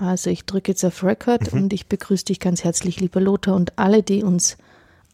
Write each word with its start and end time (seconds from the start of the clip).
Also 0.00 0.30
ich 0.30 0.44
drücke 0.44 0.72
jetzt 0.72 0.84
auf 0.84 1.02
Record 1.02 1.52
mhm. 1.52 1.62
und 1.62 1.72
ich 1.72 1.86
begrüße 1.86 2.26
dich 2.26 2.40
ganz 2.40 2.64
herzlich, 2.64 3.00
lieber 3.00 3.20
Lothar, 3.20 3.54
und 3.54 3.78
alle, 3.78 4.02
die 4.02 4.22
uns 4.22 4.56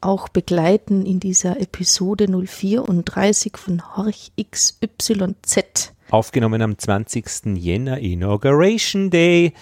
auch 0.01 0.29
begleiten 0.29 1.07
in 1.07 1.19
dieser 1.19 1.61
Episode 1.61 2.27
034 2.27 3.57
von 3.57 3.97
Horch 3.97 4.33
XYZ. 4.39 5.93
Aufgenommen 6.11 6.61
am 6.61 6.79
20. 6.79 7.57
Jänner, 7.57 7.99
Inauguration 7.99 9.11
Day. 9.11 9.55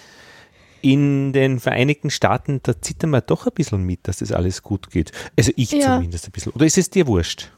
In 0.81 1.31
den 1.31 1.61
Vereinigten 1.61 2.09
Staaten, 2.09 2.59
da 2.61 2.79
zittern 2.81 3.11
wir 3.11 3.21
doch 3.21 3.47
ein 3.47 3.53
bisschen 3.53 3.83
mit, 3.83 4.01
dass 4.03 4.17
das 4.17 4.33
alles 4.33 4.63
gut 4.63 4.91
geht. 4.91 5.13
Also 5.37 5.53
ich 5.55 5.71
ja. 5.71 5.95
zumindest 5.95 6.27
ein 6.27 6.31
bisschen. 6.33 6.51
Oder 6.51 6.65
ist 6.65 6.77
es 6.77 6.89
dir 6.89 7.07
wurscht? 7.07 7.51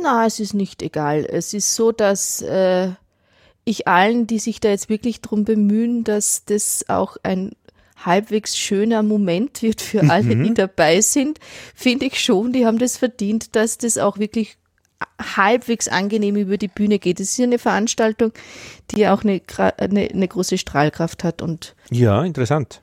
Na, 0.00 0.24
es 0.24 0.38
ist 0.38 0.54
nicht 0.54 0.80
egal. 0.80 1.24
Es 1.24 1.52
ist 1.52 1.74
so, 1.74 1.90
dass 1.90 2.42
äh, 2.42 2.92
ich 3.70 3.88
allen, 3.88 4.26
die 4.26 4.38
sich 4.38 4.60
da 4.60 4.68
jetzt 4.68 4.88
wirklich 4.88 5.20
darum 5.20 5.44
bemühen, 5.44 6.04
dass 6.04 6.44
das 6.44 6.84
auch 6.88 7.16
ein 7.22 7.52
halbwegs 8.04 8.56
schöner 8.56 9.02
Moment 9.02 9.62
wird 9.62 9.80
für 9.80 10.08
alle, 10.10 10.34
mhm. 10.36 10.44
die 10.44 10.54
dabei 10.54 11.00
sind, 11.00 11.38
finde 11.74 12.06
ich 12.06 12.20
schon, 12.20 12.52
die 12.52 12.66
haben 12.66 12.78
das 12.78 12.96
verdient, 12.96 13.54
dass 13.56 13.78
das 13.78 13.98
auch 13.98 14.18
wirklich 14.18 14.56
halbwegs 15.18 15.88
angenehm 15.88 16.36
über 16.36 16.58
die 16.58 16.68
Bühne 16.68 16.98
geht. 16.98 17.20
Es 17.20 17.30
ist 17.30 17.38
ja 17.38 17.44
eine 17.44 17.58
Veranstaltung, 17.58 18.32
die 18.90 19.06
auch 19.08 19.22
eine, 19.22 19.40
eine, 19.78 20.08
eine 20.08 20.28
große 20.28 20.58
Strahlkraft 20.58 21.24
hat 21.24 21.42
und 21.42 21.74
ja, 21.90 22.22
interessant. 22.24 22.82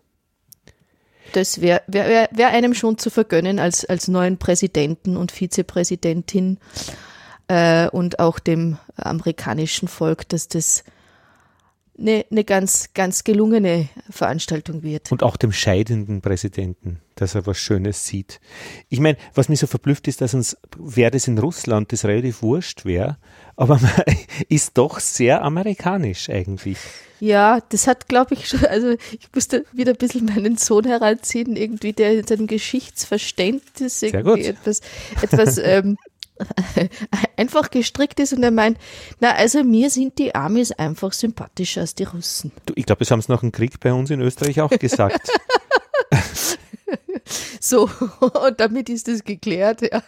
Das 1.34 1.62
wäre 1.62 1.82
wär, 1.88 2.30
wär 2.32 2.48
einem 2.50 2.74
schon 2.74 2.98
zu 2.98 3.10
vergönnen 3.10 3.60
als, 3.60 3.86
als 3.86 4.08
neuen 4.08 4.38
Präsidenten 4.38 5.18
und 5.18 5.32
Vizepräsidentin 5.32 6.58
äh, 7.48 7.88
und 7.90 8.20
auch 8.20 8.40
dem 8.40 8.78
amerikanischen 8.96 9.88
Volk, 9.88 10.28
dass 10.30 10.48
das 10.48 10.84
eine, 12.00 12.26
eine 12.30 12.44
ganz, 12.44 12.94
ganz 12.94 13.24
gelungene 13.24 13.90
Veranstaltung 14.10 14.84
wird. 14.84 15.12
Und 15.12 15.24
auch 15.24 15.36
dem 15.36 15.52
scheidenden 15.52 16.22
Präsidenten, 16.22 17.02
dass 17.16 17.36
er 17.36 17.46
was 17.46 17.58
Schönes 17.58 18.06
sieht. 18.06 18.40
Ich 18.90 19.00
meine, 19.00 19.18
was 19.34 19.50
mich 19.50 19.60
so 19.60 19.68
verblüfft 19.68 20.08
ist, 20.08 20.22
dass 20.22 20.34
uns, 20.34 20.58
wäre 20.78 21.12
das 21.12 21.28
in 21.28 21.38
Russland 21.38 21.92
das 21.92 22.06
relativ 22.06 22.42
wurscht 22.42 22.86
wäre, 22.86 23.18
aber 23.56 23.80
man 23.82 23.92
ist 24.48 24.78
doch 24.78 25.00
sehr 25.00 25.42
amerikanisch 25.44 26.30
eigentlich. 26.30 26.78
Ja, 27.20 27.62
das 27.70 27.88
hat, 27.88 28.08
glaube 28.08 28.36
ich, 28.36 28.48
schon, 28.48 28.64
also 28.66 28.92
ich 28.92 29.30
musste 29.34 29.66
wieder 29.74 29.94
ein 29.94 29.98
bisschen 29.98 30.26
meinen 30.26 30.58
Sohn 30.58 30.86
heranziehen, 30.86 31.56
irgendwie, 31.56 31.94
der 31.94 32.20
in 32.20 32.28
seinem 32.28 32.46
Geschichtsverständnis 32.46 34.04
irgendwie 34.04 34.46
etwas, 34.46 34.82
etwas 35.20 35.58
ähm, 35.58 35.98
einfach 37.38 37.70
gestrickt 37.70 38.20
ist 38.20 38.34
und 38.34 38.44
er 38.44 38.52
meint, 38.52 38.78
na, 39.20 39.34
also 39.34 39.64
mir 39.64 39.90
sind 39.90 40.18
die 40.18 40.36
Amis 40.36 40.72
einfach 40.72 41.14
sympathischer 41.14 41.82
als 41.82 41.96
die 41.96 42.04
Russen. 42.04 42.52
Du, 42.66 42.74
ich 42.76 42.86
glaube, 42.86 43.00
das 43.00 43.12
haben 43.12 43.22
sie 43.22 43.32
nach 43.32 43.42
dem 43.42 43.52
Krieg 43.52 43.80
bei 43.80 43.94
uns 43.94 44.10
in 44.10 44.22
Österreich 44.22 44.62
auch 44.62 44.70
gesagt. 44.70 45.30
So, 47.60 47.90
und 48.20 48.60
damit 48.60 48.90
ist 48.90 49.08
es 49.08 49.24
geklärt. 49.24 49.82
Ja. 49.82 50.04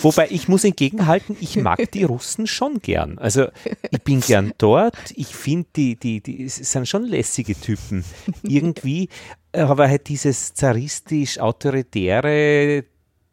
Wobei 0.00 0.28
ich 0.30 0.48
muss 0.48 0.64
entgegenhalten, 0.64 1.36
ich 1.40 1.56
mag 1.56 1.90
die 1.92 2.04
Russen 2.04 2.46
schon 2.46 2.80
gern. 2.80 3.18
Also 3.18 3.46
ich 3.90 4.02
bin 4.02 4.20
gern 4.20 4.52
dort. 4.58 4.96
Ich 5.14 5.34
finde, 5.34 5.68
die, 5.76 5.96
die, 5.96 6.20
die 6.20 6.48
sind 6.48 6.88
schon 6.88 7.04
lässige 7.04 7.54
Typen. 7.54 8.04
Irgendwie, 8.42 9.08
aber 9.52 9.88
halt 9.88 10.08
dieses 10.08 10.54
zaristisch, 10.54 11.38
autoritäre, 11.38 12.84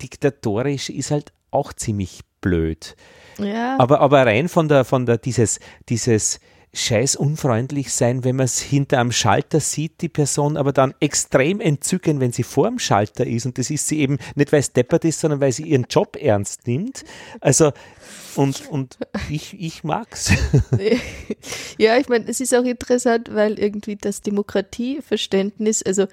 diktatorisch 0.01 0.89
ist 0.89 1.11
halt 1.11 1.31
auch 1.51 1.73
ziemlich 1.73 2.21
blöd. 2.41 2.95
Ja. 3.37 3.77
Aber, 3.79 3.99
aber 3.99 4.25
rein 4.25 4.49
von 4.49 4.67
der, 4.67 4.85
von 4.85 5.05
der, 5.05 5.17
dieses, 5.17 5.59
dieses, 5.89 6.39
scheiß 6.73 7.17
unfreundlich 7.17 7.91
sein, 7.91 8.23
wenn 8.23 8.37
man 8.37 8.45
es 8.45 8.61
hinter 8.61 8.99
einem 8.99 9.11
Schalter 9.11 9.59
sieht, 9.59 10.01
die 10.01 10.09
Person, 10.09 10.55
aber 10.55 10.71
dann 10.71 10.93
extrem 11.01 11.59
entzücken, 11.59 12.21
wenn 12.21 12.31
sie 12.31 12.43
vor 12.43 12.69
dem 12.69 12.79
Schalter 12.79 13.27
ist. 13.27 13.45
Und 13.45 13.57
das 13.57 13.69
ist 13.69 13.87
sie 13.87 13.99
eben 13.99 14.17
nicht, 14.35 14.51
weil 14.51 14.61
es 14.61 14.71
deppert 14.71 15.03
ist, 15.03 15.19
sondern 15.19 15.41
weil 15.41 15.51
sie 15.51 15.63
ihren 15.63 15.87
Job 15.89 16.15
ernst 16.15 16.67
nimmt. 16.67 17.03
Also 17.41 17.71
und, 18.35 18.69
und 18.69 18.97
ich, 19.29 19.59
ich 19.59 19.83
mag's. 19.83 20.31
Ja, 21.77 21.97
ich 21.97 22.09
meine, 22.09 22.25
es 22.27 22.39
ist 22.39 22.53
auch 22.53 22.63
interessant, 22.63 23.33
weil 23.33 23.57
irgendwie 23.57 23.95
das 23.95 24.21
Demokratieverständnis, 24.21 25.81
also 25.81 26.05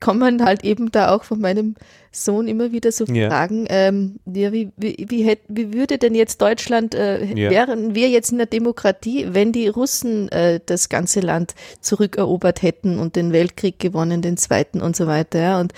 kommen 0.00 0.44
halt 0.44 0.64
eben 0.64 0.92
da 0.92 1.14
auch 1.14 1.24
von 1.24 1.40
meinem 1.40 1.76
Sohn 2.14 2.46
immer 2.46 2.72
wieder 2.72 2.92
so 2.92 3.04
ja. 3.06 3.28
Fragen, 3.28 3.66
ähm, 3.68 4.20
ja, 4.26 4.52
wie, 4.52 4.70
wie, 4.76 5.06
wie, 5.08 5.24
hätt, 5.24 5.40
wie 5.48 5.72
würde 5.72 5.98
denn 5.98 6.14
jetzt 6.14 6.40
Deutschland, 6.40 6.94
äh, 6.94 7.24
ja. 7.24 7.50
wären 7.50 7.94
wir 7.94 8.08
jetzt 8.08 8.30
in 8.30 8.38
der 8.38 8.46
Demokratie, 8.46 9.26
wenn 9.30 9.52
die 9.52 9.68
Russen 9.68 10.28
äh, 10.30 10.60
das 10.64 10.88
ganze 10.88 11.20
Land 11.20 11.54
zurückerobert 11.80 12.62
hätten 12.62 12.98
und 12.98 13.16
den 13.16 13.32
Weltkrieg 13.32 13.78
gewonnen, 13.78 14.22
den 14.22 14.36
zweiten 14.36 14.80
und 14.80 14.94
so 14.94 15.06
weiter. 15.06 15.40
Ja? 15.40 15.60
Und 15.60 15.72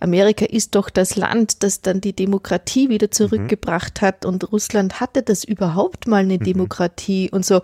Amerika 0.00 0.44
ist 0.44 0.74
doch 0.74 0.90
das 0.90 1.16
Land, 1.16 1.62
das 1.62 1.80
dann 1.80 2.00
die 2.00 2.12
Demokratie 2.14 2.88
wieder 2.88 3.06
mhm. 3.06 3.12
zurückgebracht 3.12 4.02
mhm. 4.02 4.06
hat 4.06 4.24
und 4.24 4.52
Russland 4.52 5.00
hatte 5.00 5.17
das 5.22 5.44
überhaupt 5.44 6.06
mal 6.06 6.22
eine 6.22 6.38
mhm. 6.38 6.44
Demokratie 6.44 7.30
und 7.30 7.44
so. 7.44 7.60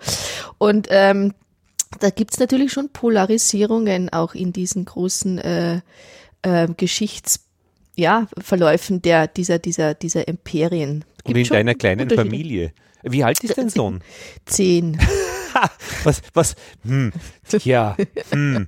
Und 0.57 0.87
ähm, 0.89 1.33
da 1.99 2.09
gibt's 2.09 2.39
natürlich 2.39 2.71
schon 2.71 2.89
Polarisierungen 2.89 4.09
auch 4.11 4.35
in 4.35 4.53
diesen 4.53 4.85
großen 4.85 5.37
äh, 5.39 5.81
äh, 6.41 6.67
Geschichts 6.75 7.41
ja, 7.95 8.27
Verläufen 8.37 9.01
der, 9.01 9.27
dieser, 9.27 9.59
dieser, 9.59 9.93
dieser 9.93 10.27
Imperien. 10.27 11.05
Gibt 11.23 11.37
Und 11.37 11.37
in 11.37 11.47
deiner 11.47 11.75
kleinen 11.75 12.09
Familie. 12.09 12.73
Wie 13.03 13.23
alt 13.23 13.43
ist 13.43 13.57
dein 13.57 13.69
Sohn? 13.69 14.01
Zehn. 14.45 14.99
was, 16.03 16.21
was, 16.33 16.55
hm, 16.83 17.11
ja, 17.63 17.95
hm. 18.31 18.67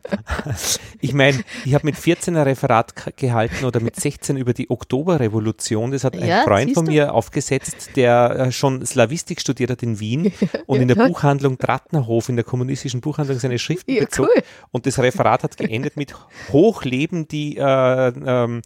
Ich 1.01 1.13
meine, 1.13 1.43
ich 1.65 1.73
habe 1.73 1.85
mit 1.85 1.95
14 1.95 2.35
ein 2.35 2.43
Referat 2.43 3.17
gehalten 3.17 3.65
oder 3.65 3.79
mit 3.79 3.95
16 3.95 4.37
über 4.37 4.53
die 4.53 4.69
Oktoberrevolution. 4.69 5.91
Das 5.91 6.03
hat 6.03 6.15
ein 6.15 6.27
ja, 6.27 6.43
Freund 6.43 6.73
von 6.73 6.85
mir 6.85 7.13
aufgesetzt, 7.13 7.91
der 7.95 8.29
äh, 8.29 8.51
schon 8.51 8.85
Slavistik 8.85 9.41
studiert 9.41 9.71
hat 9.71 9.83
in 9.83 9.99
Wien 9.99 10.31
und 10.65 10.81
in 10.81 10.87
der 10.87 10.95
Buchhandlung 10.95 11.57
Trattnerhof, 11.57 12.29
in 12.29 12.35
der 12.35 12.45
kommunistischen 12.45 13.01
Buchhandlung, 13.01 13.39
seine 13.39 13.59
Schriften 13.59 13.91
ja, 13.91 14.01
bezog. 14.01 14.29
Cool. 14.33 14.43
Und 14.71 14.85
das 14.85 14.99
Referat 14.99 15.43
hat 15.43 15.57
geendet 15.57 15.97
mit 15.97 16.15
Hochleben 16.51 17.27
die 17.27 17.57
äh, 17.57 18.07
ähm, 18.07 18.61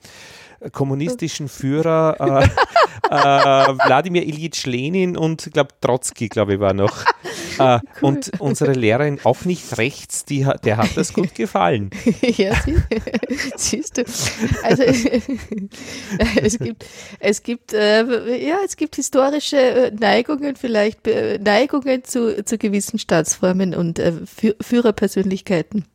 kommunistischen 0.71 1.47
Führer 1.47 2.15
äh, 2.19 2.45
äh, 3.09 3.77
Wladimir 3.85 4.23
Ilyich 4.23 4.65
Lenin 4.65 5.17
und 5.17 5.47
ich 5.47 5.53
glaube 5.53 5.69
Trotzki, 5.81 6.29
glaube 6.29 6.55
ich, 6.55 6.59
war 6.59 6.73
noch. 6.73 7.05
Äh, 7.59 7.79
cool. 7.79 7.81
Und 8.01 8.31
unsere 8.39 8.73
Lehrerin 8.73 9.19
auch 9.23 9.45
nicht 9.45 9.77
rechts, 9.77 10.25
die, 10.25 10.47
der 10.63 10.77
hat 10.77 10.95
das 10.95 11.13
gut 11.13 11.35
gefallen. 11.35 11.89
ja, 12.21 12.53
siehst 13.55 13.97
du. 13.97 14.03
Also 14.63 14.83
es 16.41 16.59
gibt, 16.59 16.85
es 17.19 17.43
gibt, 17.43 17.73
äh, 17.73 18.47
ja, 18.47 18.57
es 18.65 18.75
gibt 18.75 18.95
historische 18.95 19.57
äh, 19.57 19.91
Neigungen, 19.91 20.55
vielleicht 20.55 21.01
Neigungen 21.05 22.03
zu, 22.03 22.43
zu 22.43 22.57
gewissen 22.57 22.99
Staatsformen 22.99 23.75
und 23.75 23.99
äh, 23.99 24.13
Führerpersönlichkeiten. 24.61 25.85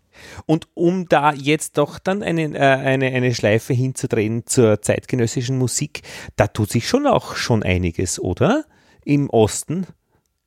Und 0.46 0.68
um 0.74 1.08
da 1.08 1.32
jetzt 1.32 1.78
doch 1.78 1.98
dann 1.98 2.22
eine, 2.22 2.54
äh, 2.54 2.58
eine, 2.58 3.06
eine 3.06 3.34
Schleife 3.34 3.72
hinzudrehen 3.72 4.46
zur 4.46 4.82
zeitgenössischen 4.82 5.58
Musik, 5.58 6.02
da 6.36 6.46
tut 6.46 6.70
sich 6.70 6.88
schon 6.88 7.06
auch 7.06 7.36
schon 7.36 7.62
einiges, 7.62 8.20
oder? 8.20 8.64
Im 9.04 9.30
Osten? 9.30 9.86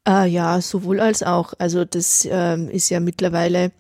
Ah, 0.04 0.26
ja, 0.26 0.62
sowohl 0.62 1.00
als 1.00 1.24
auch. 1.24 1.54
Also 1.58 1.86
das 1.86 2.28
ähm, 2.30 2.70
ist 2.70 2.90
ja 2.90 3.00
mittlerweile, 3.00 3.72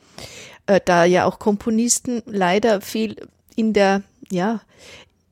äh, 0.67 0.79
da 0.83 1.05
ja 1.05 1.25
auch 1.25 1.39
Komponisten 1.39 2.21
leider 2.25 2.81
viel 2.81 3.15
in 3.55 3.73
der, 3.73 4.03
ja, 4.31 4.61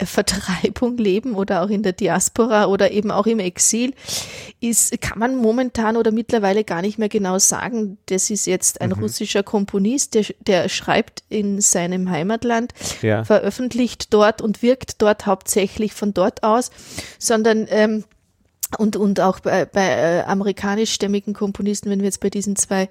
Vertreibung 0.05 0.97
leben 0.97 1.35
oder 1.35 1.63
auch 1.63 1.69
in 1.69 1.83
der 1.83 1.93
Diaspora 1.93 2.65
oder 2.65 2.91
eben 2.91 3.11
auch 3.11 3.25
im 3.25 3.39
Exil, 3.39 3.93
ist, 4.59 4.99
kann 5.01 5.19
man 5.19 5.35
momentan 5.35 5.97
oder 5.97 6.11
mittlerweile 6.11 6.63
gar 6.63 6.81
nicht 6.81 6.99
mehr 6.99 7.09
genau 7.09 7.39
sagen, 7.39 7.97
das 8.07 8.29
ist 8.29 8.45
jetzt 8.45 8.81
ein 8.81 8.91
mhm. 8.91 8.99
russischer 8.99 9.43
Komponist, 9.43 10.15
der, 10.15 10.25
der 10.45 10.69
schreibt 10.69 11.23
in 11.29 11.61
seinem 11.61 12.09
Heimatland, 12.09 12.73
ja. 13.01 13.23
veröffentlicht 13.23 14.13
dort 14.13 14.41
und 14.41 14.61
wirkt 14.61 15.01
dort 15.01 15.25
hauptsächlich 15.25 15.93
von 15.93 16.13
dort 16.13 16.43
aus, 16.43 16.71
sondern 17.19 17.67
ähm, 17.69 18.03
und, 18.77 18.95
und 18.95 19.19
auch 19.19 19.39
bei, 19.39 19.65
bei 19.65 19.87
äh, 19.87 20.23
amerikanischstämmigen 20.23 21.33
Komponisten, 21.33 21.89
wenn 21.89 21.99
wir 21.99 22.05
jetzt 22.05 22.19
bei 22.19 22.29
diesen 22.29 22.55
zwei 22.55 22.89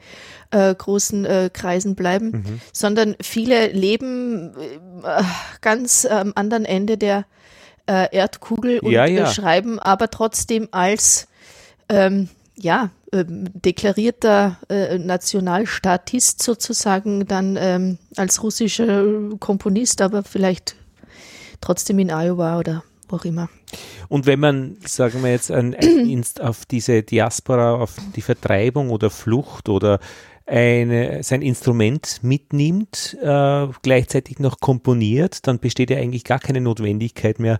äh, 0.51 0.75
großen 0.75 1.25
äh, 1.25 1.51
Kreisen 1.53 1.95
bleiben, 1.95 2.31
mhm. 2.31 2.61
sondern 2.73 3.17
viele 3.21 3.69
leben 3.69 4.55
äh, 5.05 5.23
ganz 5.61 6.07
am 6.07 6.33
anderen 6.35 6.65
Ende 6.65 6.97
der 6.97 7.27
äh, 7.87 8.15
Erdkugel 8.15 8.81
und 8.81 8.91
ja, 8.91 9.07
ja. 9.07 9.27
schreiben 9.27 9.79
aber 9.79 10.11
trotzdem 10.11 10.69
als 10.71 11.29
ähm, 11.89 12.29
ja, 12.59 12.91
ähm, 13.13 13.49
deklarierter 13.53 14.59
äh, 14.69 14.99
Nationalstatist 14.99 16.43
sozusagen 16.43 17.27
dann 17.27 17.57
ähm, 17.61 17.99
als 18.17 18.43
russischer 18.43 19.05
Komponist, 19.39 20.01
aber 20.01 20.23
vielleicht 20.23 20.75
trotzdem 21.61 21.99
in 21.99 22.11
Iowa 22.11 22.59
oder 22.59 22.83
wo 23.09 23.17
auch 23.17 23.25
immer. 23.25 23.49
Und 24.09 24.27
wenn 24.27 24.41
man, 24.41 24.77
sagen 24.85 25.23
wir 25.23 25.31
jetzt, 25.31 25.51
ein, 25.51 25.75
auf 26.41 26.65
diese 26.67 27.03
Diaspora, 27.03 27.75
auf 27.75 27.97
die 28.15 28.23
Vertreibung 28.23 28.91
oder 28.91 29.11
Flucht 29.11 29.69
oder 29.69 29.99
eine, 30.47 31.23
sein 31.23 31.43
Instrument 31.43 32.21
mitnimmt, 32.23 33.17
äh, 33.21 33.67
gleichzeitig 33.83 34.39
noch 34.39 34.61
komponiert, 34.61 35.47
dann 35.47 35.59
besteht 35.59 35.91
ja 35.91 35.99
eigentlich 35.99 36.25
gar 36.25 36.39
keine 36.39 36.61
Notwendigkeit 36.61 37.41
mehr, 37.41 37.59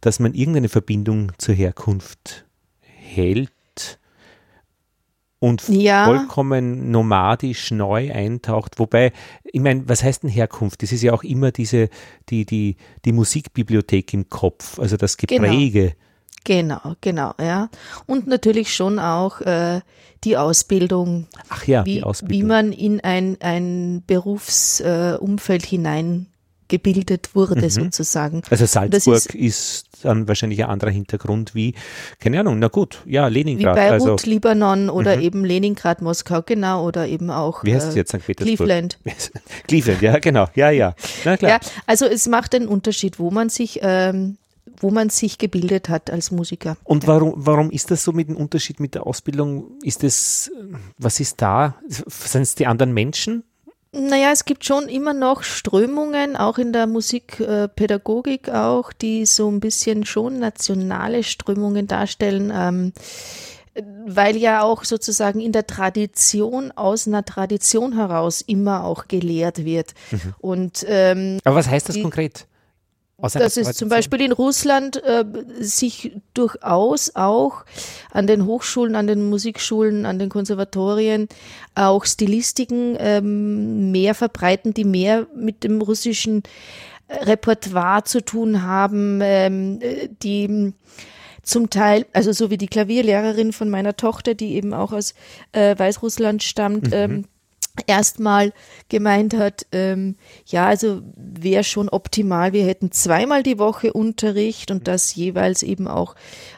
dass 0.00 0.20
man 0.20 0.34
irgendeine 0.34 0.68
Verbindung 0.68 1.32
zur 1.38 1.54
Herkunft 1.54 2.46
hält 2.80 3.50
und 5.40 5.68
ja. 5.68 6.04
vollkommen 6.04 6.90
nomadisch 6.90 7.70
neu 7.70 8.12
eintaucht. 8.12 8.78
Wobei, 8.78 9.12
ich 9.44 9.60
meine, 9.60 9.88
was 9.88 10.02
heißt 10.02 10.24
denn 10.24 10.30
Herkunft? 10.30 10.82
Das 10.82 10.92
ist 10.92 11.02
ja 11.02 11.12
auch 11.12 11.22
immer 11.22 11.52
diese, 11.52 11.88
die, 12.28 12.44
die, 12.44 12.76
die 13.04 13.12
Musikbibliothek 13.12 14.12
im 14.14 14.28
Kopf, 14.28 14.78
also 14.78 14.96
das 14.96 15.16
genau. 15.16 15.42
Gepräge. 15.42 15.82
Genau. 15.82 15.94
Genau, 16.44 16.94
genau, 17.02 17.34
ja. 17.38 17.68
Und 18.06 18.26
natürlich 18.26 18.74
schon 18.74 18.98
auch 18.98 19.42
äh, 19.42 19.80
die 20.24 20.38
Ausbildung. 20.38 21.26
Ach 21.50 21.66
ja, 21.66 21.84
wie, 21.84 21.96
die 21.96 22.02
Ausbildung. 22.02 22.38
Wie 22.38 22.42
man 22.42 22.72
in 22.72 23.00
ein, 23.00 23.36
ein 23.40 24.02
Berufsumfeld 24.06 25.64
äh, 25.64 25.66
hinein 25.66 26.26
gebildet 26.68 27.34
wurde, 27.34 27.62
mhm. 27.62 27.70
sozusagen. 27.70 28.42
Also 28.50 28.66
Salzburg 28.66 29.34
ist, 29.34 29.34
ist, 29.34 29.86
dann 30.02 30.28
wahrscheinlich 30.28 30.62
ein 30.62 30.70
anderer 30.70 30.90
Hintergrund 30.90 31.54
wie, 31.54 31.74
keine 32.20 32.40
Ahnung, 32.40 32.58
na 32.58 32.68
gut, 32.68 33.02
ja, 33.04 33.26
Leningrad. 33.26 33.76
Wie 33.76 33.80
Beirut, 33.80 34.08
also, 34.08 34.30
Libanon 34.30 34.90
oder 34.90 35.16
mhm. 35.16 35.22
eben 35.22 35.44
Leningrad, 35.44 36.02
Moskau, 36.02 36.42
genau, 36.42 36.86
oder 36.86 37.08
eben 37.08 37.30
auch 37.30 37.64
wie 37.64 37.74
heißt 37.74 37.94
äh, 37.94 37.96
jetzt 37.96 38.10
St. 38.10 38.24
Petersburg? 38.24 38.56
Cleveland. 38.56 38.98
Cleveland, 39.66 40.02
ja, 40.02 40.18
genau, 40.18 40.46
ja, 40.54 40.70
ja. 40.70 40.94
Na 41.24 41.36
klar. 41.36 41.50
Ja, 41.50 41.60
also 41.86 42.06
es 42.06 42.28
macht 42.28 42.54
einen 42.54 42.68
Unterschied, 42.68 43.18
wo 43.18 43.30
man 43.30 43.48
sich 43.48 43.80
ähm, 43.82 44.36
wo 44.80 44.90
man 44.90 45.10
sich 45.10 45.38
gebildet 45.38 45.88
hat 45.88 46.10
als 46.10 46.30
Musiker. 46.30 46.76
Und 46.84 47.06
warum, 47.06 47.34
warum 47.36 47.70
ist 47.70 47.90
das 47.90 48.04
so 48.04 48.12
mit 48.12 48.28
dem 48.28 48.36
Unterschied 48.36 48.80
mit 48.80 48.94
der 48.94 49.06
Ausbildung? 49.06 49.72
Ist 49.82 50.04
es, 50.04 50.50
was 50.98 51.20
ist 51.20 51.40
da? 51.42 51.74
Sind 51.88 52.42
es 52.42 52.54
die 52.54 52.66
anderen 52.66 52.92
Menschen? 52.92 53.44
Naja, 53.92 54.32
es 54.32 54.44
gibt 54.44 54.66
schon 54.66 54.88
immer 54.88 55.14
noch 55.14 55.42
Strömungen, 55.42 56.36
auch 56.36 56.58
in 56.58 56.72
der 56.72 56.86
Musikpädagogik 56.86 58.50
auch, 58.50 58.92
die 58.92 59.24
so 59.24 59.50
ein 59.50 59.60
bisschen 59.60 60.04
schon 60.04 60.38
nationale 60.38 61.24
Strömungen 61.24 61.86
darstellen. 61.86 62.52
Ähm, 62.54 62.92
weil 64.06 64.36
ja 64.36 64.62
auch 64.62 64.84
sozusagen 64.84 65.40
in 65.40 65.52
der 65.52 65.66
Tradition, 65.66 66.72
aus 66.72 67.06
einer 67.06 67.24
Tradition 67.24 67.94
heraus 67.94 68.40
immer 68.40 68.84
auch 68.84 69.08
gelehrt 69.08 69.64
wird. 69.64 69.94
Mhm. 70.10 70.34
Und, 70.38 70.86
ähm, 70.88 71.38
Aber 71.44 71.56
was 71.56 71.68
heißt 71.68 71.88
das 71.88 71.96
die, 71.96 72.02
konkret? 72.02 72.46
Dass 73.20 73.56
es 73.56 73.76
zum 73.76 73.88
Beispiel 73.88 74.20
in 74.20 74.32
Russland 74.32 75.02
äh, 75.02 75.24
sich 75.58 76.12
durchaus 76.34 77.16
auch 77.16 77.64
an 78.12 78.26
den 78.26 78.46
Hochschulen, 78.46 78.94
an 78.94 79.08
den 79.08 79.28
Musikschulen, 79.28 80.06
an 80.06 80.18
den 80.18 80.28
Konservatorien 80.28 81.28
auch 81.74 82.04
Stilistiken 82.04 82.96
ähm, 82.98 83.90
mehr 83.90 84.14
verbreiten, 84.14 84.72
die 84.72 84.84
mehr 84.84 85.26
mit 85.34 85.64
dem 85.64 85.82
russischen 85.82 86.44
Repertoire 87.10 88.04
zu 88.04 88.24
tun 88.24 88.62
haben, 88.62 89.20
ähm, 89.22 89.80
die 90.22 90.74
zum 91.42 91.70
Teil, 91.70 92.06
also 92.12 92.32
so 92.32 92.50
wie 92.50 92.58
die 92.58 92.66
Klavierlehrerin 92.68 93.52
von 93.52 93.70
meiner 93.70 93.96
Tochter, 93.96 94.34
die 94.34 94.54
eben 94.54 94.74
auch 94.74 94.92
aus 94.92 95.14
äh, 95.52 95.76
Weißrussland 95.78 96.42
stammt, 96.42 96.88
mhm. 96.88 96.92
ähm, 96.92 97.24
erstmal 97.86 98.52
gemeint 98.88 99.34
hat, 99.34 99.66
ähm, 99.72 100.16
ja, 100.46 100.66
also 100.66 101.02
wäre 101.16 101.64
schon 101.64 101.88
optimal, 101.88 102.52
wir 102.52 102.64
hätten 102.64 102.92
zweimal 102.92 103.42
die 103.42 103.58
Woche 103.58 103.92
Unterricht 103.92 104.70
und 104.70 104.88
das 104.88 105.14
jeweils 105.14 105.62
eben 105.62 105.86
auch 105.86 106.14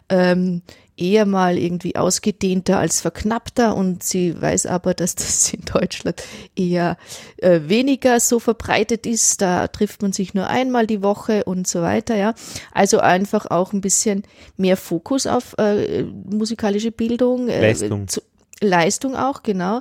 ähm, 0.08 0.62
eher 1.00 1.24
mal 1.24 1.56
irgendwie 1.56 1.96
ausgedehnter 1.96 2.78
als 2.78 3.00
verknappter 3.00 3.74
und 3.74 4.02
sie 4.02 4.40
weiß 4.40 4.66
aber, 4.66 4.92
dass 4.94 5.14
das 5.14 5.52
in 5.54 5.62
Deutschland 5.62 6.22
eher 6.54 6.96
äh, 7.38 7.60
weniger 7.64 8.20
so 8.20 8.38
verbreitet 8.38 9.06
ist. 9.06 9.40
Da 9.40 9.68
trifft 9.68 10.02
man 10.02 10.12
sich 10.12 10.34
nur 10.34 10.46
einmal 10.46 10.86
die 10.86 11.02
Woche 11.02 11.44
und 11.44 11.66
so 11.66 11.80
weiter, 11.80 12.16
ja. 12.16 12.34
Also 12.72 12.98
einfach 12.98 13.46
auch 13.50 13.72
ein 13.72 13.80
bisschen 13.80 14.24
mehr 14.56 14.76
Fokus 14.76 15.26
auf 15.26 15.54
äh, 15.58 16.02
musikalische 16.02 16.92
Bildung. 16.92 17.48
Äh, 17.48 17.60
Leistung. 17.60 18.06
Zu, 18.06 18.20
Leistung 18.60 19.16
auch, 19.16 19.42
genau. 19.42 19.80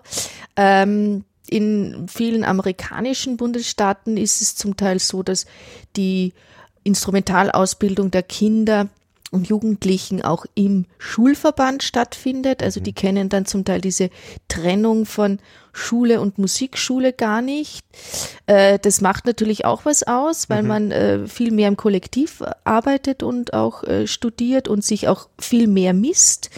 Ähm, 0.56 1.26
in 1.50 2.08
vielen 2.08 2.44
amerikanischen 2.44 3.38
Bundesstaaten 3.38 4.18
ist 4.18 4.42
es 4.42 4.56
zum 4.56 4.78
Teil 4.78 5.00
so, 5.00 5.24
dass 5.24 5.46
die 5.96 6.34
Instrumentalausbildung 6.84 8.12
der 8.12 8.24
Kinder 8.24 8.88
und 9.32 9.48
Jugendlichen 9.48 10.22
auch 10.22 10.46
im 10.56 10.86
Schulverband 10.98 11.84
stattfindet. 11.84 12.64
Also 12.64 12.80
die 12.80 12.92
mhm. 12.92 12.96
kennen 12.96 13.30
dann 13.30 13.46
zum 13.46 13.66
Teil 13.66 13.82
diese 13.82 14.10
Trennung 14.48 15.06
von 15.06 15.40
Schule 15.72 16.20
und 16.20 16.38
Musikschule 16.38 17.14
gar 17.14 17.42
nicht. 17.42 17.82
Äh, 18.48 18.80
das 18.80 19.02
macht 19.02 19.26
natürlich 19.26 19.66
auch 19.66 19.86
was 19.86 20.04
aus, 20.04 20.50
weil 20.50 20.64
mhm. 20.64 20.68
man 20.68 20.92
äh, 20.92 21.28
viel 21.28 21.52
mehr 21.52 21.68
im 21.68 21.78
Kollektiv 21.78 22.44
arbeitet 22.64 23.24
und 23.24 23.54
auch 23.54 23.84
äh, 23.84 24.08
studiert 24.08 24.68
und 24.68 24.84
sich 24.84 25.08
auch 25.08 25.30
viel 25.40 25.68
mehr 25.68 25.94
misst. 25.94 26.50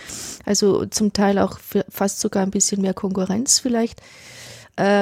Also 0.46 0.86
zum 0.86 1.14
Teil 1.14 1.40
auch 1.40 1.60
fast 1.90 2.20
sogar 2.20 2.44
ein 2.44 2.52
bisschen 2.52 2.82
mehr 2.82 2.94
Konkurrenz 2.94 3.60
vielleicht 3.60 4.02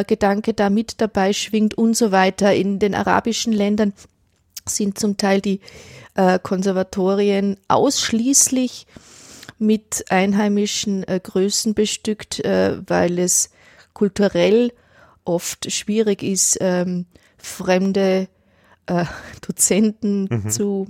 Gedanke 0.07 0.54
da 0.54 0.69
mit 0.69 1.00
dabei 1.00 1.31
schwingt 1.31 1.75
und 1.75 1.95
so 1.95 2.12
weiter. 2.12 2.54
In 2.54 2.80
den 2.80 2.95
arabischen 2.95 3.54
Ländern 3.54 3.94
sind 4.66 5.00
zum 5.00 5.16
Teil 5.16 5.39
die 5.39 5.62
äh, 6.15 6.39
Konservatorien 6.39 7.57
ausschließlich 7.67 8.88
mit 9.57 10.06
einheimischen 10.09 11.07
äh, 11.07 11.19
Größen 11.21 11.73
bestückt, 11.73 12.39
äh, 12.39 12.77
weil 12.88 13.19
es 13.19 13.50
kulturell 13.94 14.71
oft 15.25 15.71
schwierig 15.71 16.23
ist, 16.23 16.57
ähm, 16.61 17.06
fremde 17.38 18.27
äh, 18.88 19.06
Dozenten 19.41 20.27
mhm. 20.29 20.50
zu 20.50 20.88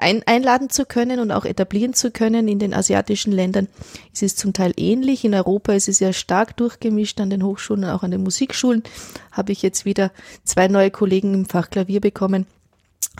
ein, 0.00 0.22
einladen 0.26 0.70
zu 0.70 0.86
können 0.86 1.20
und 1.20 1.30
auch 1.30 1.44
etablieren 1.44 1.92
zu 1.92 2.10
können. 2.10 2.48
In 2.48 2.58
den 2.58 2.72
asiatischen 2.74 3.32
Ländern 3.32 3.68
ist 4.12 4.22
es 4.22 4.34
zum 4.34 4.52
Teil 4.52 4.72
ähnlich. 4.76 5.24
In 5.24 5.34
Europa 5.34 5.74
ist 5.74 5.88
es 5.88 6.00
ja 6.00 6.12
stark 6.12 6.56
durchgemischt 6.56 7.20
an 7.20 7.30
den 7.30 7.44
Hochschulen 7.44 7.84
und 7.84 7.90
auch 7.90 8.02
an 8.02 8.10
den 8.10 8.22
Musikschulen. 8.22 8.82
Habe 9.30 9.52
ich 9.52 9.62
jetzt 9.62 9.84
wieder 9.84 10.10
zwei 10.42 10.68
neue 10.68 10.90
Kollegen 10.90 11.34
im 11.34 11.46
Fach 11.46 11.68
Klavier 11.70 12.00
bekommen. 12.00 12.46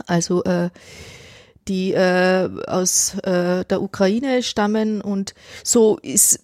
Also 0.07 0.43
äh, 0.45 0.71
die 1.71 1.93
äh, 1.93 2.51
aus 2.67 3.15
äh, 3.21 3.65
der 3.65 3.81
Ukraine 3.81 4.43
stammen 4.43 5.01
und 5.01 5.35
so 5.63 5.99
ist 6.03 6.41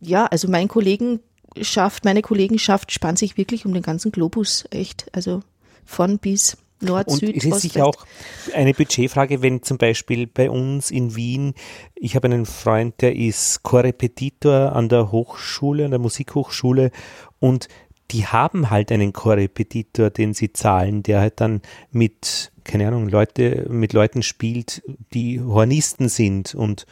ja, 0.00 0.26
also 0.26 0.48
mein 0.48 0.66
Kollegen 0.66 1.20
schafft, 1.60 2.04
meine 2.04 2.22
Kollegenschaft 2.22 2.90
spannt 2.90 3.20
sich 3.20 3.36
wirklich 3.36 3.64
um 3.64 3.72
den 3.72 3.82
ganzen 3.82 4.10
Globus, 4.10 4.64
echt. 4.70 5.06
Also 5.12 5.42
von 5.84 6.18
bis 6.18 6.56
Nord, 6.80 7.06
und 7.06 7.20
Süd, 7.20 7.36
es 7.36 7.44
ist 7.44 7.60
sicher 7.60 7.86
auch 7.86 8.04
eine 8.52 8.74
Budgetfrage, 8.74 9.42
wenn 9.42 9.62
zum 9.62 9.78
Beispiel 9.78 10.26
bei 10.26 10.50
uns 10.50 10.90
in 10.90 11.14
Wien, 11.14 11.54
ich 11.94 12.16
habe 12.16 12.26
einen 12.26 12.46
Freund, 12.46 13.00
der 13.00 13.14
ist 13.14 13.62
Chorrepetitor 13.62 14.72
an 14.72 14.88
der 14.88 15.12
Hochschule, 15.12 15.84
an 15.84 15.92
der 15.92 16.00
Musikhochschule 16.00 16.90
und 17.38 17.68
die 18.12 18.26
haben 18.26 18.70
halt 18.70 18.92
einen 18.92 19.12
Chorrepetitor, 19.12 20.10
den 20.10 20.34
sie 20.34 20.52
zahlen, 20.52 21.02
der 21.02 21.20
halt 21.20 21.40
dann 21.40 21.62
mit, 21.90 22.52
keine 22.64 22.88
Ahnung, 22.88 23.08
Leute, 23.08 23.66
mit 23.70 23.92
Leuten 23.92 24.22
spielt, 24.22 24.82
die 25.14 25.40
Hornisten 25.40 26.08
sind 26.08 26.54
und 26.54 26.86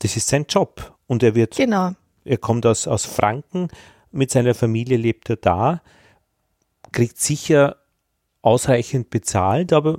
das 0.00 0.16
ist 0.16 0.28
sein 0.28 0.46
Job. 0.48 0.96
Und 1.06 1.22
er 1.22 1.34
wird, 1.34 1.56
genau. 1.56 1.92
er 2.24 2.38
kommt 2.38 2.66
aus, 2.66 2.88
aus 2.88 3.04
Franken, 3.04 3.68
mit 4.10 4.30
seiner 4.30 4.54
Familie 4.54 4.96
lebt 4.96 5.30
er 5.30 5.36
da, 5.36 5.82
kriegt 6.92 7.20
sicher 7.20 7.76
ausreichend 8.42 9.10
bezahlt, 9.10 9.72
aber 9.72 9.98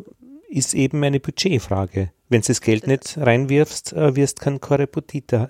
ist 0.49 0.73
eben 0.73 1.03
eine 1.03 1.19
Budgetfrage. 1.19 2.11
Wenn 2.29 2.41
du 2.41 2.47
das 2.47 2.61
Geld 2.61 2.87
nicht 2.87 3.17
reinwirfst, 3.17 3.93
äh, 3.93 4.15
wirst 4.15 4.39
du 4.39 4.43
keinen 4.43 4.59
Korrepetitor 4.59 5.49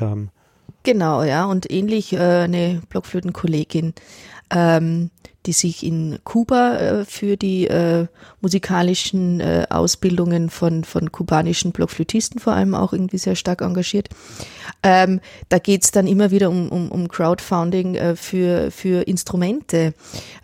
haben. 0.00 0.30
Genau, 0.84 1.22
ja, 1.22 1.44
und 1.44 1.70
ähnlich 1.70 2.12
äh, 2.12 2.18
eine 2.18 2.82
Blockflötenkollegin 2.88 3.94
ähm, 4.52 5.10
die 5.46 5.52
sich 5.52 5.84
in 5.84 6.18
Kuba 6.22 6.76
äh, 6.76 7.04
für 7.04 7.36
die 7.36 7.66
äh, 7.66 8.06
musikalischen 8.40 9.40
äh, 9.40 9.66
Ausbildungen 9.70 10.50
von, 10.50 10.84
von 10.84 11.10
kubanischen 11.10 11.72
Blockflötisten 11.72 12.40
vor 12.40 12.52
allem 12.52 12.74
auch 12.74 12.92
irgendwie 12.92 13.18
sehr 13.18 13.34
stark 13.34 13.60
engagiert. 13.60 14.08
Ähm, 14.84 15.20
da 15.48 15.58
geht's 15.58 15.90
dann 15.90 16.06
immer 16.06 16.30
wieder 16.30 16.48
um, 16.48 16.68
um, 16.68 16.90
um 16.92 17.08
Crowdfunding 17.08 17.94
äh, 17.96 18.16
für, 18.16 18.70
für 18.70 19.02
Instrumente. 19.08 19.94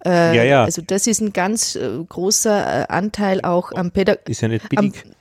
Äh, 0.04 0.36
ja, 0.36 0.42
ja. 0.42 0.64
Also 0.64 0.82
das 0.84 1.06
ist 1.06 1.20
ein 1.20 1.32
ganz 1.32 1.76
äh, 1.76 1.88
großer 2.08 2.82
äh, 2.82 2.86
Anteil 2.88 3.40
auch 3.42 3.72
am 3.72 3.92
Pädagogik. 3.92 4.30
Ist 4.30 4.40
ja 4.40 4.48
nicht 4.48 4.68
billig. 4.68 5.04
Am, 5.04 5.12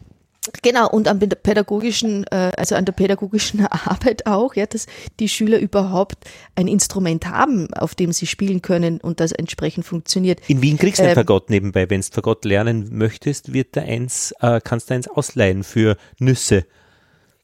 Genau, 0.61 0.89
und 0.89 1.07
an 1.07 1.19
der 1.19 1.27
pädagogischen, 1.35 2.25
äh, 2.27 2.51
also 2.57 2.75
an 2.75 2.85
der 2.85 2.93
pädagogischen 2.93 3.65
Arbeit 3.65 4.25
auch, 4.25 4.55
ja, 4.55 4.65
dass 4.65 4.85
die 5.19 5.29
Schüler 5.29 5.59
überhaupt 5.59 6.17
ein 6.55 6.67
Instrument 6.67 7.27
haben, 7.27 7.73
auf 7.73 7.95
dem 7.95 8.11
sie 8.11 8.27
spielen 8.27 8.61
können 8.61 8.99
und 8.99 9.19
das 9.19 9.31
entsprechend 9.31 9.85
funktioniert. 9.85 10.39
In 10.47 10.61
Wien 10.61 10.77
kriegst 10.77 10.99
du 10.99 11.03
ähm, 11.03 11.09
ein 11.09 11.15
Fagott 11.15 11.49
nebenbei. 11.49 11.89
Wenn 11.89 12.01
du 12.01 12.07
Fagott 12.11 12.45
lernen 12.45 12.89
möchtest, 12.91 13.53
wird 13.53 13.75
da 13.75 13.81
eins, 13.81 14.33
äh, 14.39 14.59
kannst 14.63 14.89
du 14.89 14.95
eins 14.95 15.07
ausleihen 15.07 15.63
für 15.63 15.97
Nüsse. 16.19 16.65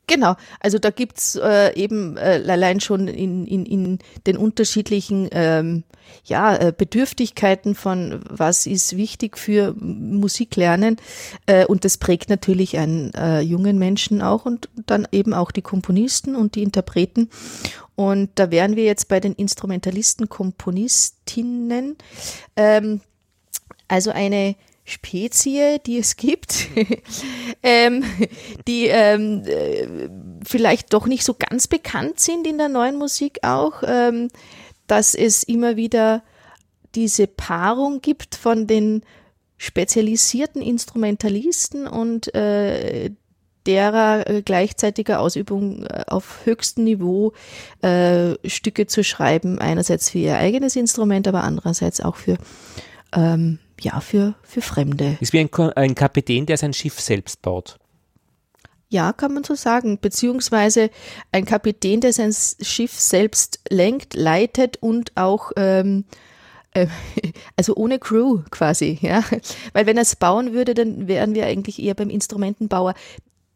Genau, 0.06 0.36
also 0.60 0.80
da 0.80 0.90
gibt's 0.90 1.36
äh, 1.36 1.74
eben 1.76 2.18
äh, 2.18 2.44
allein 2.46 2.82
schon 2.82 3.08
in, 3.08 3.48
in, 3.48 3.66
in 3.66 4.00
den 4.28 4.36
unterschiedlichen 4.36 5.30
ähm, 5.32 5.84
ja, 6.26 6.56
äh, 6.58 6.74
Bedürftigkeiten 6.78 7.74
von 7.74 8.22
was 8.30 8.68
ist 8.68 8.98
wichtig 8.98 9.38
für 9.38 9.74
Musiklernen 9.80 10.98
äh, 11.46 11.66
und 11.66 11.86
das 11.86 11.98
prägt 11.98 12.30
natürlich 12.30 12.78
einen 12.78 13.14
äh, 13.14 13.40
jungen 13.40 13.80
Menschen 13.80 14.22
auch 14.22 14.46
und 14.46 14.68
dann 14.86 15.08
eben 15.14 15.34
auch 15.34 15.52
die 15.52 15.62
Komponisten 15.62 16.36
und 16.36 16.56
die 16.56 16.64
Interpreten. 16.64 17.30
Und 17.96 18.32
da 18.36 18.52
wären 18.52 18.76
wir 18.76 18.84
jetzt 18.84 19.08
bei 19.08 19.22
den 19.22 19.34
Instrumentalisten, 19.34 20.28
Komponistinnen, 20.28 21.96
ähm, 22.58 23.00
also 23.88 24.12
eine 24.12 24.56
Spezie, 24.86 25.80
die 25.86 25.98
es 25.98 26.18
gibt, 26.18 26.68
ähm, 27.64 28.04
die 28.68 28.88
ähm, 28.88 29.44
äh, 29.46 30.10
vielleicht 30.44 30.94
doch 30.94 31.08
nicht 31.08 31.24
so 31.24 31.36
ganz 31.38 31.68
bekannt 31.68 32.20
sind 32.20 32.46
in 32.46 32.58
der 32.58 32.70
neuen 32.70 32.98
Musik 32.98 33.40
auch, 33.44 33.84
ähm, 33.86 34.28
dass 34.88 35.16
es 35.16 35.44
immer 35.44 35.78
wieder 35.78 36.24
diese 36.96 37.28
Paarung 37.28 38.02
gibt 38.02 38.36
von 38.36 38.68
den 38.68 39.04
spezialisierten 39.58 40.62
Instrumentalisten 40.62 41.88
und 41.88 42.34
äh, 42.36 43.12
derer 43.66 44.30
äh, 44.30 44.42
gleichzeitiger 44.42 45.22
Ausübung 45.22 45.86
äh, 45.86 46.04
auf 46.08 46.46
höchstem 46.46 46.84
Niveau 46.84 47.32
äh, 47.82 48.36
Stücke 48.48 48.88
zu 48.88 49.06
schreiben, 49.06 49.60
einerseits 49.60 50.10
für 50.10 50.18
ihr 50.20 50.38
eigenes 50.38 50.76
Instrument, 50.76 51.28
aber 51.28 51.44
andererseits 51.44 52.02
auch 52.02 52.18
für 52.18 52.38
ähm, 53.14 53.60
ja, 53.82 54.00
für, 54.00 54.36
für 54.44 54.62
Fremde. 54.62 55.18
Ist 55.20 55.34
wie 55.34 55.40
ein, 55.40 55.50
ein 55.76 55.96
Kapitän, 55.96 56.46
der 56.46 56.58
sein 56.58 56.74
Schiff 56.74 57.00
selbst 57.00 57.42
baut. 57.42 57.78
Ja, 58.94 59.12
kann 59.12 59.34
man 59.34 59.44
so 59.44 59.56
sagen. 59.56 59.98
Beziehungsweise 60.00 60.92
ein 61.32 61.46
Kapitän, 61.46 62.00
der 62.00 62.14
sein 62.14 62.32
Schiff 62.32 63.00
selbst 63.00 63.60
lenkt, 63.70 64.14
leitet 64.14 64.78
und 64.78 65.18
auch, 65.18 65.52
ähm, 65.56 66.06
äh, 66.76 66.86
also 67.58 67.76
ohne 67.76 67.98
Crew 67.98 68.44
quasi, 68.52 69.00
ja. 69.02 69.24
Weil 69.74 69.88
wenn 69.88 69.98
er 69.98 70.04
es 70.04 70.16
bauen 70.16 70.54
würde, 70.54 70.76
dann 70.76 71.08
wären 71.08 71.34
wir 71.34 71.48
eigentlich 71.48 71.82
eher 71.82 71.96
beim 71.96 72.12
Instrumentenbauer. 72.12 72.94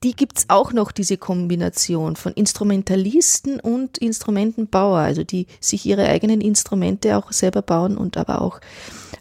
Die 0.04 0.16
gibt 0.16 0.40
es 0.40 0.46
auch 0.50 0.74
noch, 0.74 0.92
diese 0.92 1.18
Kombination 1.18 2.16
von 2.16 2.34
Instrumentalisten 2.34 3.60
und 3.60 4.00
Instrumentenbauer, 4.00 4.98
also 4.98 5.24
die 5.24 5.46
sich 5.60 5.86
ihre 5.86 6.08
eigenen 6.08 6.42
Instrumente 6.42 7.16
auch 7.16 7.32
selber 7.32 7.62
bauen 7.62 7.96
und 7.96 8.18
aber 8.18 8.42
auch 8.42 8.60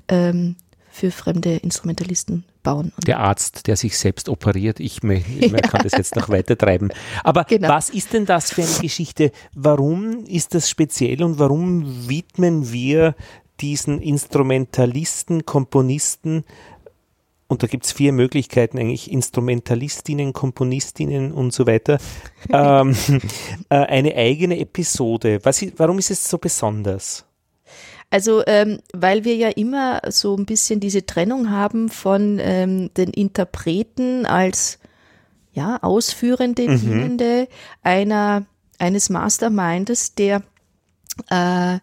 ähm, 0.08 0.56
für 0.96 1.10
fremde 1.10 1.56
Instrumentalisten 1.56 2.44
bauen. 2.62 2.92
Der 3.06 3.20
Arzt, 3.20 3.66
der 3.66 3.76
sich 3.76 3.98
selbst 3.98 4.30
operiert, 4.30 4.80
ich, 4.80 5.04
ich 5.04 5.52
ja. 5.52 5.58
kann 5.58 5.82
das 5.82 5.92
jetzt 5.92 6.16
noch 6.16 6.28
weiter 6.30 6.56
treiben. 6.56 6.88
Aber 7.22 7.44
genau. 7.44 7.68
was 7.68 7.90
ist 7.90 8.14
denn 8.14 8.24
das 8.24 8.52
für 8.52 8.62
eine 8.62 8.80
Geschichte? 8.80 9.30
Warum 9.54 10.24
ist 10.24 10.54
das 10.54 10.70
speziell 10.70 11.22
und 11.22 11.38
warum 11.38 12.08
widmen 12.08 12.72
wir 12.72 13.14
diesen 13.60 14.00
Instrumentalisten, 14.00 15.44
Komponisten, 15.44 16.44
und 17.48 17.62
da 17.62 17.68
gibt 17.68 17.84
es 17.84 17.92
vier 17.92 18.12
Möglichkeiten 18.12 18.78
eigentlich, 18.78 19.12
Instrumentalistinnen, 19.12 20.32
Komponistinnen 20.32 21.30
und 21.30 21.52
so 21.52 21.66
weiter, 21.66 21.98
ähm, 22.50 22.96
äh, 23.68 23.76
eine 23.76 24.16
eigene 24.16 24.58
Episode. 24.58 25.40
Was, 25.44 25.64
warum 25.76 25.98
ist 25.98 26.10
es 26.10 26.28
so 26.28 26.38
besonders? 26.38 27.24
Also, 28.10 28.42
ähm, 28.46 28.78
weil 28.92 29.24
wir 29.24 29.34
ja 29.36 29.48
immer 29.48 30.00
so 30.08 30.36
ein 30.36 30.46
bisschen 30.46 30.80
diese 30.80 31.06
Trennung 31.06 31.50
haben 31.50 31.88
von 31.88 32.38
ähm, 32.40 32.92
den 32.94 33.10
Interpreten 33.10 34.26
als 34.26 34.78
ja, 35.52 35.82
Ausführende, 35.82 36.68
mhm. 36.68 36.80
Dienende 36.80 37.48
einer, 37.82 38.44
eines 38.78 39.10
Mastermindes, 39.10 40.14
der 40.14 40.42
äh, 41.30 41.78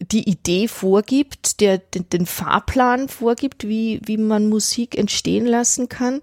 die 0.00 0.28
Idee 0.28 0.68
vorgibt, 0.68 1.60
der 1.60 1.78
den, 1.78 2.08
den, 2.08 2.26
Fahrplan 2.26 3.08
vorgibt, 3.08 3.66
wie, 3.66 4.00
wie 4.04 4.16
man 4.16 4.48
Musik 4.48 4.96
entstehen 4.96 5.46
lassen 5.46 5.88
kann. 5.88 6.20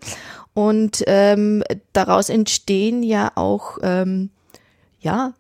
Und 0.54 1.04
ähm, 1.08 1.64
daraus 1.94 2.30
entstehen 2.30 3.04
ja 3.04 3.32
auch 3.36 3.78
ähm, 3.84 4.30
ja, 5.00 5.34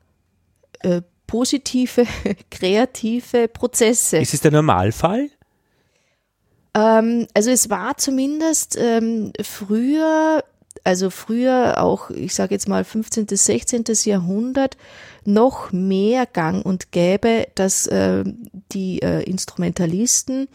äh, 0.82 1.02
positive, 1.28 2.06
kreative 2.52 3.48
Prozesse. 3.48 4.18
Ist 4.18 4.34
es 4.34 4.42
der 4.42 4.52
Normalfall? 4.52 5.30
Ähm, 6.76 7.28
also 7.34 7.50
es 7.50 7.70
war 7.70 7.98
zumindest 7.98 8.78
ähm, 8.80 9.32
früher, 9.42 10.44
also 10.84 11.10
früher 11.10 11.82
auch, 11.82 12.10
ich 12.10 12.36
sage 12.36 12.54
jetzt 12.54 12.68
mal 12.68 12.84
15., 12.84 13.28
16. 13.30 13.84
Jahrhundert, 14.04 14.78
noch 15.24 15.72
mehr 15.72 16.26
gang 16.26 16.64
und 16.64 16.92
gäbe, 16.92 17.48
dass 17.56 17.88
äh, 17.88 18.24
die 18.72 19.02
äh, 19.02 19.24
Instrumentalisten 19.24 20.48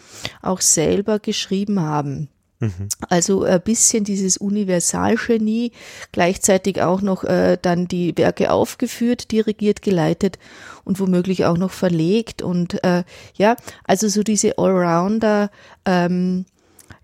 auch 0.42 0.60
selber 0.60 1.18
geschrieben 1.18 1.80
haben. 1.80 2.28
Mhm. 2.60 2.88
Also 3.08 3.42
ein 3.42 3.60
bisschen 3.62 4.04
dieses 4.04 4.36
Universalgenie, 4.36 5.72
gleichzeitig 6.12 6.82
auch 6.82 7.00
noch 7.00 7.24
äh, 7.24 7.56
dann 7.60 7.88
die 7.88 8.16
Werke 8.16 8.52
aufgeführt, 8.52 9.32
dirigiert, 9.32 9.80
geleitet 9.80 10.38
und 10.84 11.00
womöglich 11.00 11.46
auch 11.46 11.56
noch 11.56 11.70
verlegt. 11.70 12.42
Und 12.42 12.84
äh, 12.84 13.04
ja, 13.34 13.56
also 13.84 14.08
so 14.08 14.22
diese 14.22 14.58
Allrounder 14.58 15.50
ähm, 15.86 16.44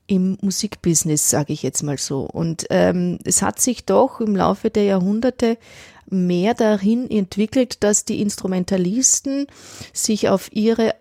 im 0.06 0.36
Musikbusiness, 0.42 1.30
sage 1.30 1.54
ich 1.54 1.62
jetzt 1.62 1.82
mal 1.82 1.98
so. 1.98 2.20
Und 2.20 2.66
ähm, 2.68 3.18
es 3.24 3.40
hat 3.40 3.58
sich 3.58 3.86
doch 3.86 4.20
im 4.20 4.36
Laufe 4.36 4.68
der 4.68 4.84
Jahrhunderte 4.84 5.56
mehr 6.08 6.54
dahin 6.54 7.10
entwickelt, 7.10 7.82
dass 7.82 8.04
die 8.04 8.20
Instrumentalisten 8.20 9.46
sich 9.92 10.28
auf 10.28 10.52
ihre, 10.52 10.94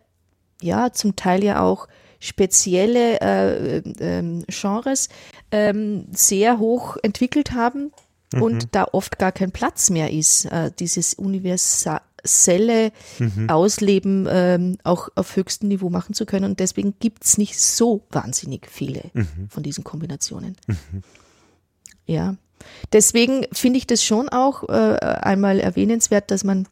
ja, 0.61 0.93
zum 0.93 1.15
Teil 1.17 1.43
ja 1.43 1.61
auch 1.61 1.87
spezielle 2.25 3.21
äh, 3.21 3.77
äh, 3.77 4.43
Genres 4.47 5.09
ähm, 5.51 6.07
sehr 6.11 6.59
hoch 6.59 6.97
entwickelt 7.03 7.51
haben 7.51 7.91
mhm. 8.33 8.41
und 8.41 8.67
da 8.71 8.85
oft 8.91 9.19
gar 9.19 9.31
kein 9.31 9.51
Platz 9.51 9.89
mehr 9.89 10.11
ist, 10.11 10.45
äh, 10.45 10.71
dieses 10.79 11.13
universelle 11.13 12.91
mhm. 13.19 13.49
Ausleben 13.49 14.27
ähm, 14.29 14.77
auch 14.83 15.09
auf 15.15 15.35
höchstem 15.35 15.69
Niveau 15.69 15.89
machen 15.89 16.15
zu 16.15 16.25
können. 16.25 16.45
Und 16.45 16.59
deswegen 16.59 16.95
gibt 16.99 17.25
es 17.25 17.37
nicht 17.37 17.59
so 17.59 18.01
wahnsinnig 18.09 18.67
viele 18.69 19.11
mhm. 19.13 19.47
von 19.49 19.61
diesen 19.61 19.83
Kombinationen. 19.83 20.57
Mhm. 20.67 21.03
Ja. 22.07 22.35
Deswegen 22.91 23.45
finde 23.51 23.77
ich 23.77 23.85
das 23.85 24.03
schon 24.03 24.29
auch 24.29 24.67
äh, 24.69 24.97
einmal 24.99 25.59
erwähnenswert, 25.59 26.31
dass 26.31 26.43
man 26.43 26.67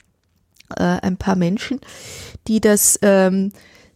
äh, 0.76 0.84
ein 0.84 1.18
paar 1.18 1.36
Menschen, 1.36 1.80
die 2.48 2.60
das 2.60 2.98
ähm, 3.04 3.52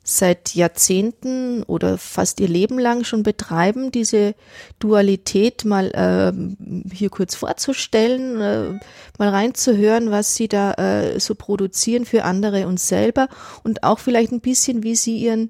seit 0.09 0.55
Jahrzehnten 0.55 1.63
oder 1.63 1.97
fast 1.97 2.39
ihr 2.39 2.47
Leben 2.47 2.79
lang 2.79 3.03
schon 3.03 3.23
betreiben, 3.23 3.91
diese 3.91 4.35
Dualität 4.79 5.65
mal 5.65 5.91
äh, 5.91 6.95
hier 6.95 7.09
kurz 7.09 7.35
vorzustellen, 7.35 8.39
äh, 8.39 8.79
mal 9.17 9.29
reinzuhören, 9.29 10.09
was 10.09 10.35
sie 10.35 10.47
da 10.47 10.73
äh, 10.75 11.19
so 11.19 11.35
produzieren 11.35 12.05
für 12.05 12.23
andere 12.23 12.67
und 12.67 12.79
selber 12.79 13.27
und 13.65 13.83
auch 13.83 13.99
vielleicht 13.99 14.31
ein 14.31 14.39
bisschen, 14.39 14.81
wie 14.83 14.95
sie 14.95 15.17
ihren, 15.17 15.49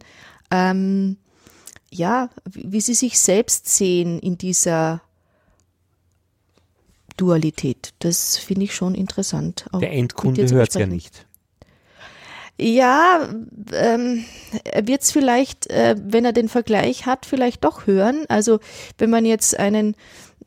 ähm, 0.50 1.18
ja, 1.92 2.32
wie 2.52 2.82
sie 2.82 2.96
sich 2.96 3.20
selbst 3.20 3.68
sehen 3.68 4.18
in 4.18 4.40
dieser 4.40 5.02
Dualität. 7.16 7.94
Das 8.00 8.38
finde 8.38 8.64
ich 8.64 8.74
schon 8.74 8.96
interessant. 8.96 9.68
Der 9.80 9.92
Endkunde 9.92 10.50
hört 10.50 10.74
ja 10.74 10.88
nicht. 10.88 11.28
Ja, 12.60 13.30
ähm, 13.72 14.26
er 14.64 14.88
wird 14.88 15.04
es 15.04 15.12
vielleicht, 15.12 15.70
äh, 15.70 15.96
wenn 16.00 16.26
er 16.26 16.34
den 16.34 16.50
Vergleich 16.50 17.06
hat, 17.06 17.26
vielleicht 17.28 17.64
doch 17.64 17.86
hören. 17.86 18.26
Also 18.30 18.60
wenn 18.98 19.12
man 19.12 19.26
jetzt 19.26 19.60
einen, 19.60 19.96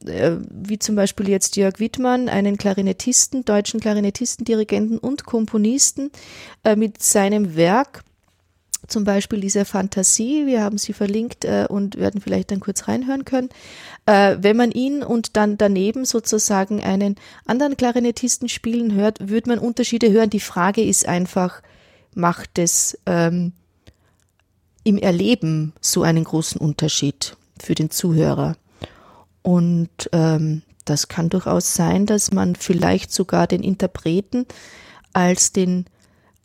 äh, 0.05 0.33
wie 0.51 0.81
zum 0.81 0.97
Beispiel 0.97 1.29
jetzt 1.29 1.57
Jörg 1.57 1.79
Wittmann, 1.79 2.29
einen 2.29 2.57
Klarinettisten, 2.57 3.45
deutschen 3.45 3.79
Klarinettisten, 3.79 4.45
Dirigenten 4.45 4.99
und 4.99 5.25
Komponisten 5.25 6.11
äh, 6.65 6.75
mit 6.75 7.01
seinem 7.01 7.55
Werk, 7.55 8.03
zum 8.89 9.05
Beispiel 9.05 9.41
dieser 9.41 9.65
Fantasie, 9.65 10.47
wir 10.47 10.63
haben 10.63 10.79
sie 10.79 10.93
verlinkt 10.93 11.45
äh, 11.45 11.67
und 11.69 11.97
werden 11.97 12.21
vielleicht 12.21 12.51
dann 12.51 12.59
kurz 12.59 12.89
reinhören 12.89 13.25
können. 13.25 13.51
Äh, 14.07 14.39
wenn 14.41 14.57
man 14.57 14.73
ihn 14.73 15.05
und 15.05 15.37
dann 15.37 15.59
daneben 15.59 16.05
sozusagen 16.05 16.83
einen 16.83 17.15
anderen 17.47 17.77
Klarinettisten 17.77 18.49
spielen 18.49 18.95
hört, 18.95 19.29
wird 19.29 19.47
man 19.47 19.61
Unterschiede 19.61 20.11
hören. 20.11 20.31
Die 20.31 20.41
Frage 20.41 20.83
ist 20.83 21.07
einfach, 21.07 21.63
macht 22.15 22.59
es 22.59 22.99
ähm, 23.07 23.53
im 24.85 24.99
Erleben 24.99 25.73
so 25.81 26.03
einen 26.03 26.25
großen 26.25 26.61
Unterschied 26.61 27.37
für 27.59 27.75
den 27.75 27.91
Zuhörer. 27.91 28.57
Und 29.43 30.11
ähm, 30.13 30.63
das 30.85 31.09
kann 31.09 31.29
durchaus 31.29 31.75
sein, 31.75 32.07
dass 32.07 32.33
man 32.33 32.57
vielleicht 32.57 33.13
sogar 33.13 33.47
den 33.47 33.63
Interpreten 33.63 34.47
als 35.13 35.53
den 35.53 35.87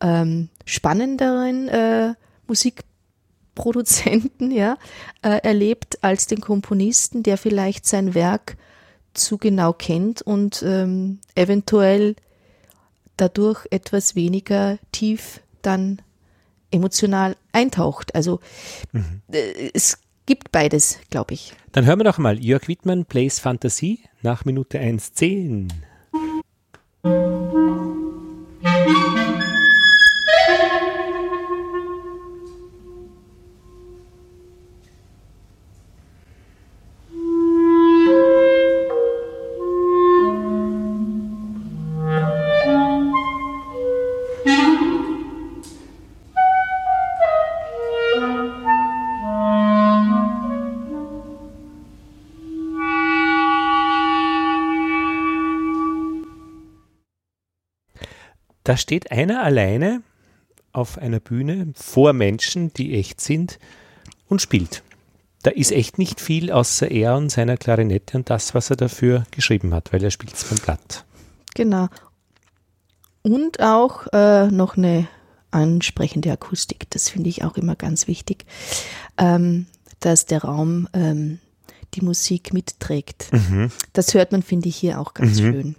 ähm, 0.01 0.49
spannenderen 0.65 1.67
äh, 1.67 2.13
Musikproduzenten 2.47 4.51
ja, 4.55 4.77
äh, 5.21 5.39
erlebt 5.43 6.03
als 6.03 6.27
den 6.27 6.41
Komponisten, 6.41 7.23
der 7.23 7.37
vielleicht 7.37 7.85
sein 7.85 8.13
Werk 8.13 8.57
zu 9.13 9.37
genau 9.37 9.73
kennt 9.73 10.21
und 10.21 10.61
ähm, 10.63 11.19
eventuell 11.35 12.15
dadurch 13.17 13.65
etwas 13.71 14.15
weniger 14.15 14.77
tief 14.91 15.41
dann 15.65 16.01
emotional 16.71 17.35
eintaucht. 17.51 18.15
Also 18.15 18.39
mhm. 18.91 19.21
äh, 19.31 19.71
es 19.73 19.99
gibt 20.25 20.51
beides, 20.51 20.99
glaube 21.09 21.33
ich. 21.33 21.53
Dann 21.71 21.85
hören 21.85 21.99
wir 21.99 22.03
doch 22.03 22.17
mal 22.17 22.39
Jörg 22.39 22.67
Wittmann 22.67 23.05
Plays 23.05 23.39
Fantasie 23.39 23.99
nach 24.21 24.45
Minute 24.45 24.79
1.10. 24.79 25.71
Da 58.65 58.77
steht 58.77 59.11
einer 59.11 59.43
alleine 59.43 60.01
auf 60.73 60.97
einer 60.97 61.19
Bühne 61.19 61.71
vor 61.75 62.13
Menschen, 62.13 62.73
die 62.73 62.95
echt 62.95 63.21
sind 63.21 63.59
und 64.27 64.41
spielt. 64.41 64.83
Da 65.43 65.51
ist 65.51 65.71
echt 65.71 65.99
nicht 65.99 66.19
viel 66.19 66.51
außer 66.51 66.89
er 66.89 67.15
und 67.15 67.29
seiner 67.29 67.57
Klarinette 67.57 68.17
und 68.17 68.29
das, 68.31 68.55
was 68.55 68.71
er 68.71 68.75
dafür 68.75 69.25
geschrieben 69.29 69.73
hat, 69.73 69.93
weil 69.93 70.03
er 70.03 70.09
spielt 70.09 70.33
es 70.33 70.43
vom 70.43 70.57
Blatt. 70.57 71.05
Genau. 71.53 71.87
Und 73.21 73.61
auch 73.61 74.07
äh, 74.11 74.47
noch 74.47 74.77
eine 74.77 75.07
ansprechende 75.51 76.31
Akustik. 76.31 76.89
Das 76.89 77.09
finde 77.09 77.29
ich 77.29 77.43
auch 77.43 77.57
immer 77.57 77.75
ganz 77.75 78.07
wichtig, 78.07 78.45
ähm, 79.19 79.67
dass 79.99 80.25
der 80.25 80.41
Raum 80.41 80.89
ähm, 80.93 81.39
die 81.93 82.01
Musik 82.01 82.51
mitträgt. 82.51 83.31
Mhm. 83.31 83.71
Das 83.93 84.15
hört 84.15 84.31
man, 84.31 84.41
finde 84.41 84.69
ich, 84.69 84.75
hier 84.75 84.99
auch 84.99 85.13
ganz 85.13 85.39
mhm. 85.39 85.53
schön. 85.53 85.75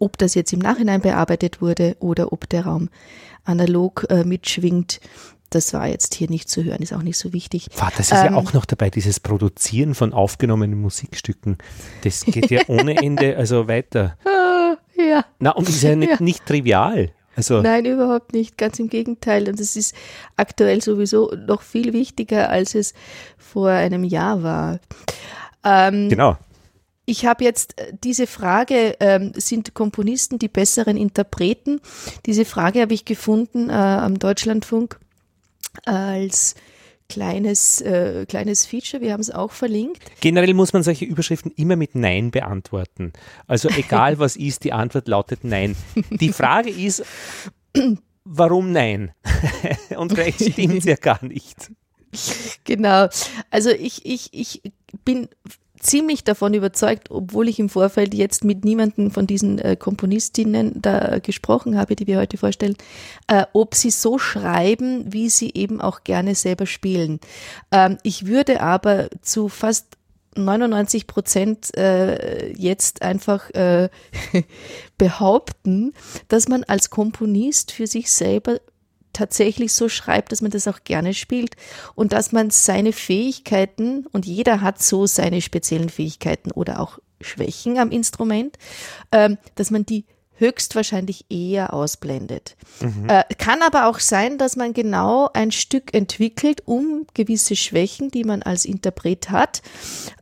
Ob 0.00 0.18
das 0.18 0.34
jetzt 0.34 0.52
im 0.52 0.58
Nachhinein 0.58 1.00
bearbeitet 1.00 1.62
wurde 1.62 1.96
oder 2.00 2.32
ob 2.32 2.48
der 2.48 2.66
Raum 2.66 2.88
analog 3.44 4.06
äh, 4.10 4.24
mitschwingt, 4.24 5.00
das 5.50 5.72
war 5.74 5.86
jetzt 5.86 6.14
hier 6.14 6.30
nicht 6.30 6.48
zu 6.48 6.64
hören, 6.64 6.80
ist 6.80 6.92
auch 6.92 7.02
nicht 7.02 7.18
so 7.18 7.32
wichtig. 7.32 7.68
Das 7.96 7.98
ist 7.98 8.12
ähm, 8.12 8.32
ja 8.32 8.34
auch 8.34 8.52
noch 8.52 8.64
dabei, 8.64 8.90
dieses 8.90 9.20
Produzieren 9.20 9.94
von 9.94 10.12
aufgenommenen 10.12 10.80
Musikstücken. 10.80 11.58
Das 12.02 12.24
geht 12.24 12.50
ja 12.50 12.62
ohne 12.68 12.96
Ende 12.96 13.36
also 13.36 13.68
weiter. 13.68 14.16
ja. 14.96 15.24
Na, 15.38 15.50
und 15.50 15.68
ist 15.68 15.82
ja 15.82 15.94
nicht, 15.96 16.10
ja. 16.10 16.16
nicht 16.20 16.46
trivial. 16.46 17.10
Also 17.36 17.62
Nein, 17.62 17.84
überhaupt 17.84 18.32
nicht. 18.32 18.58
Ganz 18.58 18.78
im 18.78 18.88
Gegenteil. 18.88 19.48
Und 19.48 19.58
es 19.60 19.76
ist 19.76 19.94
aktuell 20.36 20.82
sowieso 20.82 21.32
noch 21.46 21.62
viel 21.62 21.92
wichtiger, 21.92 22.50
als 22.50 22.74
es 22.74 22.94
vor 23.38 23.70
einem 23.70 24.04
Jahr 24.04 24.42
war. 24.42 24.78
Ähm, 25.64 26.08
genau. 26.08 26.36
Ich 27.10 27.26
habe 27.26 27.42
jetzt 27.42 27.76
äh, 27.80 27.92
diese 28.04 28.28
Frage, 28.28 28.94
ähm, 29.00 29.32
sind 29.34 29.74
Komponisten 29.74 30.38
die 30.38 30.46
besseren 30.46 30.96
Interpreten? 30.96 31.80
Diese 32.24 32.44
Frage 32.44 32.80
habe 32.80 32.94
ich 32.94 33.04
gefunden 33.04 33.68
äh, 33.68 33.72
am 33.72 34.20
Deutschlandfunk 34.20 35.00
als 35.84 36.54
kleines, 37.08 37.80
äh, 37.80 38.26
kleines 38.26 38.64
Feature. 38.64 39.02
Wir 39.02 39.12
haben 39.12 39.20
es 39.20 39.32
auch 39.32 39.50
verlinkt. 39.50 40.00
Generell 40.20 40.54
muss 40.54 40.72
man 40.72 40.84
solche 40.84 41.04
Überschriften 41.04 41.50
immer 41.56 41.74
mit 41.74 41.96
Nein 41.96 42.30
beantworten. 42.30 43.12
Also 43.48 43.68
egal 43.70 44.20
was 44.20 44.36
ist, 44.36 44.62
die 44.62 44.72
Antwort 44.72 45.08
lautet 45.08 45.42
Nein. 45.42 45.74
Die 46.10 46.32
Frage 46.32 46.70
ist, 46.70 47.02
warum 48.24 48.70
Nein? 48.70 49.10
Und 49.96 50.12
vielleicht 50.12 50.52
stimmt 50.52 50.78
es 50.78 50.84
ja 50.84 50.94
gar 50.94 51.24
nicht. 51.24 51.72
Genau. 52.62 53.08
Also 53.50 53.70
ich, 53.70 54.06
ich, 54.06 54.32
ich 54.32 54.62
bin 55.04 55.28
ziemlich 55.80 56.24
davon 56.24 56.54
überzeugt, 56.54 57.10
obwohl 57.10 57.48
ich 57.48 57.58
im 57.58 57.68
Vorfeld 57.68 58.14
jetzt 58.14 58.44
mit 58.44 58.64
niemanden 58.64 59.10
von 59.10 59.26
diesen 59.26 59.58
äh, 59.58 59.76
Komponistinnen 59.76 60.80
da 60.80 61.18
gesprochen 61.18 61.76
habe, 61.76 61.96
die 61.96 62.06
wir 62.06 62.18
heute 62.18 62.36
vorstellen, 62.36 62.76
äh, 63.26 63.44
ob 63.52 63.74
sie 63.74 63.90
so 63.90 64.18
schreiben, 64.18 65.12
wie 65.12 65.28
sie 65.30 65.50
eben 65.54 65.80
auch 65.80 66.04
gerne 66.04 66.34
selber 66.34 66.66
spielen. 66.66 67.20
Ähm, 67.72 67.98
ich 68.02 68.26
würde 68.26 68.60
aber 68.60 69.08
zu 69.22 69.48
fast 69.48 69.96
99 70.36 71.06
Prozent 71.06 71.76
äh, 71.76 72.52
jetzt 72.52 73.02
einfach 73.02 73.50
äh, 73.50 73.88
behaupten, 74.98 75.92
dass 76.28 76.48
man 76.48 76.64
als 76.64 76.90
Komponist 76.90 77.72
für 77.72 77.86
sich 77.86 78.10
selber 78.10 78.60
tatsächlich 79.12 79.72
so 79.72 79.88
schreibt, 79.88 80.32
dass 80.32 80.42
man 80.42 80.50
das 80.50 80.68
auch 80.68 80.84
gerne 80.84 81.14
spielt 81.14 81.56
und 81.94 82.12
dass 82.12 82.32
man 82.32 82.50
seine 82.50 82.92
Fähigkeiten, 82.92 84.06
und 84.12 84.26
jeder 84.26 84.60
hat 84.60 84.82
so 84.82 85.06
seine 85.06 85.40
speziellen 85.40 85.88
Fähigkeiten 85.88 86.50
oder 86.50 86.80
auch 86.80 86.98
Schwächen 87.20 87.78
am 87.78 87.90
Instrument, 87.90 88.56
ähm, 89.12 89.38
dass 89.54 89.70
man 89.70 89.84
die 89.84 90.06
höchstwahrscheinlich 90.40 91.26
eher 91.28 91.74
ausblendet. 91.74 92.56
Mhm. 92.80 93.08
Äh, 93.08 93.24
kann 93.38 93.62
aber 93.62 93.86
auch 93.86 94.00
sein, 94.00 94.38
dass 94.38 94.56
man 94.56 94.72
genau 94.72 95.28
ein 95.34 95.52
Stück 95.52 95.94
entwickelt, 95.94 96.62
um 96.64 97.06
gewisse 97.14 97.56
Schwächen, 97.56 98.10
die 98.10 98.24
man 98.24 98.42
als 98.42 98.64
Interpret 98.64 99.30
hat, 99.30 99.62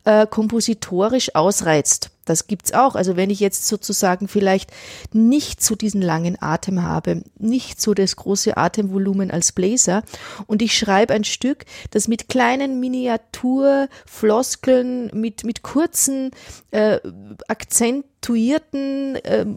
äh, 0.03 0.27
kompositorisch 0.27 1.35
ausreizt. 1.35 2.11
Das 2.29 2.45
gibt's 2.45 2.73
auch. 2.73 2.93
Also 2.93 3.15
wenn 3.15 3.31
ich 3.31 3.39
jetzt 3.39 3.67
sozusagen 3.67 4.27
vielleicht 4.27 4.69
nicht 5.13 5.63
so 5.63 5.73
diesen 5.75 6.03
langen 6.03 6.39
Atem 6.39 6.83
habe, 6.83 7.23
nicht 7.39 7.81
so 7.81 7.95
das 7.95 8.15
große 8.15 8.55
Atemvolumen 8.55 9.31
als 9.31 9.51
Bläser 9.51 10.03
und 10.45 10.61
ich 10.61 10.77
schreibe 10.77 11.15
ein 11.15 11.23
Stück, 11.23 11.65
das 11.89 12.07
mit 12.07 12.29
kleinen 12.29 12.79
Miniaturfloskeln, 12.79 15.09
mit, 15.11 15.43
mit 15.43 15.63
kurzen, 15.63 16.29
äh, 16.69 16.99
akzentuierten 17.47 19.15
äh, 19.15 19.47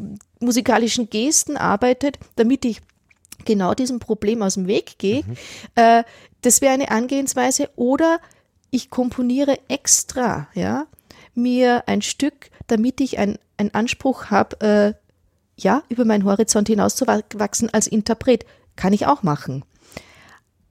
musikalischen 0.41 1.11
Gesten 1.11 1.59
arbeitet, 1.59 2.19
damit 2.37 2.65
ich 2.65 2.81
genau 3.45 3.75
diesem 3.75 3.99
Problem 3.99 4.41
aus 4.41 4.55
dem 4.55 4.67
Weg 4.67 4.97
gehe, 4.97 5.25
mhm. 5.25 5.37
äh, 5.75 6.05
das 6.41 6.63
wäre 6.63 6.73
eine 6.73 6.91
Angehensweise 6.91 7.69
oder 7.77 8.19
ich 8.71 8.89
komponiere 8.89 9.59
extra, 9.69 10.49
ja, 10.55 10.87
mir 11.35 11.85
ein 11.87 12.03
Stück, 12.03 12.51
damit 12.67 13.01
ich 13.01 13.19
einen 13.19 13.39
Anspruch 13.73 14.27
habe, 14.27 14.61
äh, 14.61 14.95
ja, 15.57 15.83
über 15.89 16.05
meinen 16.05 16.25
Horizont 16.25 16.69
hinauszuwachsen 16.69 17.73
als 17.73 17.87
Interpret. 17.87 18.45
Kann 18.77 18.93
ich 18.93 19.07
auch 19.07 19.23
machen. 19.23 19.65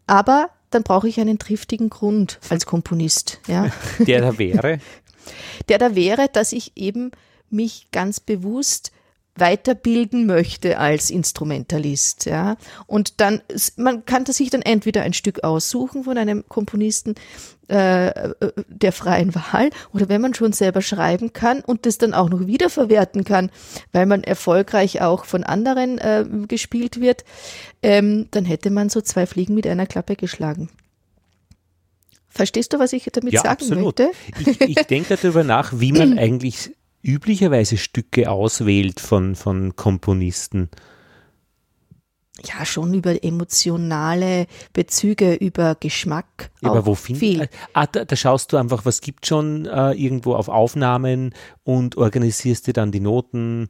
Aber 0.08 0.50
dann 0.72 0.84
brauche 0.84 1.08
ich 1.08 1.20
einen 1.20 1.38
triftigen 1.38 1.90
Grund 1.90 2.40
als 2.50 2.66
Komponist. 2.66 3.40
Ja. 3.48 3.70
Der 4.00 4.22
da 4.22 4.38
wäre? 4.40 4.80
Der 5.70 5.78
da 5.78 5.96
wäre, 5.96 6.28
dass 6.28 6.52
ich 6.52 6.72
eben 6.76 7.12
mich 7.50 7.88
ganz 7.92 8.20
bewusst 8.20 8.92
weiterbilden 9.42 10.26
möchte 10.26 10.78
als 10.78 11.10
Instrumentalist, 11.10 12.26
ja. 12.26 12.56
Und 12.88 13.20
dann, 13.20 13.42
man 13.76 14.06
kann 14.06 14.26
sich 14.26 14.50
dann 14.50 14.62
entweder 14.62 15.02
ein 15.02 15.14
Stück 15.14 15.44
aussuchen 15.44 16.06
von 16.06 16.18
einem 16.18 16.48
Komponisten 16.48 17.16
äh, 17.72 18.08
äh, 18.08 18.34
der 18.68 18.92
freien 18.92 19.34
Wahl 19.34 19.70
oder 19.94 20.10
wenn 20.10 20.20
man 20.22 20.34
schon 20.34 20.52
selber 20.52 20.82
schreiben 20.82 21.32
kann 21.32 21.62
und 21.62 21.86
das 21.86 21.98
dann 21.98 22.14
auch 22.14 22.30
noch 22.30 22.46
wiederverwerten 22.46 23.24
kann, 23.24 23.50
weil 23.92 24.06
man 24.06 24.24
erfolgreich 24.24 25.02
auch 25.02 25.26
von 25.26 25.44
anderen 25.44 25.98
äh, 25.98 26.26
gespielt 26.48 27.00
wird, 27.00 27.24
ähm, 27.82 28.28
dann 28.32 28.46
hätte 28.46 28.72
man 28.72 28.90
so 28.90 29.02
zwei 29.02 29.26
Fliegen 29.26 29.56
mit 29.56 29.66
einer 29.68 29.88
Klappe 29.88 30.16
geschlagen. 30.16 30.70
Verstehst 32.28 32.74
du, 32.74 32.80
was 32.80 32.94
ich 32.94 33.10
damit 33.12 33.34
ja, 33.34 33.42
sagen 33.42 33.54
absolut. 33.54 34.00
möchte? 34.00 34.12
Ich, 34.40 34.62
ich 34.62 34.88
denke 34.88 35.16
darüber 35.16 35.44
nach, 35.44 35.74
wie 35.80 35.92
man 35.92 36.18
eigentlich 36.20 36.72
üblicherweise 37.04 37.78
Stücke 37.78 38.30
auswählt 38.30 39.00
von, 39.00 39.36
von 39.36 39.76
Komponisten? 39.76 40.70
Ja, 42.44 42.66
schon 42.66 42.94
über 42.94 43.24
emotionale 43.24 44.48
Bezüge, 44.74 45.36
über 45.36 45.76
Geschmack. 45.76 46.50
Ja, 46.62 46.72
aber 46.72 46.86
wo 46.86 46.96
findest 46.96 47.50
ah, 47.74 47.86
da, 47.86 48.06
da, 48.06 48.16
schaust 48.16 48.52
du 48.52 48.58
einfach, 48.58 48.86
was 48.86 49.02
gibt 49.02 49.28
schon 49.28 49.66
äh, 49.66 49.92
irgendwo 49.92 50.34
auf 50.34 50.48
Aufnahmen 50.48 51.34
und 51.64 51.98
organisierst 51.98 52.68
dir 52.68 52.74
dann 52.74 52.92
die 52.92 53.00
Noten 53.00 53.70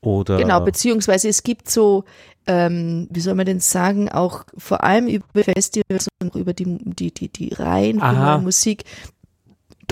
oder. 0.00 0.38
Genau, 0.38 0.60
beziehungsweise 0.60 1.28
es 1.28 1.42
gibt 1.42 1.70
so, 1.70 2.04
ähm, 2.46 3.08
wie 3.10 3.20
soll 3.20 3.34
man 3.34 3.46
denn 3.46 3.60
sagen, 3.60 4.08
auch 4.08 4.44
vor 4.56 4.84
allem 4.84 5.06
über 5.06 5.44
Festivals 5.44 6.08
und 6.20 6.34
über 6.34 6.54
die, 6.54 6.78
die, 6.82 7.12
die, 7.12 7.28
die 7.28 7.52
Reihen 7.52 8.00
von 8.00 8.44
Musik, 8.44 8.84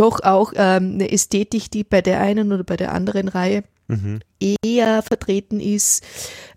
doch 0.01 0.21
auch 0.23 0.53
ähm, 0.57 0.95
eine 0.95 1.13
Ästhetik, 1.13 1.71
die 1.71 1.85
bei 1.85 2.01
der 2.01 2.21
einen 2.21 2.53
oder 2.53 2.65
bei 2.65 2.77
der 2.77 2.93
anderen 2.93 3.29
Reihe 3.29 3.65
mhm. 3.87 4.21
eher 4.65 5.03
vertreten 5.03 5.61
ist. 5.61 6.03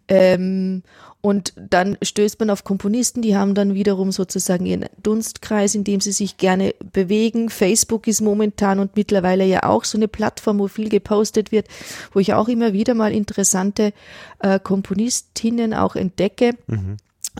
Ähm, 0.07 0.83
und 1.19 1.53
dann 1.55 1.97
stößt 2.01 2.39
man 2.39 2.49
auf 2.49 2.63
Komponisten, 2.63 3.21
die 3.21 3.35
haben 3.35 3.53
dann 3.53 3.73
wiederum 3.73 4.11
sozusagen 4.11 4.65
ihren 4.65 4.85
Dunstkreis, 5.01 5.73
in 5.73 5.83
dem 5.85 6.01
sie 6.01 6.11
sich 6.11 6.37
gerne 6.37 6.75
bewegen. 6.91 7.49
Facebook 7.49 8.07
ist 8.07 8.21
momentan 8.21 8.79
und 8.79 8.95
mittlerweile 8.95 9.45
ja 9.45 9.63
auch 9.63 9.85
so 9.85 9.97
eine 9.97 10.09
Plattform, 10.09 10.59
wo 10.59 10.67
viel 10.67 10.89
gepostet 10.89 11.51
wird, 11.51 11.67
wo 12.13 12.19
ich 12.19 12.33
auch 12.33 12.49
immer 12.49 12.73
wieder 12.73 12.93
mal 12.93 13.13
interessante 13.13 13.93
äh, 14.39 14.59
Komponistinnen 14.59 15.73
auch 15.73 15.95
entdecke. 15.95 16.51
Mhm. 16.67 16.97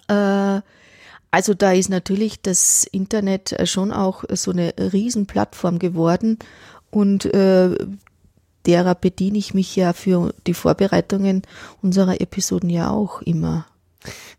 Äh, 0.07 0.61
also 1.33 1.55
da 1.55 1.71
ist 1.71 1.89
natürlich 1.89 2.43
das 2.43 2.83
Internet 2.83 3.53
äh, 3.53 3.65
schon 3.65 3.91
auch 3.91 4.23
so 4.33 4.51
eine 4.51 4.71
Riesenplattform 4.77 5.79
geworden 5.79 6.37
und 6.91 7.25
äh, 7.25 7.75
derer 8.67 8.93
bediene 8.93 9.39
ich 9.39 9.55
mich 9.55 9.75
ja 9.75 9.93
für 9.93 10.35
die 10.45 10.53
Vorbereitungen 10.53 11.41
unserer 11.81 12.21
Episoden 12.21 12.69
ja 12.69 12.91
auch 12.91 13.23
immer. 13.23 13.65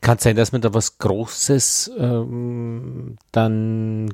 Kann 0.02 0.18
sein, 0.18 0.36
dass 0.36 0.52
man 0.52 0.60
da 0.60 0.72
was 0.72 0.98
Großes 0.98 1.90
ähm, 1.98 3.16
dann 3.32 4.12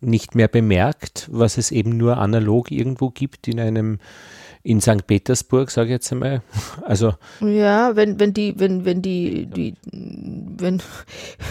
nicht 0.00 0.34
mehr 0.34 0.48
bemerkt, 0.48 1.28
was 1.30 1.56
es 1.56 1.70
eben 1.70 1.96
nur 1.96 2.16
analog 2.16 2.72
irgendwo 2.72 3.10
gibt 3.10 3.46
in 3.46 3.60
einem 3.60 4.00
in 4.64 4.80
St. 4.80 5.06
Petersburg, 5.06 5.70
sage 5.70 5.88
ich 5.88 5.92
jetzt 5.92 6.12
einmal. 6.12 6.42
Also 6.82 7.14
ja, 7.40 7.96
wenn 7.96 8.18
wenn 8.18 8.32
die 8.32 8.54
wenn 8.58 8.84
wenn 8.84 9.02
die 9.02 9.46
die 9.46 9.74
wenn 9.84 10.82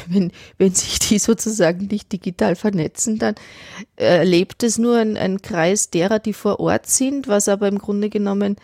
wenn 0.07 0.31
wenn 0.57 0.73
sich 0.73 0.99
die 0.99 1.19
sozusagen 1.19 1.87
nicht 1.87 2.11
digital 2.11 2.55
vernetzen, 2.55 3.17
dann 3.17 3.35
erlebt 3.95 4.63
es 4.63 4.77
nur 4.77 4.97
ein, 4.97 5.17
ein 5.17 5.41
Kreis 5.41 5.89
derer, 5.89 6.19
die 6.19 6.33
vor 6.33 6.59
Ort 6.59 6.87
sind, 6.87 7.27
was 7.27 7.47
aber 7.47 7.67
im 7.67 7.79
Grunde 7.79 8.09
genommen 8.09 8.57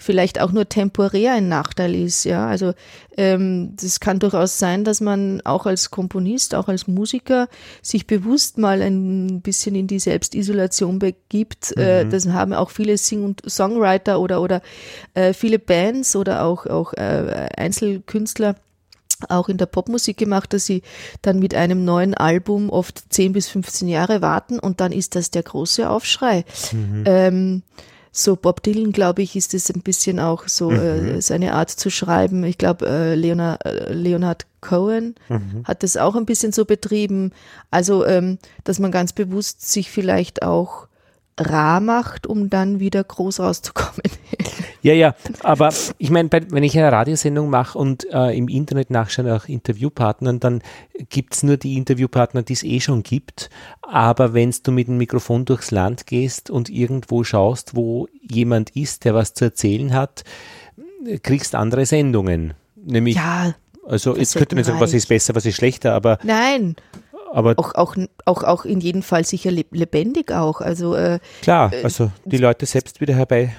vielleicht 0.00 0.40
auch 0.40 0.50
nur 0.50 0.68
temporär 0.68 1.34
ein 1.34 1.48
Nachteil 1.48 1.94
ist. 1.94 2.24
Ja, 2.24 2.46
also 2.46 2.72
ähm, 3.16 3.76
das 3.80 4.00
kann 4.00 4.18
durchaus 4.18 4.58
sein, 4.58 4.82
dass 4.82 5.00
man 5.00 5.42
auch 5.42 5.66
als 5.66 5.90
Komponist, 5.90 6.54
auch 6.54 6.68
als 6.68 6.88
Musiker 6.88 7.48
sich 7.82 8.06
bewusst 8.06 8.56
mal 8.56 8.80
ein 8.80 9.42
bisschen 9.42 9.74
in 9.74 9.86
die 9.86 9.98
Selbstisolation 9.98 10.98
begibt. 10.98 11.74
Äh, 11.76 12.04
mhm. 12.04 12.08
Äh, 12.08 12.12
das 12.12 12.26
haben 12.28 12.54
auch 12.54 12.70
viele 12.70 12.96
Sing- 12.96 13.24
und 13.24 13.42
Songwriter 13.48 14.20
oder 14.20 14.40
oder 14.40 14.62
äh, 15.14 15.34
viele 15.34 15.58
Bands 15.58 16.16
oder 16.16 16.44
auch 16.44 16.66
auch 16.66 16.94
äh, 16.94 17.48
Einzelkünstler 17.56 18.56
auch 19.28 19.50
in 19.50 19.58
der 19.58 19.66
Popmusik 19.66 20.16
gemacht, 20.16 20.54
dass 20.54 20.64
sie 20.64 20.80
dann 21.20 21.40
mit 21.40 21.54
einem 21.54 21.84
neuen 21.84 22.14
Album 22.14 22.70
oft 22.70 23.12
10 23.12 23.34
bis 23.34 23.48
15 23.48 23.86
Jahre 23.86 24.22
warten 24.22 24.58
und 24.58 24.80
dann 24.80 24.92
ist 24.92 25.14
das 25.14 25.30
der 25.30 25.42
große 25.42 25.90
Aufschrei. 25.90 26.46
Mhm. 26.72 27.04
Ähm, 27.04 27.62
so 28.12 28.36
Bob 28.36 28.62
Dylan, 28.62 28.92
glaube 28.92 29.22
ich, 29.22 29.36
ist 29.36 29.54
es 29.54 29.70
ein 29.70 29.82
bisschen 29.82 30.18
auch 30.18 30.48
so 30.48 30.70
äh, 30.70 31.00
mhm. 31.00 31.08
äh, 31.08 31.22
seine 31.22 31.54
Art 31.54 31.70
zu 31.70 31.90
schreiben. 31.90 32.42
Ich 32.44 32.58
glaube, 32.58 32.86
äh, 32.86 33.14
Leonard, 33.14 33.64
äh, 33.64 33.92
Leonard 33.92 34.46
Cohen 34.60 35.14
mhm. 35.28 35.62
hat 35.64 35.82
das 35.82 35.96
auch 35.96 36.16
ein 36.16 36.26
bisschen 36.26 36.52
so 36.52 36.64
betrieben. 36.64 37.32
Also, 37.70 38.04
ähm, 38.04 38.38
dass 38.64 38.78
man 38.78 38.90
ganz 38.90 39.12
bewusst 39.12 39.70
sich 39.70 39.90
vielleicht 39.90 40.42
auch 40.42 40.88
rar 41.38 41.80
macht, 41.80 42.26
um 42.26 42.50
dann 42.50 42.80
wieder 42.80 43.02
groß 43.02 43.40
rauszukommen. 43.40 44.02
ja, 44.82 44.92
ja, 44.92 45.14
aber 45.42 45.72
ich 45.98 46.10
meine, 46.10 46.28
wenn 46.30 46.62
ich 46.62 46.78
eine 46.78 46.92
Radiosendung 46.92 47.50
mache 47.50 47.78
und 47.78 48.06
äh, 48.12 48.36
im 48.36 48.48
Internet 48.48 48.90
nachschaue 48.90 49.24
nach 49.24 49.48
Interviewpartnern, 49.48 50.40
dann 50.40 50.62
gibt 51.08 51.34
es 51.34 51.42
nur 51.42 51.56
die 51.56 51.76
Interviewpartner, 51.76 52.42
die 52.42 52.52
es 52.52 52.62
eh 52.62 52.80
schon 52.80 53.02
gibt. 53.02 53.50
Aber 53.82 54.34
wenn 54.34 54.54
du 54.62 54.72
mit 54.72 54.88
dem 54.88 54.98
Mikrofon 54.98 55.44
durchs 55.44 55.70
Land 55.70 56.06
gehst 56.06 56.50
und 56.50 56.68
irgendwo 56.68 57.24
schaust, 57.24 57.74
wo 57.74 58.08
jemand 58.20 58.70
ist, 58.76 59.04
der 59.04 59.14
was 59.14 59.34
zu 59.34 59.46
erzählen 59.46 59.94
hat, 59.94 60.24
kriegst 61.22 61.54
andere 61.54 61.86
Sendungen. 61.86 62.54
Nämlich, 62.76 63.16
ja, 63.16 63.54
also 63.86 64.16
jetzt 64.16 64.36
könnte 64.36 64.54
man 64.54 64.64
sagen, 64.64 64.80
was 64.80 64.94
ist 64.94 65.08
besser, 65.08 65.34
was 65.34 65.46
ist 65.46 65.56
schlechter, 65.56 65.94
aber. 65.94 66.18
Nein, 66.22 66.76
aber 67.32 67.54
auch, 67.56 67.74
auch, 67.74 67.96
auch, 68.24 68.42
auch 68.42 68.64
in 68.64 68.80
jedem 68.80 69.02
Fall 69.02 69.24
sicher 69.24 69.50
lebendig 69.50 70.32
auch. 70.32 70.60
Also, 70.60 70.94
äh, 70.94 71.20
klar, 71.42 71.72
äh, 71.72 71.82
also 71.82 72.10
die 72.24 72.38
Leute 72.38 72.66
selbst 72.66 73.00
wieder 73.00 73.14
herbei 73.14 73.54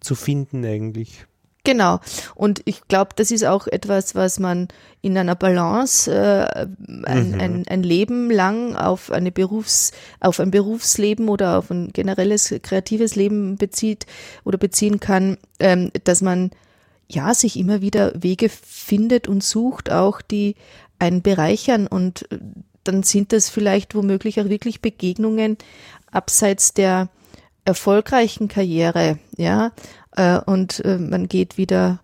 zu 0.00 0.14
finden 0.14 0.64
eigentlich. 0.64 1.26
Genau. 1.62 2.00
Und 2.34 2.62
ich 2.64 2.88
glaube, 2.88 3.10
das 3.16 3.30
ist 3.30 3.44
auch 3.44 3.66
etwas, 3.66 4.14
was 4.14 4.38
man 4.38 4.68
in 5.02 5.16
einer 5.16 5.34
Balance 5.34 6.10
äh, 6.10 6.66
ein, 7.04 7.32
mhm. 7.32 7.40
ein, 7.40 7.64
ein 7.68 7.82
Leben 7.82 8.30
lang 8.30 8.74
auf 8.76 9.10
eine 9.10 9.30
Berufs, 9.30 9.92
auf 10.20 10.40
ein 10.40 10.50
Berufsleben 10.50 11.28
oder 11.28 11.58
auf 11.58 11.70
ein 11.70 11.92
generelles 11.92 12.54
kreatives 12.62 13.14
Leben 13.14 13.56
bezieht 13.56 14.06
oder 14.44 14.56
beziehen 14.56 15.00
kann, 15.00 15.36
ähm, 15.58 15.90
dass 16.04 16.22
man 16.22 16.50
ja 17.08 17.34
sich 17.34 17.58
immer 17.58 17.82
wieder 17.82 18.12
Wege 18.14 18.48
findet 18.48 19.28
und 19.28 19.44
sucht, 19.44 19.90
auch 19.90 20.22
die 20.22 20.54
einen 21.00 21.22
bereichern 21.22 21.86
und 21.86 22.30
äh, 22.30 22.38
dann 22.84 23.02
sind 23.02 23.32
das 23.32 23.50
vielleicht 23.50 23.94
womöglich 23.94 24.40
auch 24.40 24.48
wirklich 24.48 24.80
Begegnungen 24.80 25.58
abseits 26.10 26.72
der 26.72 27.08
erfolgreichen 27.64 28.48
Karriere, 28.48 29.18
ja, 29.36 29.72
äh, 30.16 30.38
und 30.40 30.84
äh, 30.84 30.98
man 30.98 31.28
geht 31.28 31.58
wieder 31.58 32.00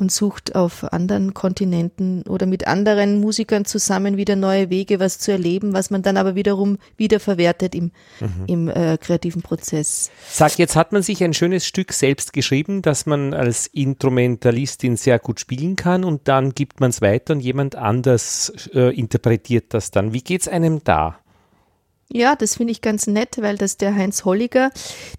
und 0.00 0.10
sucht 0.10 0.54
auf 0.54 0.92
anderen 0.92 1.34
Kontinenten 1.34 2.22
oder 2.22 2.46
mit 2.46 2.66
anderen 2.66 3.20
Musikern 3.20 3.64
zusammen 3.64 4.16
wieder 4.16 4.36
neue 4.36 4.70
Wege, 4.70 5.00
was 5.00 5.18
zu 5.18 5.30
erleben, 5.32 5.72
was 5.72 5.90
man 5.90 6.02
dann 6.02 6.16
aber 6.16 6.34
wiederum 6.34 6.78
wiederverwertet 6.96 7.74
im, 7.74 7.92
mhm. 8.20 8.44
im 8.46 8.68
äh, 8.68 8.98
kreativen 8.98 9.42
Prozess. 9.42 10.10
Sag, 10.28 10.58
jetzt 10.58 10.76
hat 10.76 10.92
man 10.92 11.02
sich 11.02 11.22
ein 11.22 11.34
schönes 11.34 11.66
Stück 11.66 11.92
selbst 11.92 12.32
geschrieben, 12.32 12.82
das 12.82 13.06
man 13.06 13.34
als 13.34 13.66
Instrumentalistin 13.68 14.96
sehr 14.96 15.18
gut 15.18 15.40
spielen 15.40 15.76
kann 15.76 16.04
und 16.04 16.28
dann 16.28 16.54
gibt 16.54 16.80
man 16.80 16.90
es 16.90 17.00
weiter 17.00 17.34
und 17.34 17.40
jemand 17.40 17.76
anders 17.76 18.52
äh, 18.74 18.94
interpretiert 18.94 19.74
das 19.74 19.90
dann. 19.90 20.12
Wie 20.12 20.22
geht 20.22 20.42
es 20.42 20.48
einem 20.48 20.82
da? 20.82 21.19
Ja, 22.12 22.34
das 22.34 22.56
finde 22.56 22.72
ich 22.72 22.82
ganz 22.82 23.06
nett, 23.06 23.36
weil 23.38 23.56
das 23.56 23.76
der 23.76 23.94
Heinz 23.94 24.24
Holliger, 24.24 24.72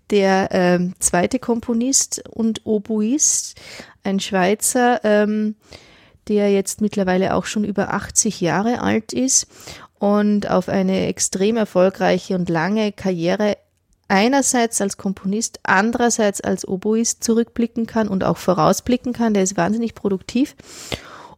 der 0.09 0.49
ähm, 0.51 0.93
zweite 0.99 1.39
Komponist 1.39 2.23
und 2.29 2.65
Oboist, 2.65 3.55
ein 4.03 4.19
Schweizer, 4.19 4.99
ähm, 5.05 5.55
der 6.27 6.51
jetzt 6.51 6.81
mittlerweile 6.81 7.33
auch 7.35 7.45
schon 7.45 7.63
über 7.63 7.93
80 7.93 8.41
Jahre 8.41 8.81
alt 8.81 9.13
ist 9.13 9.47
und 9.99 10.49
auf 10.49 10.67
eine 10.67 11.07
extrem 11.07 11.55
erfolgreiche 11.55 12.35
und 12.35 12.49
lange 12.49 12.91
Karriere 12.91 13.57
einerseits 14.09 14.81
als 14.81 14.97
Komponist, 14.97 15.61
andererseits 15.63 16.41
als 16.41 16.67
Oboist 16.67 17.23
zurückblicken 17.23 17.87
kann 17.87 18.09
und 18.09 18.25
auch 18.25 18.37
vorausblicken 18.37 19.13
kann. 19.13 19.33
Der 19.33 19.43
ist 19.43 19.55
wahnsinnig 19.55 19.95
produktiv 19.95 20.55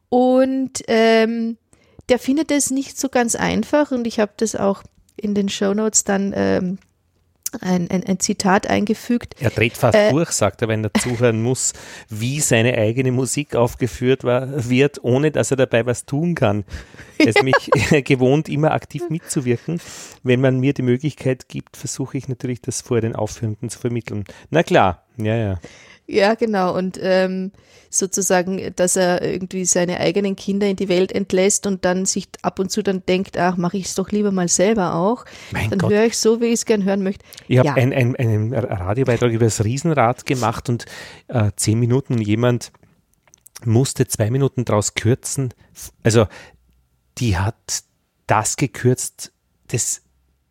und 0.10 0.84
ähm, 0.88 1.58
der 2.10 2.18
findet 2.18 2.50
es 2.50 2.72
nicht 2.72 3.00
so 3.00 3.10
ganz 3.10 3.36
einfach 3.36 3.92
und 3.92 4.08
ich 4.08 4.20
habe 4.20 4.32
das 4.38 4.56
auch 4.56 4.82
in 5.16 5.36
den 5.36 5.50
Show 5.50 5.74
Notes 5.74 6.04
dann 6.04 6.34
ähm, 6.36 6.78
ein, 7.62 7.90
ein, 7.90 8.04
ein, 8.04 8.20
Zitat 8.20 8.68
eingefügt. 8.68 9.36
Er 9.40 9.50
dreht 9.50 9.78
fast 9.78 9.98
äh, 9.98 10.12
durch, 10.12 10.32
sagt 10.32 10.62
er, 10.62 10.68
wenn 10.68 10.84
er 10.84 10.94
zuhören 10.94 11.42
muss, 11.42 11.74
wie 12.10 12.40
seine 12.40 12.78
eigene 12.78 13.12
Musik 13.12 13.56
aufgeführt 13.56 14.24
war, 14.24 14.70
wird, 14.70 15.04
ohne 15.04 15.32
dass 15.32 15.52
er 15.52 15.58
dabei 15.58 15.86
was 15.86 16.06
tun 16.06 16.36
kann. 16.36 16.64
Er 17.18 17.28
ist 17.28 17.44
mich 17.44 17.70
gewohnt, 18.06 18.50
immer 18.50 18.72
aktiv 18.72 19.04
mitzuwirken. 19.10 19.80
Wenn 20.24 20.42
man 20.42 20.60
mir 20.60 20.74
die 20.74 20.82
Möglichkeit 20.82 21.48
gibt, 21.48 21.78
versuche 21.78 22.18
ich 22.18 22.28
natürlich, 22.28 22.62
das 22.62 22.82
vor 22.82 23.02
den 23.02 23.16
Aufführenden 23.16 23.70
zu 23.70 23.80
vermitteln. 23.80 24.24
Na 24.50 24.64
klar, 24.64 25.04
ja, 25.18 25.36
ja. 25.36 25.60
Ja, 26.06 26.36
genau. 26.36 26.76
Und 26.76 27.00
ähm, 27.02 27.52
sozusagen, 27.90 28.74
dass 28.76 28.96
er 28.96 29.22
irgendwie 29.22 29.66
seine 29.66 30.00
eigenen 30.00 30.36
Kinder 30.36 30.68
in 30.68 30.76
die 30.76 30.90
Welt 30.90 31.12
entlässt 31.12 31.68
und 31.68 31.86
dann 31.86 32.06
sich 32.06 32.28
ab 32.42 32.60
und 32.60 32.72
zu 32.72 32.82
dann 32.82 33.06
denkt, 33.06 33.38
ach, 33.38 33.56
mache 33.56 33.78
ich 33.78 33.86
es 33.86 33.96
doch 33.96 34.12
lieber 34.12 34.32
mal 34.32 34.48
selber 34.48 34.96
auch. 34.96 35.26
Mein 35.52 35.70
dann 35.70 35.90
höre 35.90 36.06
ich 36.06 36.18
so, 36.18 36.42
wie 36.42 36.48
ich 36.48 36.54
es 36.54 36.66
gern 36.66 36.84
hören 36.84 37.04
möchte. 37.04 37.24
Ich 37.48 37.60
habe 37.60 37.68
ja. 37.68 37.76
einen, 37.76 37.94
einen, 37.94 38.16
einen 38.16 38.54
Radiobeitrag 38.54 39.32
über 39.32 39.46
das 39.46 39.64
Riesenrad 39.64 40.26
gemacht 40.26 40.70
und 40.70 40.86
äh, 41.28 41.52
zehn 41.56 41.80
Minuten 41.80 42.20
jemand 42.20 42.72
musste 43.64 44.08
zwei 44.08 44.30
Minuten 44.30 44.66
draus 44.66 44.96
kürzen. 44.96 45.54
Also 46.02 46.28
die 47.20 47.38
hat 47.38 47.84
das 48.28 48.58
gekürzt, 48.58 49.32
das, 49.68 50.02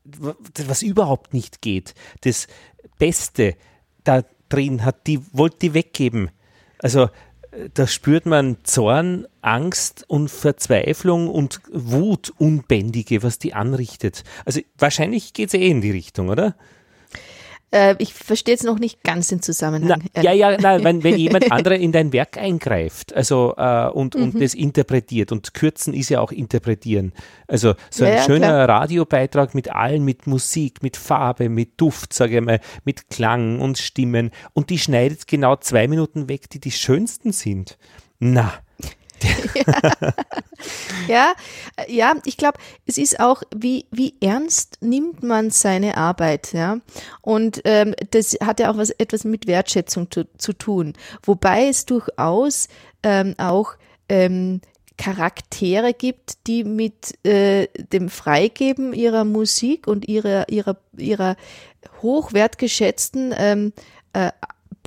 was 0.04 0.82
überhaupt 0.82 1.34
nicht 1.34 1.60
geht. 1.60 1.94
Das 2.22 2.46
Beste, 2.98 3.56
da 4.04 4.22
drin 4.52 4.84
hat, 4.84 5.06
die 5.06 5.20
wollte 5.32 5.58
die 5.60 5.74
weggeben. 5.74 6.30
Also 6.78 7.08
da 7.74 7.86
spürt 7.86 8.26
man 8.26 8.56
Zorn, 8.62 9.26
Angst 9.42 10.04
und 10.08 10.30
Verzweiflung 10.30 11.28
und 11.28 11.60
Wut 11.70 12.32
unbändige, 12.38 13.22
was 13.22 13.38
die 13.38 13.52
anrichtet. 13.52 14.24
Also 14.44 14.60
wahrscheinlich 14.78 15.34
geht 15.34 15.48
es 15.48 15.54
eh 15.54 15.68
in 15.68 15.82
die 15.82 15.90
Richtung, 15.90 16.28
oder? 16.30 16.56
Äh, 17.72 17.96
ich 17.98 18.12
verstehe 18.12 18.54
jetzt 18.54 18.64
noch 18.64 18.78
nicht 18.78 19.02
ganz 19.02 19.28
den 19.28 19.40
Zusammenhang. 19.40 20.02
Na, 20.14 20.22
ja, 20.22 20.32
ja, 20.32 20.56
nein, 20.60 20.84
wenn, 20.84 21.02
wenn 21.02 21.16
jemand 21.18 21.50
andere 21.50 21.76
in 21.76 21.90
dein 21.90 22.12
Werk 22.12 22.36
eingreift 22.36 23.14
also, 23.14 23.54
äh, 23.56 23.88
und, 23.88 24.14
und 24.14 24.34
mhm. 24.34 24.40
das 24.40 24.54
interpretiert 24.54 25.32
und 25.32 25.54
kürzen 25.54 25.94
ist 25.94 26.10
ja 26.10 26.20
auch 26.20 26.32
interpretieren. 26.32 27.12
Also 27.48 27.74
so 27.90 28.04
ein 28.04 28.14
ja, 28.14 28.22
schöner 28.22 28.64
klar. 28.64 28.68
Radiobeitrag 28.68 29.54
mit 29.54 29.70
allen, 29.70 30.04
mit 30.04 30.26
Musik, 30.26 30.82
mit 30.82 30.96
Farbe, 30.96 31.48
mit 31.48 31.80
Duft, 31.80 32.12
sage 32.12 32.36
ich 32.36 32.44
mal, 32.44 32.60
mit 32.84 33.08
Klang 33.08 33.60
und 33.60 33.78
Stimmen 33.78 34.30
und 34.52 34.70
die 34.70 34.78
schneidet 34.78 35.26
genau 35.26 35.56
zwei 35.56 35.88
Minuten 35.88 36.28
weg, 36.28 36.50
die 36.50 36.60
die 36.60 36.72
schönsten 36.72 37.32
sind. 37.32 37.78
Na, 38.18 38.52
ja. 41.08 41.32
ja, 41.88 42.14
ich 42.24 42.36
glaube, 42.36 42.58
es 42.86 42.98
ist 42.98 43.20
auch, 43.20 43.42
wie, 43.54 43.86
wie 43.90 44.14
ernst 44.20 44.78
nimmt 44.80 45.22
man 45.22 45.50
seine 45.50 45.96
Arbeit, 45.96 46.52
ja. 46.52 46.78
Und 47.20 47.62
ähm, 47.64 47.94
das 48.10 48.36
hat 48.42 48.60
ja 48.60 48.70
auch 48.70 48.76
was, 48.76 48.90
etwas 48.90 49.24
mit 49.24 49.46
Wertschätzung 49.46 50.10
zu, 50.10 50.26
zu 50.38 50.52
tun. 50.52 50.94
Wobei 51.22 51.68
es 51.68 51.86
durchaus 51.86 52.68
ähm, 53.02 53.34
auch 53.38 53.74
ähm, 54.08 54.60
Charaktere 54.96 55.94
gibt, 55.94 56.46
die 56.46 56.64
mit 56.64 57.24
äh, 57.26 57.66
dem 57.92 58.08
Freigeben 58.08 58.92
ihrer 58.92 59.24
Musik 59.24 59.86
und 59.86 60.06
ihrer, 60.06 60.48
ihrer, 60.48 60.76
ihrer 60.96 61.36
hochwertgeschätzten 62.02 63.34
ähm, 63.36 63.72
äh, 64.12 64.30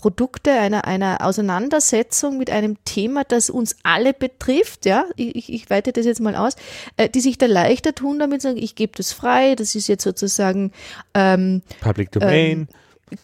Produkte 0.05 0.51
einer, 0.51 0.85
einer 0.85 1.25
Auseinandersetzung 1.25 2.37
mit 2.37 2.51
einem 2.51 2.77
Thema, 2.85 3.23
das 3.23 3.49
uns 3.49 3.75
alle 3.81 4.13
betrifft, 4.13 4.85
ja, 4.85 5.05
ich, 5.15 5.51
ich 5.51 5.67
weite 5.71 5.93
das 5.93 6.05
jetzt 6.05 6.21
mal 6.21 6.35
aus, 6.35 6.55
äh, 6.95 7.09
die 7.09 7.21
sich 7.21 7.39
da 7.39 7.47
leichter 7.47 7.95
tun 7.95 8.19
damit, 8.19 8.43
sagen, 8.43 8.57
ich 8.57 8.75
gebe 8.75 8.91
das 8.95 9.13
frei, 9.13 9.55
das 9.55 9.73
ist 9.73 9.87
jetzt 9.87 10.03
sozusagen 10.03 10.71
ähm, 11.15 11.63
Public 11.81 12.11
Domain. 12.11 12.51
Ähm, 12.51 12.67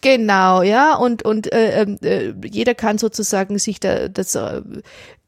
Genau, 0.00 0.62
ja, 0.62 0.96
und, 0.96 1.24
und 1.24 1.52
äh, 1.52 1.82
ähm, 1.82 1.98
äh, 2.02 2.32
jeder 2.48 2.74
kann 2.74 2.98
sozusagen 2.98 3.58
sich 3.58 3.78
da, 3.78 4.08
das 4.08 4.34
äh, 4.34 4.62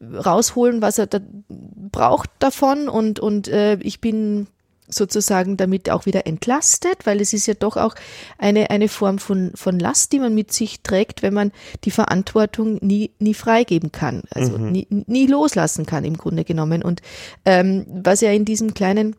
rausholen, 0.01 0.81
was 0.83 0.99
er 0.99 1.07
da 1.07 1.21
braucht 1.49 2.31
davon 2.39 2.89
und, 2.89 3.21
und 3.21 3.47
äh, 3.49 3.75
ich 3.81 4.01
bin 4.01 4.47
sozusagen 4.89 5.57
damit 5.57 5.91
auch 5.91 6.07
wieder 6.07 6.27
entlastet, 6.27 7.07
weil 7.07 7.21
es 7.21 7.33
ist 7.33 7.47
ja 7.47 7.55
doch 7.55 7.77
auch 7.77 7.95
eine, 8.39 8.71
eine 8.71 8.89
Form 8.89 9.19
von, 9.19 9.53
von 9.55 9.79
Last, 9.79 10.13
die 10.13 10.19
man 10.19 10.35
mit 10.35 10.53
sich 10.53 10.83
trägt, 10.83 11.23
wenn 11.23 11.35
man 11.35 11.53
die 11.85 11.91
Verantwortung 11.91 12.79
nie, 12.81 13.11
nie 13.19 13.35
freigeben 13.35 13.93
kann, 13.93 14.23
also 14.31 14.59
mhm. 14.59 14.73
nie, 14.73 14.87
nie 14.91 15.27
loslassen 15.27 15.87
kann 15.87 16.05
im 16.05 16.19
Grunde 16.19 16.45
genommen. 16.45 16.83
Und 16.83 17.01
ähm, 17.45 17.87
was 17.89 18.23
er 18.23 18.35
in 18.35 18.45
diesem 18.45 18.75
kleinen 18.75 19.17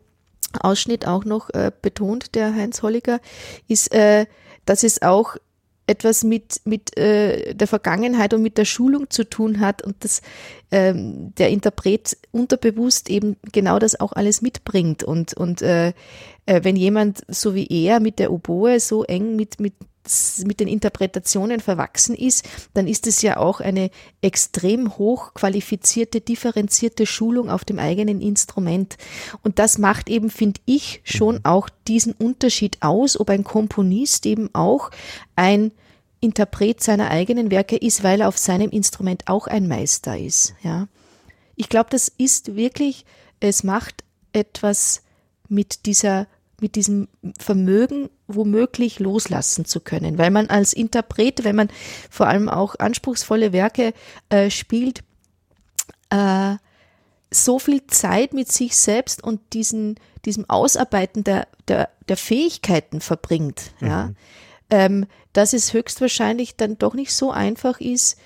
Ausschnitt 0.60 1.06
auch 1.06 1.24
noch 1.24 1.50
äh, 1.50 1.72
betont, 1.82 2.34
der 2.34 2.54
Heinz 2.54 2.82
Holliger, 2.82 3.20
ist, 3.68 3.92
äh, 3.92 4.26
dass 4.64 4.84
es 4.84 5.02
auch 5.02 5.36
etwas 5.86 6.24
mit, 6.24 6.60
mit 6.64 6.96
äh, 6.98 7.54
der 7.54 7.66
Vergangenheit 7.66 8.34
und 8.34 8.42
mit 8.42 8.58
der 8.58 8.64
Schulung 8.64 9.08
zu 9.10 9.24
tun 9.24 9.60
hat 9.60 9.82
und 9.82 10.02
dass 10.02 10.20
ähm, 10.70 11.32
der 11.36 11.50
Interpret 11.50 12.16
unterbewusst 12.32 13.08
eben 13.08 13.36
genau 13.52 13.78
das 13.78 13.98
auch 13.98 14.12
alles 14.12 14.42
mitbringt. 14.42 15.04
Und, 15.04 15.34
und 15.34 15.62
äh, 15.62 15.92
äh, 16.46 16.64
wenn 16.64 16.76
jemand 16.76 17.22
so 17.28 17.54
wie 17.54 17.66
er 17.68 18.00
mit 18.00 18.18
der 18.18 18.32
Oboe 18.32 18.80
so 18.80 19.04
eng 19.04 19.36
mit, 19.36 19.60
mit 19.60 19.74
mit 20.44 20.60
den 20.60 20.68
Interpretationen 20.68 21.60
verwachsen 21.60 22.14
ist, 22.14 22.44
dann 22.74 22.86
ist 22.86 23.06
es 23.06 23.22
ja 23.22 23.36
auch 23.36 23.60
eine 23.60 23.90
extrem 24.20 24.98
hoch 24.98 25.34
qualifizierte, 25.34 26.20
differenzierte 26.20 27.06
Schulung 27.06 27.50
auf 27.50 27.64
dem 27.64 27.78
eigenen 27.78 28.20
Instrument. 28.20 28.96
Und 29.42 29.58
das 29.58 29.78
macht 29.78 30.08
eben, 30.08 30.30
finde 30.30 30.60
ich, 30.64 31.00
schon 31.04 31.40
auch 31.44 31.68
diesen 31.86 32.12
Unterschied 32.12 32.78
aus, 32.80 33.18
ob 33.18 33.30
ein 33.30 33.44
Komponist 33.44 34.26
eben 34.26 34.54
auch 34.54 34.90
ein 35.34 35.72
Interpret 36.20 36.82
seiner 36.82 37.10
eigenen 37.10 37.50
Werke 37.50 37.76
ist, 37.76 38.02
weil 38.02 38.20
er 38.20 38.28
auf 38.28 38.38
seinem 38.38 38.70
Instrument 38.70 39.24
auch 39.26 39.46
ein 39.46 39.68
Meister 39.68 40.18
ist. 40.18 40.54
Ja. 40.62 40.88
Ich 41.56 41.68
glaube, 41.68 41.90
das 41.90 42.08
ist 42.08 42.56
wirklich, 42.56 43.04
es 43.40 43.64
macht 43.64 44.04
etwas 44.32 45.02
mit 45.48 45.86
dieser 45.86 46.26
mit 46.60 46.74
diesem 46.74 47.08
Vermögen 47.38 48.08
womöglich 48.26 48.98
loslassen 48.98 49.64
zu 49.64 49.80
können, 49.80 50.18
weil 50.18 50.30
man 50.30 50.48
als 50.48 50.72
Interpret, 50.72 51.44
wenn 51.44 51.56
man 51.56 51.68
vor 52.10 52.28
allem 52.28 52.48
auch 52.48 52.76
anspruchsvolle 52.78 53.52
Werke 53.52 53.92
äh, 54.30 54.50
spielt, 54.50 55.02
äh, 56.10 56.56
so 57.30 57.58
viel 57.58 57.86
Zeit 57.88 58.32
mit 58.32 58.50
sich 58.50 58.76
selbst 58.76 59.22
und 59.22 59.40
diesen, 59.52 59.96
diesem 60.24 60.48
Ausarbeiten 60.48 61.24
der, 61.24 61.48
der, 61.68 61.90
der 62.08 62.16
Fähigkeiten 62.16 63.00
verbringt, 63.00 63.72
mhm. 63.80 63.88
ja, 63.88 64.10
ähm, 64.70 65.06
dass 65.32 65.52
es 65.52 65.72
höchstwahrscheinlich 65.72 66.56
dann 66.56 66.78
doch 66.78 66.94
nicht 66.94 67.12
so 67.12 67.30
einfach 67.30 67.80
ist, 67.80 68.18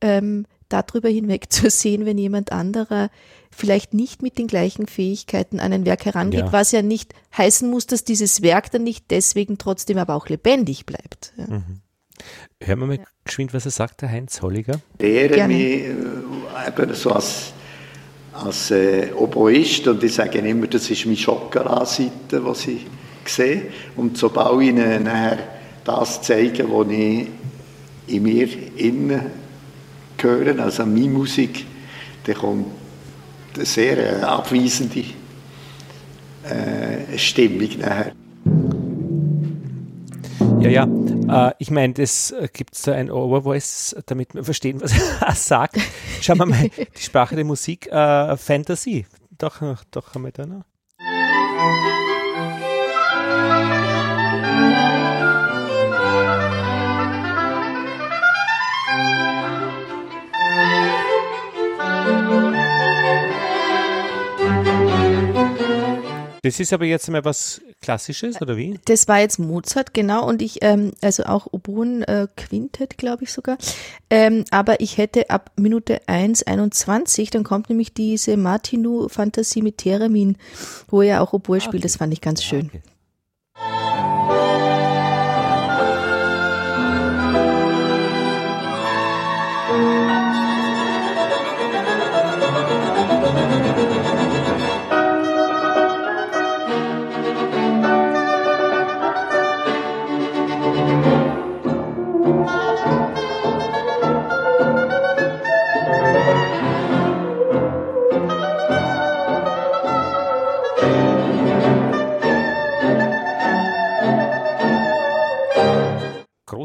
ähm, 0.00 0.46
darüber 0.68 1.08
hinweg 1.08 1.52
zu 1.52 1.68
sehen, 1.70 2.06
wenn 2.06 2.18
jemand 2.18 2.52
anderer 2.52 3.10
vielleicht 3.54 3.94
nicht 3.94 4.22
mit 4.22 4.38
den 4.38 4.46
gleichen 4.46 4.86
Fähigkeiten 4.86 5.60
an 5.60 5.72
ein 5.72 5.86
Werk 5.86 6.04
herangeht, 6.04 6.40
ja. 6.40 6.52
was 6.52 6.72
ja 6.72 6.82
nicht 6.82 7.14
heißen 7.36 7.68
muss, 7.68 7.86
dass 7.86 8.04
dieses 8.04 8.42
Werk 8.42 8.70
dann 8.70 8.84
nicht 8.84 9.10
deswegen 9.10 9.58
trotzdem 9.58 9.98
aber 9.98 10.14
auch 10.14 10.28
lebendig 10.28 10.86
bleibt. 10.86 11.32
Ja. 11.36 11.46
Mhm. 11.46 11.80
Hören 12.62 12.78
wir 12.80 12.86
mal 12.86 12.96
ja. 12.96 13.04
geschwind, 13.24 13.54
was 13.54 13.64
er 13.64 13.70
sagt, 13.70 14.02
der 14.02 14.10
Heinz 14.10 14.40
Holliger. 14.40 14.80
Lehre 14.98 15.48
mich 15.48 15.58
äh, 15.58 15.94
eben 16.68 16.94
so 16.94 17.10
als, 17.10 17.52
als 18.32 18.70
äh, 18.70 19.12
Oboist 19.12 19.86
und 19.88 20.02
ich 20.02 20.14
sage 20.14 20.38
immer, 20.38 20.66
das 20.66 20.90
ist 20.90 21.04
meine 21.04 21.16
Schokolade-Seite, 21.16 22.10
die 22.30 22.86
ich 23.26 23.32
sehe. 23.32 23.62
Und 23.96 24.16
so 24.16 24.30
baue 24.30 24.62
ich 24.62 24.70
ihnen 24.70 25.04
nachher 25.04 25.38
das 25.84 26.22
zeigen, 26.22 26.70
was 26.70 26.88
ich 26.88 27.28
in 28.06 28.22
mir 28.22 28.48
innen 28.76 29.30
höre, 30.20 30.58
also 30.58 30.86
meine 30.86 31.08
Musik, 31.08 31.66
dann 32.24 32.34
kommt 32.34 32.66
sehr 33.58 34.20
äh, 34.20 34.22
abweisende 34.22 35.04
äh, 36.44 37.18
Stimmung 37.18 37.68
nachher. 37.78 38.12
Ja, 40.60 40.68
ja. 40.68 41.48
Äh, 41.48 41.54
ich 41.58 41.70
meine, 41.70 41.94
das 41.94 42.34
gibt 42.52 42.74
es 42.74 42.82
da 42.82 42.92
ein 42.92 43.10
Overvoice, 43.10 43.96
damit 44.06 44.34
wir 44.34 44.44
verstehen, 44.44 44.80
was 44.80 44.92
er 45.20 45.34
sagt. 45.34 45.78
Schauen 46.20 46.38
wir 46.38 46.46
mal, 46.46 46.68
die 46.68 47.02
Sprache 47.02 47.34
der 47.36 47.44
Musik, 47.44 47.86
äh, 47.88 48.36
Fantasy. 48.36 49.06
Doch, 49.38 49.60
doch 49.90 50.14
haben 50.14 50.24
wir 50.24 50.32
da 50.32 50.46
noch. 50.46 50.64
Das 66.44 66.60
ist 66.60 66.74
aber 66.74 66.84
jetzt 66.84 67.08
mal 67.08 67.24
was 67.24 67.62
Klassisches, 67.80 68.40
oder 68.42 68.58
wie? 68.58 68.78
Das 68.84 69.08
war 69.08 69.20
jetzt 69.20 69.38
Mozart, 69.38 69.94
genau, 69.94 70.28
und 70.28 70.42
ich, 70.42 70.58
ähm, 70.60 70.92
also 71.00 71.24
auch 71.24 71.46
Oboen 71.52 72.02
äh, 72.02 72.28
Quintett, 72.36 72.98
glaube 72.98 73.24
ich 73.24 73.32
sogar. 73.32 73.56
Ähm, 74.10 74.44
aber 74.50 74.80
ich 74.80 74.98
hätte 74.98 75.30
ab 75.30 75.52
Minute 75.56 76.02
1,21, 76.06 77.30
dann 77.30 77.44
kommt 77.44 77.70
nämlich 77.70 77.94
diese 77.94 78.36
Martinu-Fantasie 78.36 79.62
mit 79.62 79.78
Theremin, 79.78 80.36
wo 80.88 81.00
er 81.00 81.22
auch 81.22 81.32
Oboe 81.32 81.62
spielt. 81.62 81.84
Das 81.84 81.96
fand 81.96 82.12
ich 82.12 82.20
ganz 82.20 82.40
ah, 82.40 82.44
schön. 82.44 82.70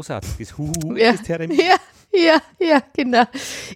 großartiges 0.00 0.58
Huhu 0.58 0.96
ja. 0.96 1.14
ja, 1.50 1.76
ja, 2.12 2.40
ja, 2.58 2.82
genau. 2.94 3.24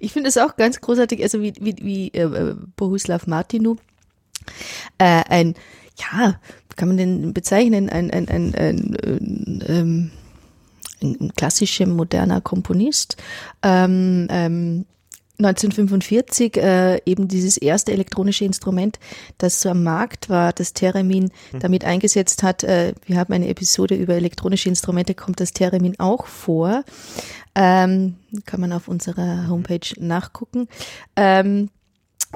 Ich 0.00 0.12
finde 0.12 0.28
es 0.28 0.38
auch 0.38 0.56
ganz 0.56 0.80
großartig, 0.80 1.22
also 1.22 1.40
wie, 1.40 1.52
wie, 1.60 1.76
wie 1.80 2.08
äh, 2.08 2.54
Bohuslav 2.76 3.26
Martinu, 3.26 3.76
äh, 4.98 5.22
ein, 5.28 5.54
ja, 5.96 6.40
kann 6.76 6.88
man 6.88 6.96
den 6.96 7.32
bezeichnen, 7.34 7.88
ein, 7.88 8.10
ein, 8.10 8.28
ein, 8.28 8.54
ein, 8.54 8.96
ein, 9.02 9.64
ähm, 9.68 10.10
ein 11.02 11.32
klassischer, 11.36 11.86
moderner 11.86 12.40
Komponist, 12.40 13.16
ähm, 13.62 14.26
ähm, 14.30 14.86
1945 15.38 16.56
äh, 16.56 17.00
eben 17.06 17.26
dieses 17.26 17.56
erste 17.56 17.92
elektronische 17.92 18.44
Instrument, 18.44 19.00
das 19.38 19.60
so 19.60 19.70
am 19.70 19.82
Markt 19.82 20.30
war, 20.30 20.52
das 20.52 20.74
Theremin 20.74 21.30
mhm. 21.52 21.58
damit 21.58 21.84
eingesetzt 21.84 22.42
hat. 22.42 22.62
Äh, 22.62 22.94
wir 23.06 23.18
haben 23.18 23.32
eine 23.32 23.48
Episode 23.48 23.96
über 23.96 24.14
elektronische 24.14 24.68
Instrumente, 24.68 25.14
kommt 25.14 25.40
das 25.40 25.52
Theremin 25.52 25.98
auch 25.98 26.26
vor. 26.26 26.84
Ähm, 27.56 28.16
kann 28.46 28.60
man 28.60 28.72
auf 28.72 28.86
unserer 28.86 29.48
Homepage 29.48 29.94
nachgucken. 29.98 30.68
Ähm, 31.16 31.70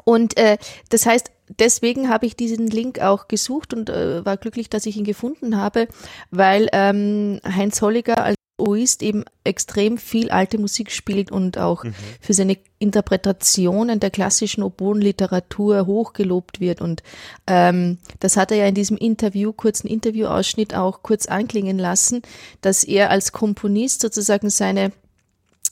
und 0.05 0.37
äh, 0.37 0.59
das 0.91 1.07
heißt, 1.07 1.31
deswegen 1.59 2.09
habe 2.09 2.27
ich 2.27 2.37
diesen 2.37 2.67
Link 2.67 3.01
auch 3.01 3.29
gesucht 3.29 3.75
und 3.75 3.91
äh, 3.91 4.25
war 4.25 4.37
glücklich, 4.37 4.71
dass 4.71 4.87
ich 4.87 4.97
ihn 4.97 5.05
gefunden 5.05 5.57
habe, 5.57 5.89
weil 6.31 6.69
ähm, 6.73 7.41
Heinz 7.45 7.81
Holliger 7.81 8.35
Oist 8.59 9.03
eben 9.03 9.25
extrem 9.45 9.99
viel 9.99 10.31
alte 10.31 10.59
Musik 10.59 10.91
spielt 10.91 11.31
und 11.31 11.59
auch 11.59 11.85
mhm. 11.85 11.95
für 12.21 12.35
seine 12.35 12.59
Interpretationen 12.79 14.01
der 14.01 14.11
klassischen 14.11 14.63
Oboenliteratur 14.63 15.87
hochgelobt 15.87 16.61
wird. 16.61 16.81
Und 16.81 17.03
ähm, 17.47 17.99
das 18.21 18.37
hat 18.37 18.51
er 18.51 18.59
ja 18.59 18.67
in 18.67 18.75
diesem 18.75 18.97
Interview, 18.97 19.53
kurzen 19.53 19.89
Interviewausschnitt 19.89 20.75
auch 20.75 21.03
kurz 21.03 21.27
anklingen 21.27 21.79
lassen, 21.79 22.23
dass 22.61 22.85
er 22.85 23.11
als 23.11 23.33
Komponist 23.33 24.01
sozusagen 24.01 24.51
seine 24.51 24.93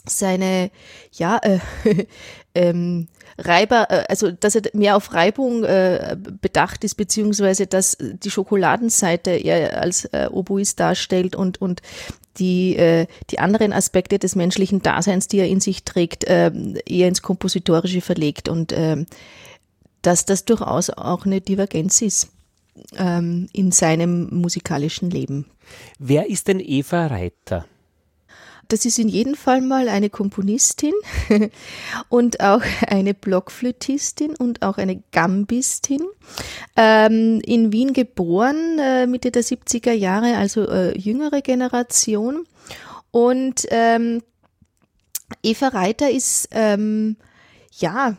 seine 0.09 0.71
ja 1.13 1.39
äh, 1.43 1.59
ähm, 2.55 3.09
Reiber, 3.39 3.91
äh, 3.91 4.05
also 4.09 4.31
dass 4.31 4.55
er 4.55 4.63
mehr 4.73 4.97
auf 4.97 5.13
Reibung 5.13 5.65
äh, 5.65 6.17
bedacht 6.41 6.85
ist, 6.85 6.95
beziehungsweise 6.95 7.67
dass 7.67 7.97
die 8.01 8.31
Schokoladenseite 8.31 9.31
er 9.31 9.81
als 9.81 10.07
äh, 10.07 10.29
Oboist 10.31 10.81
darstellt 10.81 11.37
und, 11.37 11.61
und 11.61 11.83
die, 12.39 12.77
äh, 12.77 13.07
die 13.31 13.39
anderen 13.39 13.73
Aspekte 13.73 14.19
des 14.19 14.37
menschlichen 14.37 14.83
Daseins, 14.83 15.29
die 15.29 15.39
er 15.39 15.49
in 15.49 15.61
sich 15.61 15.85
trägt, 15.85 16.25
äh, 16.25 16.51
eher 16.87 17.09
ins 17.09 17.23
Kompositorische 17.23 18.01
verlegt 18.01 18.49
und 18.49 18.73
äh, 18.73 19.05
dass 20.03 20.25
das 20.25 20.45
durchaus 20.45 20.91
auch 20.91 21.27
eine 21.27 21.41
Divergenz 21.41 22.01
ist 22.03 22.29
ähm, 22.97 23.49
in 23.53 23.73
seinem 23.73 24.29
musikalischen 24.31 25.11
Leben. 25.11 25.47
Wer 25.99 26.29
ist 26.29 26.49
denn 26.49 26.61
Eva 26.61 27.07
Reiter? 27.07 27.67
Das 28.69 28.85
ist 28.85 28.99
in 28.99 29.09
jedem 29.09 29.35
Fall 29.35 29.61
mal 29.61 29.89
eine 29.89 30.11
Komponistin 30.11 30.93
und 32.09 32.41
auch 32.41 32.63
eine 32.87 33.15
Blockflötistin 33.15 34.35
und 34.35 34.63
auch 34.63 34.79
eine 34.79 35.03
Gambistin. 35.13 36.03
Ähm, 36.77 37.41
in 37.45 37.73
Wien 37.73 37.93
geboren, 37.93 38.79
äh, 38.79 39.07
Mitte 39.07 39.31
der 39.31 39.45
70er 39.45 39.93
Jahre, 39.93 40.37
also 40.37 40.69
äh, 40.69 40.99
jüngere 40.99 41.43
Generation. 41.43 42.47
Und 43.11 43.67
ähm, 43.71 44.23
Eva 45.43 45.69
Reiter 45.69 46.11
ist, 46.11 46.49
ähm, 46.51 47.17
ja, 47.73 48.17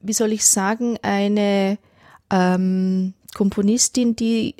wie 0.00 0.12
soll 0.12 0.32
ich 0.32 0.44
sagen, 0.44 0.98
eine 1.02 1.78
ähm, 2.30 3.14
Komponistin, 3.34 4.16
die 4.16 4.54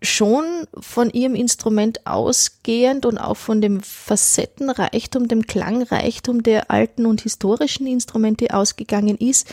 schon 0.00 0.44
von 0.78 1.10
ihrem 1.10 1.34
Instrument 1.34 2.06
ausgehend 2.06 3.04
und 3.04 3.18
auch 3.18 3.36
von 3.36 3.60
dem 3.60 3.80
Facettenreichtum, 3.80 5.26
dem 5.26 5.46
Klangreichtum 5.46 6.42
der 6.44 6.70
alten 6.70 7.04
und 7.04 7.22
historischen 7.22 7.86
Instrumente 7.86 8.54
ausgegangen 8.54 9.16
ist, 9.16 9.52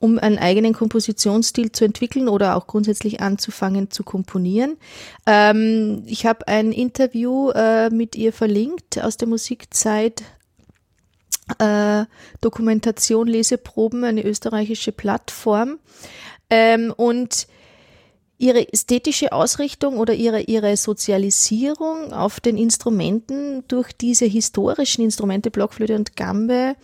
um 0.00 0.18
einen 0.18 0.38
eigenen 0.38 0.72
Kompositionsstil 0.72 1.70
zu 1.70 1.84
entwickeln 1.84 2.28
oder 2.28 2.56
auch 2.56 2.66
grundsätzlich 2.66 3.20
anzufangen 3.20 3.90
zu 3.90 4.02
komponieren. 4.02 4.76
Ähm, 5.26 6.02
ich 6.06 6.26
habe 6.26 6.48
ein 6.48 6.72
Interview 6.72 7.50
äh, 7.50 7.90
mit 7.90 8.16
ihr 8.16 8.32
verlinkt 8.32 9.02
aus 9.02 9.16
der 9.16 9.28
Musikzeit 9.28 10.24
äh, 11.58 12.04
Dokumentation 12.40 13.28
Leseproben, 13.28 14.02
eine 14.02 14.24
österreichische 14.24 14.92
Plattform. 14.92 15.78
Ähm, 16.50 16.92
und 16.96 17.46
ihre 18.44 18.70
ästhetische 18.70 19.32
Ausrichtung 19.32 19.96
oder 19.96 20.12
ihre, 20.12 20.42
ihre 20.42 20.76
Sozialisierung 20.76 22.12
auf 22.12 22.40
den 22.40 22.58
Instrumenten 22.58 23.64
durch 23.68 23.92
diese 23.94 24.26
historischen 24.26 25.02
Instrumente 25.02 25.50
Blockflöte 25.50 25.96
und 25.96 26.14
Gambe 26.14 26.76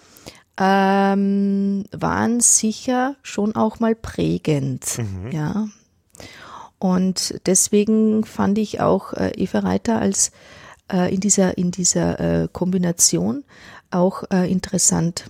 ähm, 0.58 1.84
waren 1.92 2.40
sicher 2.40 3.16
schon 3.22 3.54
auch 3.56 3.78
mal 3.78 3.94
prägend. 3.94 4.86
Mhm. 4.98 5.32
Ja. 5.32 5.68
Und 6.78 7.38
deswegen 7.44 8.24
fand 8.24 8.56
ich 8.56 8.80
auch 8.80 9.12
äh, 9.12 9.32
Eva 9.36 9.58
Reiter 9.58 10.00
als 10.00 10.32
äh, 10.90 11.14
in 11.14 11.20
dieser, 11.20 11.58
in 11.58 11.72
dieser 11.72 12.20
äh, 12.44 12.48
Kombination 12.50 13.44
auch 13.90 14.24
äh, 14.30 14.50
interessant 14.50 15.26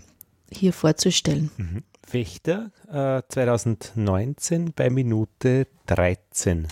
hier 0.52 0.72
vorzustellen. 0.72 1.50
Mhm. 1.56 1.82
Wächter 2.10 2.70
äh, 2.88 3.22
2019 3.28 4.72
bei 4.74 4.90
Minute 4.90 5.66
13. 5.86 6.68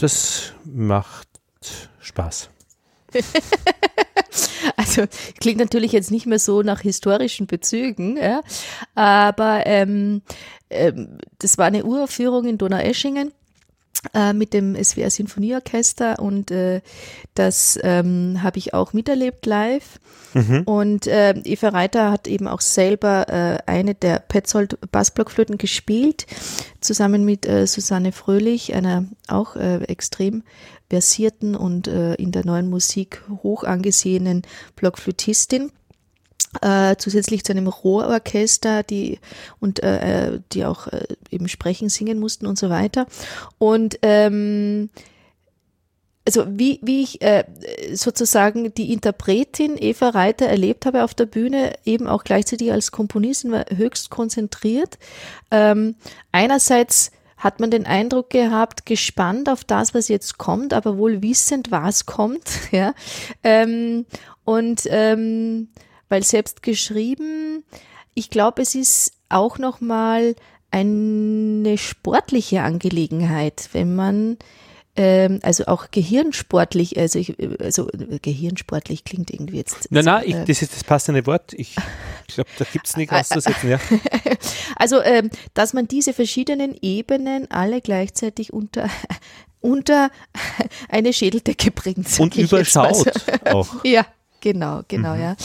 das 0.00 0.52
macht 0.64 1.28
Spaß. 2.00 2.50
also 4.76 5.04
klingt 5.40 5.58
natürlich 5.58 5.92
jetzt 5.92 6.10
nicht 6.10 6.26
mehr 6.26 6.38
so 6.38 6.62
nach 6.62 6.80
historischen 6.80 7.46
Bezügen, 7.46 8.16
ja, 8.16 8.40
aber 8.94 9.66
ähm, 9.66 10.22
ähm, 10.70 11.18
das 11.38 11.58
war 11.58 11.66
eine 11.66 11.84
Uraufführung 11.84 12.46
in 12.46 12.56
Donaueschingen 12.56 13.32
äh, 14.14 14.32
mit 14.32 14.54
dem 14.54 14.82
SWR 14.82 15.10
Sinfonieorchester 15.10 16.18
und 16.18 16.50
äh, 16.50 16.80
das 17.34 17.78
ähm, 17.82 18.42
habe 18.42 18.58
ich 18.58 18.74
auch 18.74 18.92
miterlebt 18.92 19.46
live. 19.46 20.00
Mhm. 20.32 20.62
Und 20.64 21.06
äh, 21.06 21.32
Eva 21.44 21.70
Reiter 21.70 22.10
hat 22.10 22.28
eben 22.28 22.46
auch 22.46 22.60
selber 22.60 23.28
äh, 23.28 23.58
eine 23.66 23.94
der 23.94 24.20
Petzold 24.20 24.78
Bassblockflöten 24.90 25.58
gespielt, 25.58 26.26
zusammen 26.80 27.24
mit 27.24 27.46
äh, 27.46 27.66
Susanne 27.66 28.12
Fröhlich, 28.12 28.74
einer 28.74 29.04
auch 29.28 29.56
äh, 29.56 29.82
extrem 29.84 30.44
versierten 30.88 31.54
und 31.54 31.88
äh, 31.88 32.14
in 32.14 32.32
der 32.32 32.44
neuen 32.44 32.68
Musik 32.70 33.22
hoch 33.42 33.64
angesehenen 33.64 34.42
Blockflötistin 34.76 35.72
äh, 36.62 36.96
zusätzlich 36.96 37.44
zu 37.44 37.52
einem 37.52 37.68
Rohrorchester, 37.68 38.82
die 38.82 39.20
und 39.60 39.82
äh, 39.82 40.34
äh, 40.34 40.40
die 40.52 40.64
auch 40.64 40.88
äh, 40.88 41.06
eben 41.30 41.48
sprechen, 41.48 41.88
singen 41.88 42.18
mussten 42.18 42.46
und 42.46 42.58
so 42.58 42.70
weiter. 42.70 43.06
Und 43.58 43.98
ähm, 44.02 44.90
also 46.26 46.46
wie, 46.48 46.80
wie 46.82 47.02
ich 47.02 47.22
äh, 47.22 47.44
sozusagen 47.92 48.74
die 48.74 48.92
Interpretin 48.92 49.76
Eva 49.78 50.10
Reiter 50.10 50.46
erlebt 50.46 50.86
habe 50.86 51.04
auf 51.04 51.14
der 51.14 51.26
Bühne, 51.26 51.72
eben 51.84 52.06
auch 52.06 52.24
gleichzeitig 52.24 52.72
als 52.72 52.92
Komponistin, 52.92 53.52
war 53.52 53.64
höchst 53.74 54.10
konzentriert. 54.10 54.98
Ähm, 55.50 55.96
einerseits 56.30 57.10
hat 57.36 57.58
man 57.58 57.70
den 57.70 57.86
Eindruck 57.86 58.30
gehabt, 58.30 58.84
gespannt 58.84 59.48
auf 59.48 59.64
das, 59.64 59.94
was 59.94 60.08
jetzt 60.08 60.36
kommt, 60.36 60.74
aber 60.74 60.98
wohl 60.98 61.22
wissend, 61.22 61.70
was 61.70 62.06
kommt. 62.06 62.50
Ja? 62.70 62.94
Ähm, 63.42 64.04
und 64.44 64.82
ähm, 64.88 65.68
weil 66.10 66.22
selbst 66.22 66.62
geschrieben, 66.62 67.64
ich 68.12 68.28
glaube, 68.28 68.60
es 68.60 68.74
ist 68.74 69.12
auch 69.30 69.56
nochmal 69.56 70.36
eine 70.70 71.78
sportliche 71.78 72.62
Angelegenheit, 72.62 73.70
wenn 73.72 73.96
man 73.96 74.36
ähm, 74.96 75.38
also 75.42 75.66
auch 75.66 75.90
gehirnsportlich, 75.90 76.98
also, 76.98 77.18
ich, 77.18 77.34
also 77.60 77.88
gehirnsportlich 78.22 79.04
klingt 79.04 79.30
irgendwie 79.30 79.56
jetzt. 79.56 79.90
Nein, 79.90 80.04
nein, 80.04 80.24
ich, 80.26 80.34
äh, 80.34 80.44
das 80.44 80.62
ist 80.62 80.74
das 80.74 80.84
passende 80.84 81.24
Wort. 81.26 81.52
Ich, 81.54 81.76
ich 82.28 82.34
glaube, 82.34 82.50
da 82.58 82.64
gibt 82.70 82.86
es 82.86 82.96
nichts 82.96 83.14
auszusetzen. 83.14 83.70
Ja. 83.70 83.80
Also, 84.76 85.02
ähm, 85.02 85.30
dass 85.52 85.74
man 85.74 85.88
diese 85.88 86.14
verschiedenen 86.14 86.74
Ebenen 86.80 87.50
alle 87.50 87.80
gleichzeitig 87.80 88.52
unter 88.52 88.88
unter 89.60 90.10
eine 90.88 91.12
Schädeldecke 91.12 91.70
bringt. 91.70 92.18
Und 92.18 92.34
überschaut 92.36 93.12
auch. 93.46 93.84
Ja, 93.84 94.06
Genau, 94.40 94.82
genau, 94.88 95.14
mhm. 95.14 95.20
ja. 95.20 95.36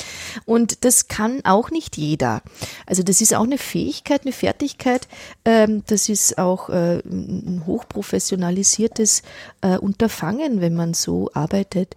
Und 0.45 0.85
das 0.85 1.07
kann 1.07 1.41
auch 1.43 1.69
nicht 1.69 1.97
jeder. 1.97 2.41
Also 2.85 3.03
das 3.03 3.21
ist 3.21 3.33
auch 3.33 3.43
eine 3.43 3.57
Fähigkeit, 3.57 4.21
eine 4.23 4.31
Fertigkeit. 4.31 5.07
Ähm, 5.43 5.83
das 5.87 6.09
ist 6.09 6.37
auch 6.37 6.69
äh, 6.69 6.99
ein 7.05 7.63
hochprofessionalisiertes 7.65 9.23
äh, 9.61 9.77
Unterfangen, 9.77 10.61
wenn 10.61 10.75
man 10.75 10.93
so 10.93 11.29
arbeitet. 11.33 11.95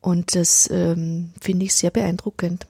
Und 0.00 0.36
das 0.36 0.70
ähm, 0.70 1.32
finde 1.40 1.64
ich 1.64 1.74
sehr 1.74 1.90
beeindruckend. 1.90 2.66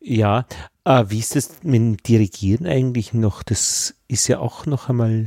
Ja, 0.00 0.46
äh, 0.84 1.04
wie 1.08 1.18
ist 1.18 1.36
das 1.36 1.62
mit 1.62 1.74
dem 1.74 1.96
Dirigieren 1.98 2.66
eigentlich 2.66 3.12
noch? 3.12 3.42
Das 3.42 3.94
ist 4.08 4.28
ja 4.28 4.38
auch 4.38 4.66
noch 4.66 4.88
einmal. 4.88 5.26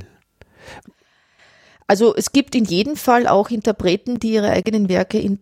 Also 1.87 2.15
es 2.15 2.31
gibt 2.31 2.55
in 2.55 2.65
jedem 2.65 2.95
Fall 2.95 3.27
auch 3.27 3.49
Interpreten, 3.49 4.19
die 4.19 4.33
ihre 4.33 4.49
eigenen 4.49 4.89
Werke 4.89 5.19
in, 5.19 5.39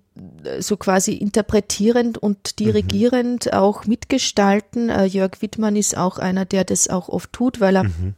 so 0.60 0.78
quasi 0.78 1.14
interpretierend 1.14 2.18
und 2.18 2.60
dirigierend 2.60 3.46
mhm. 3.46 3.54
auch 3.54 3.86
mitgestalten. 3.86 4.90
Äh, 4.90 5.06
Jörg 5.06 5.42
Wittmann 5.42 5.76
ist 5.76 5.98
auch 5.98 6.18
einer, 6.18 6.46
der 6.46 6.64
das 6.64 6.90
auch 6.90 7.10
oft 7.10 7.32
tut, 7.34 7.60
weil 7.60 7.76
er 7.76 7.84
mhm. 7.84 8.16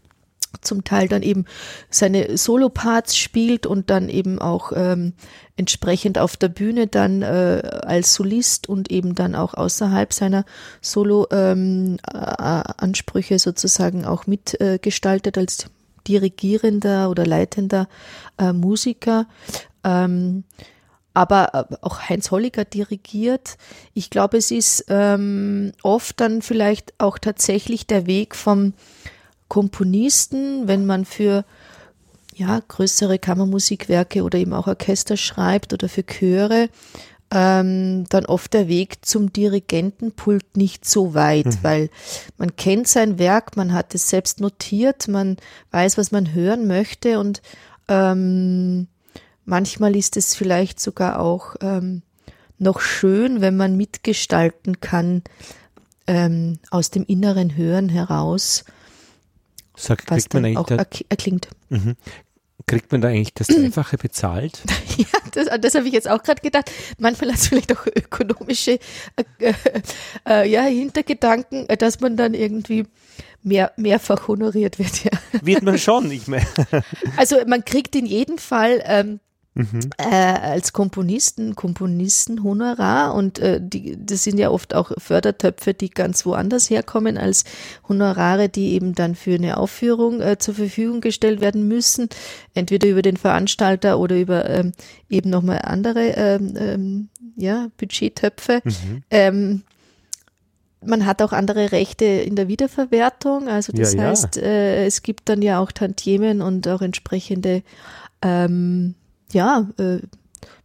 zum 0.61 0.83
Teil 0.83 1.07
dann 1.07 1.21
eben 1.21 1.45
seine 1.89 2.37
Soloparts 2.37 3.17
spielt 3.17 3.65
und 3.65 3.89
dann 3.89 4.09
eben 4.09 4.39
auch 4.39 4.71
ähm, 4.75 5.13
entsprechend 5.55 6.17
auf 6.17 6.37
der 6.37 6.49
Bühne 6.49 6.87
dann 6.87 7.21
äh, 7.21 7.61
als 7.83 8.13
Solist 8.13 8.69
und 8.69 8.89
eben 8.89 9.15
dann 9.15 9.35
auch 9.35 9.53
außerhalb 9.53 10.13
seiner 10.13 10.45
Solo-Ansprüche 10.81 13.33
ähm, 13.33 13.39
sozusagen 13.39 14.05
auch 14.05 14.27
mitgestaltet 14.27 15.37
äh, 15.37 15.41
als 15.41 15.67
dirigierender 16.07 17.09
oder 17.09 17.25
leitender 17.25 17.87
äh, 18.37 18.53
Musiker. 18.53 19.25
Ähm, 19.83 20.43
aber 21.13 21.67
äh, 21.71 21.75
auch 21.81 22.09
Heinz 22.09 22.31
Holliger 22.31 22.65
dirigiert. 22.65 23.57
Ich 23.93 24.09
glaube, 24.09 24.37
es 24.37 24.51
ist 24.51 24.85
ähm, 24.89 25.71
oft 25.83 26.19
dann 26.19 26.41
vielleicht 26.41 26.93
auch 26.97 27.17
tatsächlich 27.17 27.85
der 27.87 28.07
Weg 28.07 28.35
vom 28.35 28.73
Komponisten, 29.47 30.67
wenn 30.67 30.85
man 30.85 31.05
für 31.05 31.45
ja, 32.35 32.59
größere 32.67 33.19
Kammermusikwerke 33.19 34.23
oder 34.23 34.39
eben 34.39 34.53
auch 34.53 34.67
Orchester 34.67 35.17
schreibt 35.17 35.73
oder 35.73 35.87
für 35.87 36.03
Chöre, 36.03 36.69
ähm, 37.33 38.05
dann 38.09 38.27
oft 38.27 38.53
der 38.53 38.67
Weg 38.67 39.03
zum 39.05 39.33
Dirigentenpult 39.33 40.55
nicht 40.55 40.85
so 40.85 41.15
weit, 41.15 41.47
mhm. 41.47 41.57
weil 41.63 41.89
man 42.37 42.55
kennt 42.55 42.87
sein 42.87 43.17
Werk, 43.17 43.57
man 43.57 43.73
hat 43.73 43.95
es 43.95 44.09
selbst 44.09 44.39
notiert, 44.39 45.07
man 45.07 45.37
weiß, 45.71 45.97
was 45.97 46.11
man 46.11 46.33
hören 46.33 46.67
möchte 46.67 47.19
und 47.19 47.41
ähm, 47.87 48.87
manchmal 49.45 49.95
ist 49.95 50.15
es 50.15 50.35
vielleicht 50.35 50.79
sogar 50.79 51.19
auch 51.19 51.55
ähm, 51.61 52.03
noch 52.59 52.79
schön, 52.79 53.41
wenn 53.41 53.57
man 53.57 53.75
mitgestalten 53.75 54.79
kann 54.79 55.23
ähm, 56.05 56.59
aus 56.69 56.91
dem 56.91 57.03
inneren 57.03 57.55
Hören 57.57 57.89
heraus. 57.89 58.63
Sag, 59.75 60.03
was 60.07 60.29
dann 60.29 60.55
auch 60.55 60.69
erklingt. 60.69 61.47
Mhm. 61.69 61.95
Kriegt 62.67 62.91
man 62.91 63.01
da 63.01 63.09
eigentlich 63.09 63.33
das 63.33 63.47
Dreifache 63.49 63.97
bezahlt? 63.97 64.61
ja, 64.97 65.05
das, 65.33 65.47
das 65.59 65.75
habe 65.75 65.87
ich 65.87 65.93
jetzt 65.93 66.09
auch 66.09 66.23
gerade 66.23 66.41
gedacht. 66.41 66.71
Manchmal 66.97 67.31
hat 67.31 67.37
es 67.37 67.47
vielleicht 67.47 67.71
auch 67.75 67.85
ökonomische 67.87 68.79
äh, 69.39 69.53
äh, 70.27 70.49
ja, 70.49 70.63
Hintergedanken, 70.63 71.67
äh, 71.69 71.77
dass 71.77 71.99
man 71.99 72.17
dann 72.17 72.33
irgendwie 72.33 72.85
mehr, 73.43 73.73
mehrfach 73.77 74.27
honoriert 74.27 74.79
wird. 74.79 75.03
Ja. 75.03 75.11
Wird 75.41 75.63
man 75.63 75.77
schon, 75.79 76.09
ich 76.11 76.27
meine. 76.27 76.47
Also 77.17 77.37
man 77.45 77.65
kriegt 77.65 77.95
in 77.95 78.05
jedem 78.05 78.37
Fall 78.37 78.81
ähm, 78.85 79.19
Mhm. 79.55 79.91
Äh, 79.97 80.15
als 80.15 80.73
Komponisten, 80.73 81.55
Komponistenhonorar 81.55 83.13
und 83.13 83.37
äh, 83.37 83.59
die, 83.61 83.97
das 84.03 84.23
sind 84.23 84.39
ja 84.39 84.49
oft 84.49 84.73
auch 84.73 84.91
Fördertöpfe, 84.97 85.75
die 85.75 85.91
ganz 85.91 86.25
woanders 86.25 86.71
herkommen 86.71 87.19
als 87.19 87.43
Honorare, 87.87 88.49
die 88.49 88.73
eben 88.73 88.95
dann 88.95 89.13
für 89.13 89.35
eine 89.35 89.57
Aufführung 89.57 90.21
äh, 90.21 90.39
zur 90.39 90.55
Verfügung 90.55 91.01
gestellt 91.01 91.39
werden 91.39 91.67
müssen, 91.67 92.09
entweder 92.55 92.87
über 92.89 93.03
den 93.03 93.17
Veranstalter 93.17 93.99
oder 93.99 94.19
über 94.19 94.49
ähm, 94.49 94.71
eben 95.07 95.29
nochmal 95.29 95.59
andere 95.63 96.13
ähm, 96.15 96.53
ähm, 96.57 97.09
ja, 97.35 97.67
Budgettöpfe. 97.77 98.61
Mhm. 98.63 99.03
Ähm, 99.11 99.61
man 100.85 101.05
hat 101.05 101.21
auch 101.21 101.31
andere 101.31 101.71
Rechte 101.71 102.05
in 102.05 102.35
der 102.35 102.47
Wiederverwertung, 102.47 103.47
also 103.47 103.71
das 103.71 103.93
ja, 103.93 104.01
heißt, 104.01 104.37
ja. 104.37 104.41
Äh, 104.41 104.85
es 104.87 105.03
gibt 105.03 105.29
dann 105.29 105.43
ja 105.43 105.59
auch 105.59 105.71
Tantiemen 105.71 106.41
und 106.41 106.67
auch 106.67 106.81
entsprechende 106.81 107.61
ähm, 108.23 108.95
ja, 109.33 109.67
äh, 109.77 109.99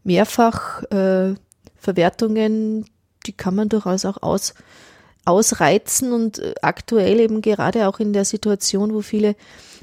mehrfach 0.05 0.83
äh, 0.85 1.35
Verwertungen, 1.77 2.87
die 3.27 3.33
kann 3.33 3.55
man 3.55 3.69
durchaus 3.69 4.05
auch 4.05 4.23
aus, 4.23 4.55
ausreizen 5.25 6.13
und 6.13 6.39
äh, 6.39 6.55
aktuell 6.63 7.21
eben 7.21 7.43
gerade 7.43 7.89
auch 7.89 8.01
in 8.01 8.13
der 8.13 8.25
Situation, 8.25 8.95
wo 8.95 9.03
viele 9.03 9.37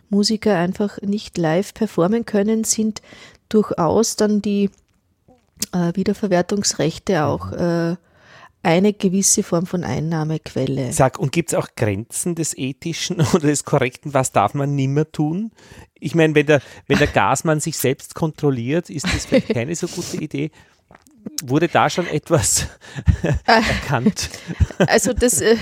Musiker 0.10 0.58
einfach 0.58 1.02
nicht 1.02 1.38
live 1.38 1.74
performen 1.74 2.26
können, 2.26 2.64
sind 2.64 3.02
durchaus 3.50 4.16
dann 4.16 4.42
die 4.42 4.70
äh, 5.72 5.96
Wiederverwertungsrechte 5.96 7.26
auch 7.26 7.52
äh, 7.52 7.96
eine 8.66 8.94
gewisse 8.94 9.44
Form 9.44 9.68
von 9.68 9.84
Einnahmequelle. 9.84 10.92
Sag, 10.92 11.20
und 11.20 11.32
gibt 11.32 11.50
es 11.50 11.56
auch 11.56 11.70
Grenzen 11.76 12.34
des 12.34 12.58
Ethischen 12.58 13.22
oder 13.34 13.48
des 13.48 13.64
Korrekten? 13.64 14.14
Was 14.14 14.32
darf 14.32 14.56
man 14.56 14.74
nimmer 14.74 15.12
tun? 15.12 15.52
Ich 16.00 16.16
meine, 16.16 16.34
wenn 16.34 16.48
der, 16.48 16.62
wenn 16.88 16.98
der 16.98 17.08
Gasmann 17.14 17.60
sich 17.60 17.78
selbst 17.78 18.16
kontrolliert, 18.16 18.90
ist 18.90 19.06
das 19.06 19.28
vielleicht 19.28 19.50
keine 19.50 19.76
so 19.76 19.88
gute 19.88 20.18
Idee 20.18 20.52
wurde 21.44 21.68
da 21.68 21.90
schon 21.90 22.08
etwas 22.08 22.68
erkannt? 23.46 24.30
Also 24.88 25.14
das, 25.14 25.40
äh, 25.40 25.56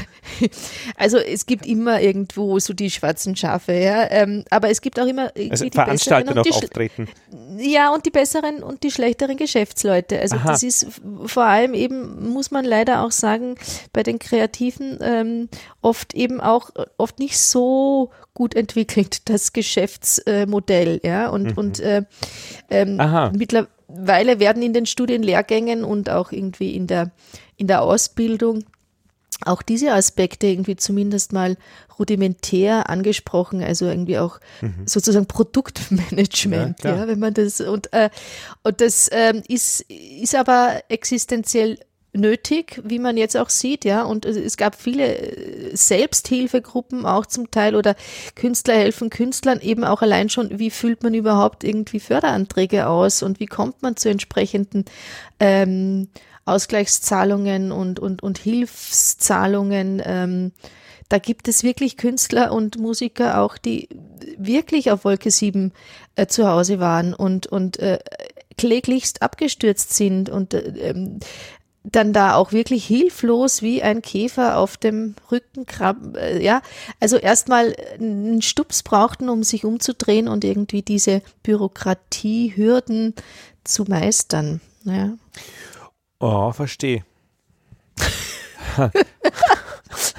also 0.97 1.17
es 1.19 1.45
gibt 1.45 1.67
immer 1.67 2.01
irgendwo 2.01 2.57
so 2.57 2.73
die 2.73 2.89
schwarzen 2.89 3.35
Schafe, 3.35 3.73
ja. 3.73 4.09
Ähm, 4.09 4.43
aber 4.49 4.71
es 4.71 4.81
gibt 4.81 4.99
auch 4.99 5.05
immer 5.05 5.31
also 5.51 5.65
die 5.65 5.71
Veranstalter 5.71 6.33
noch 6.33 6.49
auftreten. 6.49 7.07
Ja, 7.59 7.93
und 7.93 8.07
die 8.07 8.09
besseren 8.09 8.63
und 8.63 8.81
die 8.81 8.89
schlechteren 8.89 9.37
Geschäftsleute. 9.37 10.19
Also 10.19 10.37
Aha. 10.37 10.47
das 10.47 10.63
ist 10.63 10.87
vor 11.27 11.43
allem 11.43 11.75
eben, 11.75 12.27
muss 12.27 12.49
man 12.49 12.65
leider 12.65 13.03
auch 13.03 13.11
sagen, 13.11 13.55
bei 13.93 14.01
den 14.01 14.17
Kreativen 14.17 14.97
ähm, 15.01 15.49
oft 15.83 16.15
eben 16.15 16.41
auch 16.41 16.71
oft 16.97 17.19
nicht 17.19 17.37
so 17.37 18.09
gut 18.33 18.55
entwickelt, 18.55 19.29
das 19.29 19.53
Geschäftsmodell, 19.53 21.01
ja. 21.03 21.29
Und, 21.29 21.51
mhm. 21.51 21.57
und 21.57 21.79
äh, 21.79 22.01
ähm, 22.71 22.97
mittlerweile 23.37 23.72
Weile 23.87 24.39
werden 24.39 24.63
in 24.63 24.73
den 24.73 24.85
Studienlehrgängen 24.85 25.83
und 25.83 26.09
auch 26.09 26.31
irgendwie 26.31 26.75
in 26.75 26.87
der, 26.87 27.11
in 27.57 27.67
der 27.67 27.81
Ausbildung 27.81 28.63
auch 29.45 29.61
diese 29.61 29.91
Aspekte 29.91 30.47
irgendwie 30.47 30.75
zumindest 30.75 31.33
mal 31.33 31.57
rudimentär 31.99 32.89
angesprochen, 32.89 33.61
also 33.61 33.85
irgendwie 33.85 34.17
auch 34.17 34.39
mhm. 34.61 34.85
sozusagen 34.85 35.25
Produktmanagement, 35.25 36.83
ja, 36.83 36.95
ja, 36.95 37.07
wenn 37.07 37.19
man 37.19 37.33
das 37.33 37.61
und, 37.61 37.91
äh, 37.93 38.09
und 38.63 38.81
das 38.81 39.09
ähm, 39.11 39.43
ist, 39.47 39.81
ist 39.81 40.35
aber 40.35 40.81
existenziell 40.89 41.77
nötig, 42.13 42.79
wie 42.83 42.99
man 42.99 43.17
jetzt 43.17 43.35
auch 43.35 43.49
sieht, 43.49 43.85
ja. 43.85 44.03
Und 44.03 44.25
es 44.25 44.57
gab 44.57 44.75
viele 44.75 45.17
äh, 45.17 45.75
Selbsthilfegruppen 45.75 47.05
auch 47.05 47.25
zum 47.25 47.51
Teil 47.51 47.75
oder 47.75 47.95
Künstler 48.35 48.75
helfen 48.75 49.09
Künstlern 49.09 49.59
eben 49.59 49.83
auch 49.83 50.01
allein 50.01 50.29
schon, 50.29 50.59
wie 50.59 50.69
füllt 50.69 51.03
man 51.03 51.13
überhaupt 51.13 51.63
irgendwie 51.63 51.99
Förderanträge 51.99 52.87
aus 52.87 53.23
und 53.23 53.39
wie 53.39 53.47
kommt 53.47 53.81
man 53.81 53.97
zu 53.97 54.09
entsprechenden 54.09 54.85
ähm, 55.39 56.07
Ausgleichszahlungen 56.45 57.71
und, 57.71 57.99
und, 57.99 58.21
und 58.21 58.37
Hilfszahlungen. 58.37 60.01
Ähm, 60.05 60.51
da 61.09 61.17
gibt 61.17 61.47
es 61.47 61.63
wirklich 61.63 61.97
Künstler 61.97 62.51
und 62.51 62.77
Musiker 62.79 63.41
auch, 63.41 63.57
die 63.57 63.89
wirklich 64.37 64.91
auf 64.91 65.05
Wolke 65.05 65.31
7 65.31 65.71
äh, 66.15 66.27
zu 66.27 66.47
Hause 66.47 66.79
waren 66.79 67.13
und, 67.13 67.47
und 67.47 67.79
äh, 67.79 67.99
kläglichst 68.57 69.21
abgestürzt 69.21 69.93
sind 69.93 70.29
und 70.29 70.53
äh, 70.53 70.89
ähm, 70.89 71.19
dann 71.83 72.13
da 72.13 72.35
auch 72.35 72.53
wirklich 72.53 72.85
hilflos 72.85 73.61
wie 73.61 73.83
ein 73.83 74.01
Käfer 74.01 74.57
auf 74.57 74.77
dem 74.77 75.15
Rücken 75.31 75.65
äh, 76.15 76.43
ja, 76.43 76.61
also 76.99 77.17
erstmal 77.17 77.75
einen 77.99 78.41
Stups 78.41 78.83
brauchten, 78.83 79.29
um 79.29 79.43
sich 79.43 79.65
umzudrehen 79.65 80.27
und 80.27 80.43
irgendwie 80.45 80.81
diese 80.81 81.21
Bürokratiehürden 81.43 83.13
zu 83.63 83.83
meistern. 83.83 84.61
Ja. 84.85 85.13
Oh, 86.19 86.51
verstehe. 86.53 87.03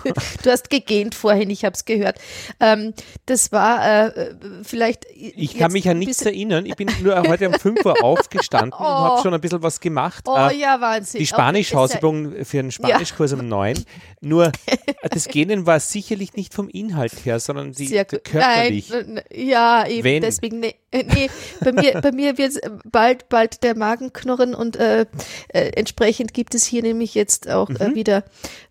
du 0.43 0.51
hast 0.51 0.71
gegähnt 0.71 1.15
vorhin, 1.15 1.51
ich 1.51 1.65
habe 1.65 1.75
es 1.75 1.85
gehört. 1.85 2.19
Ähm, 2.61 2.95
das 3.27 3.53
war 3.53 4.09
äh, 4.17 4.35
vielleicht. 4.63 5.07
Ich 5.15 5.57
kann 5.57 5.73
mich 5.73 5.89
an 5.89 5.99
nichts 5.99 6.23
erinnern. 6.23 6.67
Ich 6.67 6.77
bin 6.77 6.89
nur 7.03 7.17
heute 7.23 7.49
um 7.49 7.55
5 7.55 7.85
Uhr 7.85 8.03
aufgestanden 8.03 8.73
oh. 8.73 8.83
und 8.83 8.89
habe 8.89 9.23
schon 9.23 9.35
ein 9.35 9.41
bisschen 9.41 9.63
was 9.63 9.81
gemacht. 9.81 10.25
Oh 10.27 10.37
äh, 10.37 10.57
ja, 10.57 10.81
Wahnsinn. 10.81 11.21
Die 11.21 11.27
Spanisch-Hausübung 11.27 12.45
für 12.45 12.59
einen 12.59 12.73
Spanischkurs 12.73 13.33
ja. 13.33 13.39
um 13.39 13.49
9. 13.49 13.85
Nur 14.21 14.53
das 15.11 15.29
Gähnen 15.29 15.67
war 15.67 15.81
sicherlich 15.81 16.35
nicht 16.35 16.55
vom 16.55 16.69
Inhalt 16.69 17.13
her, 17.25 17.41
sondern 17.41 17.73
die, 17.73 17.89
körperlich. 17.89 18.91
Nein, 18.91 19.23
ja, 19.33 19.87
eben 19.87 20.05
wenn, 20.05 20.23
deswegen. 20.23 20.61
Ne, 20.61 20.75
nee, 21.03 21.31
bei 21.61 21.73
mir, 21.73 22.01
bei 22.01 22.13
mir 22.13 22.39
wird 22.39 22.61
bald, 22.85 23.29
bald 23.29 23.63
der 23.63 23.77
Magen 23.77 24.13
knurren 24.13 24.55
und 24.55 24.77
äh, 24.77 25.07
äh, 25.49 25.71
entsprechend 25.71 26.35
gibt 26.35 26.55
es 26.55 26.65
hier 26.65 26.83
nämlich 26.83 27.15
jetzt 27.15 27.49
auch 27.51 27.71
äh, 27.71 27.89
mhm. 27.89 27.93
äh, 27.93 27.95
wieder 27.95 28.25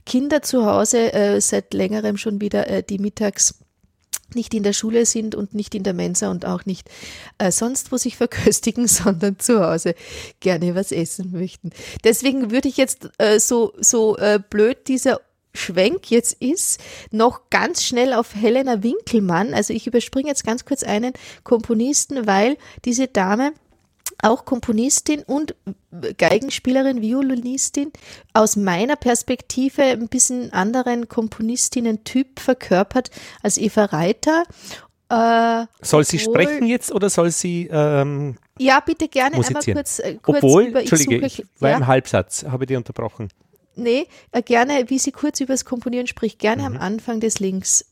Kinder 0.06 0.42
zu 0.42 0.66
Hause, 0.66 1.14
äh, 1.14 1.42
seit 1.42 1.74
längerem 1.74 2.18
schon 2.18 2.42
wieder, 2.42 2.70
äh, 2.70 2.84
die 2.84 3.00
mittags 3.00 3.56
nicht 4.36 4.54
in 4.54 4.64
der 4.64 4.74
Schule 4.74 5.06
sind 5.06 5.36
und 5.36 5.54
nicht 5.54 5.76
in 5.76 5.84
der 5.84 5.94
Mensa 5.94 6.32
und 6.32 6.46
auch 6.46 6.66
nicht 6.66 6.90
äh, 7.38 7.52
sonst 7.52 7.92
wo 7.92 7.98
sich 7.98 8.18
verköstigen, 8.18 8.88
sondern 8.88 9.40
zu 9.40 9.66
Hause 9.66 9.96
gerne 10.40 10.76
was 10.76 10.92
essen 10.92 11.32
möchten. 11.32 11.72
Deswegen 12.04 12.52
würde 12.52 12.70
ich 12.70 12.78
jetzt 12.78 13.10
äh, 13.18 13.40
so, 13.40 13.74
so 13.80 14.18
äh, 14.18 14.40
blöd 14.50 14.88
dieser 14.88 15.20
Schwenk 15.54 16.10
jetzt 16.10 16.34
ist, 16.42 16.80
noch 17.12 17.50
ganz 17.50 17.84
schnell 17.84 18.14
auf 18.14 18.36
Helena 18.36 18.84
Winkelmann. 18.84 19.54
Also 19.54 19.74
ich 19.74 19.88
überspringe 19.88 20.30
jetzt 20.30 20.44
ganz 20.44 20.66
kurz 20.66 20.84
einen 20.84 21.14
Komponisten, 21.44 22.26
weil 22.28 22.58
diese 22.86 23.08
Dame 23.08 23.54
auch 24.22 24.46
Komponistin 24.46 25.24
und 25.24 25.56
Geigenspielerin, 26.18 27.02
Violinistin, 27.02 27.92
aus 28.34 28.56
meiner 28.56 28.96
Perspektive 28.96 29.84
ein 29.84 30.08
bisschen 30.08 30.52
anderen 30.54 31.08
Komponistinnen-Typ 31.08 32.40
verkörpert 32.40 33.12
als 33.42 33.58
Eva 33.58 33.86
Reiter. 33.86 34.44
Äh, 35.10 35.66
soll 35.82 36.06
sie 36.06 36.18
obwohl, 36.18 36.42
sprechen 36.42 36.68
jetzt 36.68 36.92
oder 36.92 37.10
soll 37.10 37.32
sie 37.32 37.70
ähm, 37.72 38.38
Ja, 38.58 38.80
bitte 38.80 39.08
gerne 39.08 39.36
einmal 39.36 39.64
kurz, 39.64 40.00
äh, 40.00 40.18
kurz 40.22 40.38
obwohl, 40.38 40.64
über 40.64 40.80
Entschuldige, 40.80 41.26
ich, 41.26 41.36
suche, 41.36 41.44
ich 41.44 41.62
war 41.62 41.70
ja. 41.72 41.78
im 41.78 41.88
Halbsatz, 41.88 42.46
habe 42.46 42.64
ich 42.64 42.68
dir 42.70 42.78
unterbrochen. 42.78 43.30
Nee, 43.76 44.08
äh, 44.32 44.42
gerne, 44.42 44.86
wie 44.88 45.00
sie 45.00 45.12
kurz 45.12 45.40
über 45.40 45.54
das 45.54 45.66
Komponieren 45.66 46.08
spricht, 46.08 46.40
gerne 46.40 46.62
mhm. 46.62 46.76
am 46.76 46.82
Anfang 46.82 47.20
des 47.20 47.40
Links. 47.40 47.86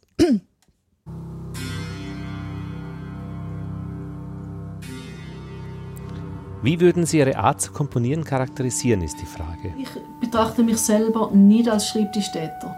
Wie 6.63 6.79
würden 6.79 7.07
Sie 7.07 7.17
Ihre 7.17 7.37
Art 7.37 7.59
zu 7.59 7.71
komponieren 7.71 8.23
charakterisieren, 8.23 9.01
ist 9.01 9.19
die 9.19 9.25
Frage. 9.25 9.73
Ich 9.79 9.89
betrachte 10.19 10.61
mich 10.61 10.77
selber 10.77 11.31
nicht 11.31 11.67
als 11.67 11.87
Schreibtischtäter. 11.87 12.75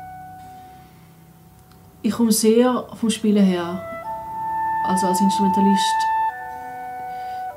Ich 2.02 2.14
komme 2.14 2.32
sehr 2.32 2.88
vom 2.96 3.10
Spielen 3.10 3.46
her. 3.46 3.84
Also 4.86 5.08
als 5.08 5.20
Instrumentalist 5.20 5.94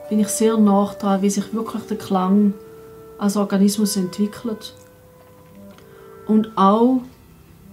bin 0.09 0.19
ich 0.19 0.29
sehr 0.29 0.57
nah 0.57 0.93
daran, 1.01 1.23
wie 1.23 1.31
sich 1.31 1.53
wirklich 1.55 1.83
der 1.85 1.97
Klang 1.97 2.55
als 3.19 3.37
Organismus 3.37 3.97
entwickelt. 3.97 4.75
Und 6.27 6.57
auch, 6.57 7.01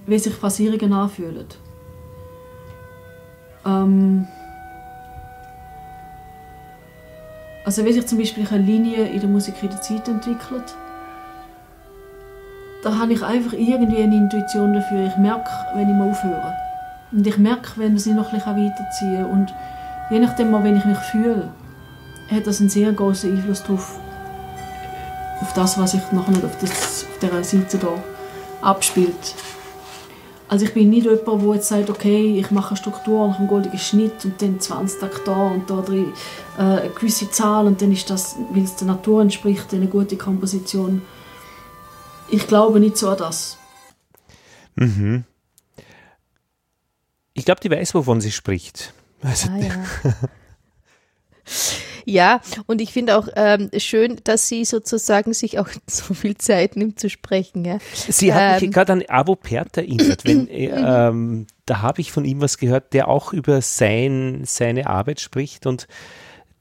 wie 0.06 0.20
sich 0.20 0.34
Phrasierungen 0.34 0.93
anfühlen. 0.93 1.47
Ähm, 3.66 4.28
Also 7.66 7.86
wie 7.86 7.93
sich 7.93 8.06
zum 8.06 8.18
Beispiel 8.18 8.45
eine 8.51 8.64
Linie 8.64 9.08
in 9.08 9.22
der 9.22 9.30
Musik 9.30 9.56
in 9.62 9.70
der 9.70 9.82
Zeit 9.82 10.08
entwickelt, 10.10 10.76
da 12.84 12.97
habe 12.97 13.14
ich 13.14 13.24
einfach 13.24 13.54
irgendwie 13.54 14.04
eine 14.04 14.18
Intuition 14.18 14.74
dafür. 14.74 15.08
Ich 15.08 15.16
merke, 15.16 15.49
wenn 15.74 15.89
ich 15.89 15.95
mal 15.95 16.10
aufhöre. 16.10 16.54
Und 17.14 17.26
ich 17.26 17.38
merke, 17.38 17.70
wenn 17.78 17.95
ich 17.95 18.06
noch 18.08 18.34
ein 18.34 18.74
bisschen. 18.89 19.26
Und 19.26 19.54
je 20.10 20.20
nachdem, 20.20 20.51
wenn 20.51 20.76
ich 20.76 20.84
mich 20.84 20.97
fühle, 20.97 21.49
hat 22.30 22.45
das 22.45 22.60
einen 22.60 22.68
sehr 22.68 22.91
großen 22.91 23.32
Einfluss 23.32 23.64
darauf, 23.64 23.97
auf 25.39 25.54
das, 25.54 25.78
was 25.78 25.91
sich 25.91 26.12
nachher 26.12 26.43
auf, 26.43 26.58
das, 26.60 27.06
auf 27.06 27.20
dieser 27.22 27.43
Seite 27.43 27.80
hier 27.80 28.04
abspielt. 28.64 29.36
Also 30.47 30.66
ich 30.66 30.74
bin 30.74 30.89
nicht 30.89 31.05
jemand, 31.05 31.41
der 31.41 31.55
jetzt 31.55 31.68
sagt, 31.68 31.89
okay, 31.89 32.39
ich 32.39 32.51
mache 32.51 32.70
eine 32.70 32.78
Struktur 32.78 33.28
nach 33.28 33.39
einem 33.39 33.47
goldenen 33.47 33.80
Schnitt 33.80 34.24
und 34.24 34.39
dann 34.41 34.59
20 34.59 34.99
Tage 34.99 35.22
da 35.26 35.47
und 35.47 35.70
da 35.70 35.82
drin 35.82 36.14
äh, 36.57 36.61
eine 36.61 36.89
gewisse 36.89 37.32
Zahl 37.32 37.66
und 37.66 37.82
dann 37.82 37.91
ist 37.91 38.09
das, 38.09 38.36
weil 38.51 38.64
es 38.64 38.76
der 38.76 38.88
Natur 38.88 39.22
entspricht, 39.22 39.74
eine 39.74 39.88
gute 39.88 40.16
Komposition. 40.16 41.01
Ich 42.30 42.45
glaube 42.47 42.80
nicht 42.80 42.97
so 42.97 43.09
an 43.09 43.18
das. 43.18 43.57
Mhm. 44.76 45.24
Ich 47.34 47.45
glaube, 47.45 47.61
die 47.61 47.72
weiß, 47.72 47.95
wovon 47.95 48.22
sie 48.22 48.32
spricht. 48.32 48.93
Also, 49.24 49.49
ah, 49.49 49.57
ja. 49.57 49.86
Ja, 52.06 52.41
und 52.66 52.82
ich 52.82 52.91
finde 52.91 53.18
auch 53.18 53.28
ähm, 53.36 53.70
schön, 53.78 54.20
dass 54.24 54.47
sie 54.47 54.66
sozusagen 54.66 55.34
sich 55.34 55.60
auch 55.60 55.70
so 55.88 56.14
viel 56.14 56.38
Zeit 56.38 56.76
nimmt 56.76 56.99
zu 56.99 57.10
sprechen. 57.10 57.66
Ja. 57.66 57.80
Sie 57.93 58.34
hat 58.34 58.62
mich 58.62 58.64
ähm, 58.64 58.72
gerade 58.72 58.93
an 58.93 59.04
Avo 59.08 59.36
Pert 59.36 59.78
erinnert. 59.78 60.26
Wenn, 60.26 60.47
äh, 60.49 60.68
ähm, 60.68 61.47
da 61.66 61.82
habe 61.82 62.01
ich 62.01 62.12
von 62.12 62.26
ihm 62.26 62.41
was 62.41 62.58
gehört, 62.58 62.93
der 62.93 63.08
auch 63.08 63.34
über 63.34 63.62
sein, 63.62 64.41
seine 64.45 64.88
Arbeit 64.88 65.20
spricht 65.20 65.66
und 65.66 65.88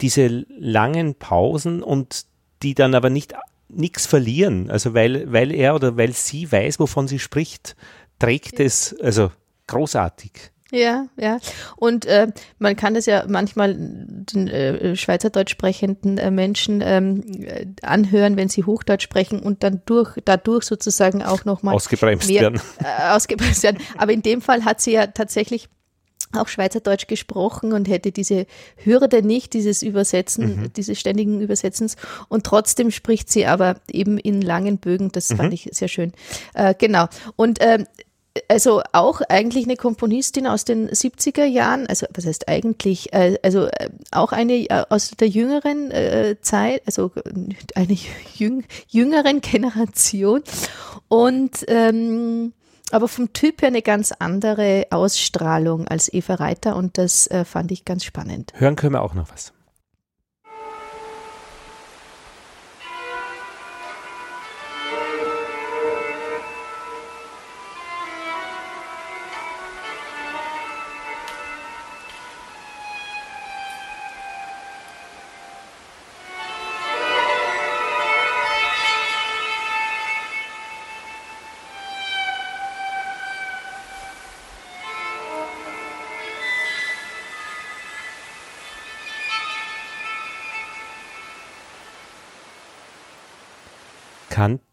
diese 0.00 0.44
langen 0.58 1.14
Pausen 1.14 1.82
und 1.82 2.24
die 2.62 2.74
dann 2.74 2.94
aber 2.94 3.10
nicht 3.10 3.34
nichts 3.74 4.06
verlieren. 4.06 4.70
Also 4.70 4.94
weil, 4.94 5.32
weil 5.32 5.52
er 5.52 5.74
oder 5.74 5.96
weil 5.96 6.12
sie 6.12 6.50
weiß, 6.50 6.78
wovon 6.78 7.08
sie 7.08 7.18
spricht, 7.18 7.74
trägt 8.18 8.60
es 8.60 8.94
also 9.00 9.32
großartig. 9.66 10.32
Ja, 10.74 11.06
ja. 11.18 11.38
Und 11.76 12.06
äh, 12.06 12.28
man 12.58 12.76
kann 12.76 12.96
es 12.96 13.04
ja 13.04 13.26
manchmal 13.28 13.76
den 13.76 14.48
äh, 14.48 14.96
Schweizerdeutsch 14.96 15.52
sprechenden 15.52 16.16
äh, 16.16 16.30
Menschen 16.30 16.82
ähm, 16.82 17.22
äh, 17.42 17.66
anhören, 17.82 18.38
wenn 18.38 18.48
sie 18.48 18.64
Hochdeutsch 18.64 19.04
sprechen 19.04 19.40
und 19.40 19.62
dann 19.62 19.82
durch, 19.84 20.16
dadurch 20.24 20.64
sozusagen 20.64 21.22
auch 21.22 21.44
nochmal 21.44 21.74
ausgebremst 21.74 22.28
mehr, 22.28 22.42
werden. 22.42 22.60
Äh, 22.78 23.12
ausgebremst 23.12 23.62
werden. 23.62 23.82
Aber 23.98 24.12
in 24.12 24.22
dem 24.22 24.40
Fall 24.40 24.64
hat 24.64 24.80
sie 24.80 24.92
ja 24.92 25.08
tatsächlich 25.08 25.68
auch 26.34 26.48
Schweizerdeutsch 26.48 27.06
gesprochen 27.06 27.74
und 27.74 27.86
hätte 27.86 28.10
diese 28.10 28.46
Hürde 28.76 29.22
nicht, 29.22 29.52
dieses 29.52 29.82
Übersetzen, 29.82 30.62
mhm. 30.62 30.72
dieses 30.72 30.98
ständigen 30.98 31.42
Übersetzens. 31.42 31.96
Und 32.28 32.44
trotzdem 32.44 32.90
spricht 32.90 33.30
sie 33.30 33.44
aber 33.44 33.76
eben 33.90 34.16
in 34.16 34.40
langen 34.40 34.78
Bögen. 34.78 35.12
Das 35.12 35.28
mhm. 35.28 35.36
fand 35.36 35.52
ich 35.52 35.68
sehr 35.72 35.88
schön. 35.88 36.12
Äh, 36.54 36.74
genau. 36.78 37.08
Und 37.36 37.58
ähm, 37.60 37.86
also 38.48 38.82
auch 38.92 39.20
eigentlich 39.28 39.64
eine 39.64 39.76
Komponistin 39.76 40.46
aus 40.46 40.64
den 40.64 40.88
70er 40.88 41.44
Jahren, 41.44 41.86
also 41.86 42.06
was 42.14 42.26
heißt 42.26 42.48
eigentlich, 42.48 43.12
äh, 43.12 43.38
also 43.42 43.66
äh, 43.66 43.90
auch 44.10 44.32
eine 44.32 44.54
äh, 44.54 44.84
aus 44.88 45.10
der 45.10 45.28
jüngeren 45.28 45.90
Zeit, 46.42 46.82
also 46.86 47.10
eine 47.74 47.96
jüng, 48.34 48.64
jüngeren 48.88 49.40
Generation 49.40 50.42
und 51.08 51.64
ähm, 51.68 52.52
aber 52.92 53.08
vom 53.08 53.32
Typ 53.32 53.62
her 53.62 53.68
eine 53.68 53.82
ganz 53.82 54.12
andere 54.12 54.86
Ausstrahlung 54.90 55.88
als 55.88 56.12
Eva 56.12 56.34
Reiter 56.34 56.76
und 56.76 56.98
das 56.98 57.26
äh, 57.26 57.44
fand 57.44 57.72
ich 57.72 57.84
ganz 57.84 58.04
spannend. 58.04 58.52
Hören 58.54 58.76
können 58.76 58.92
wir 58.92 59.02
auch 59.02 59.14
noch 59.14 59.30
was. 59.32 59.52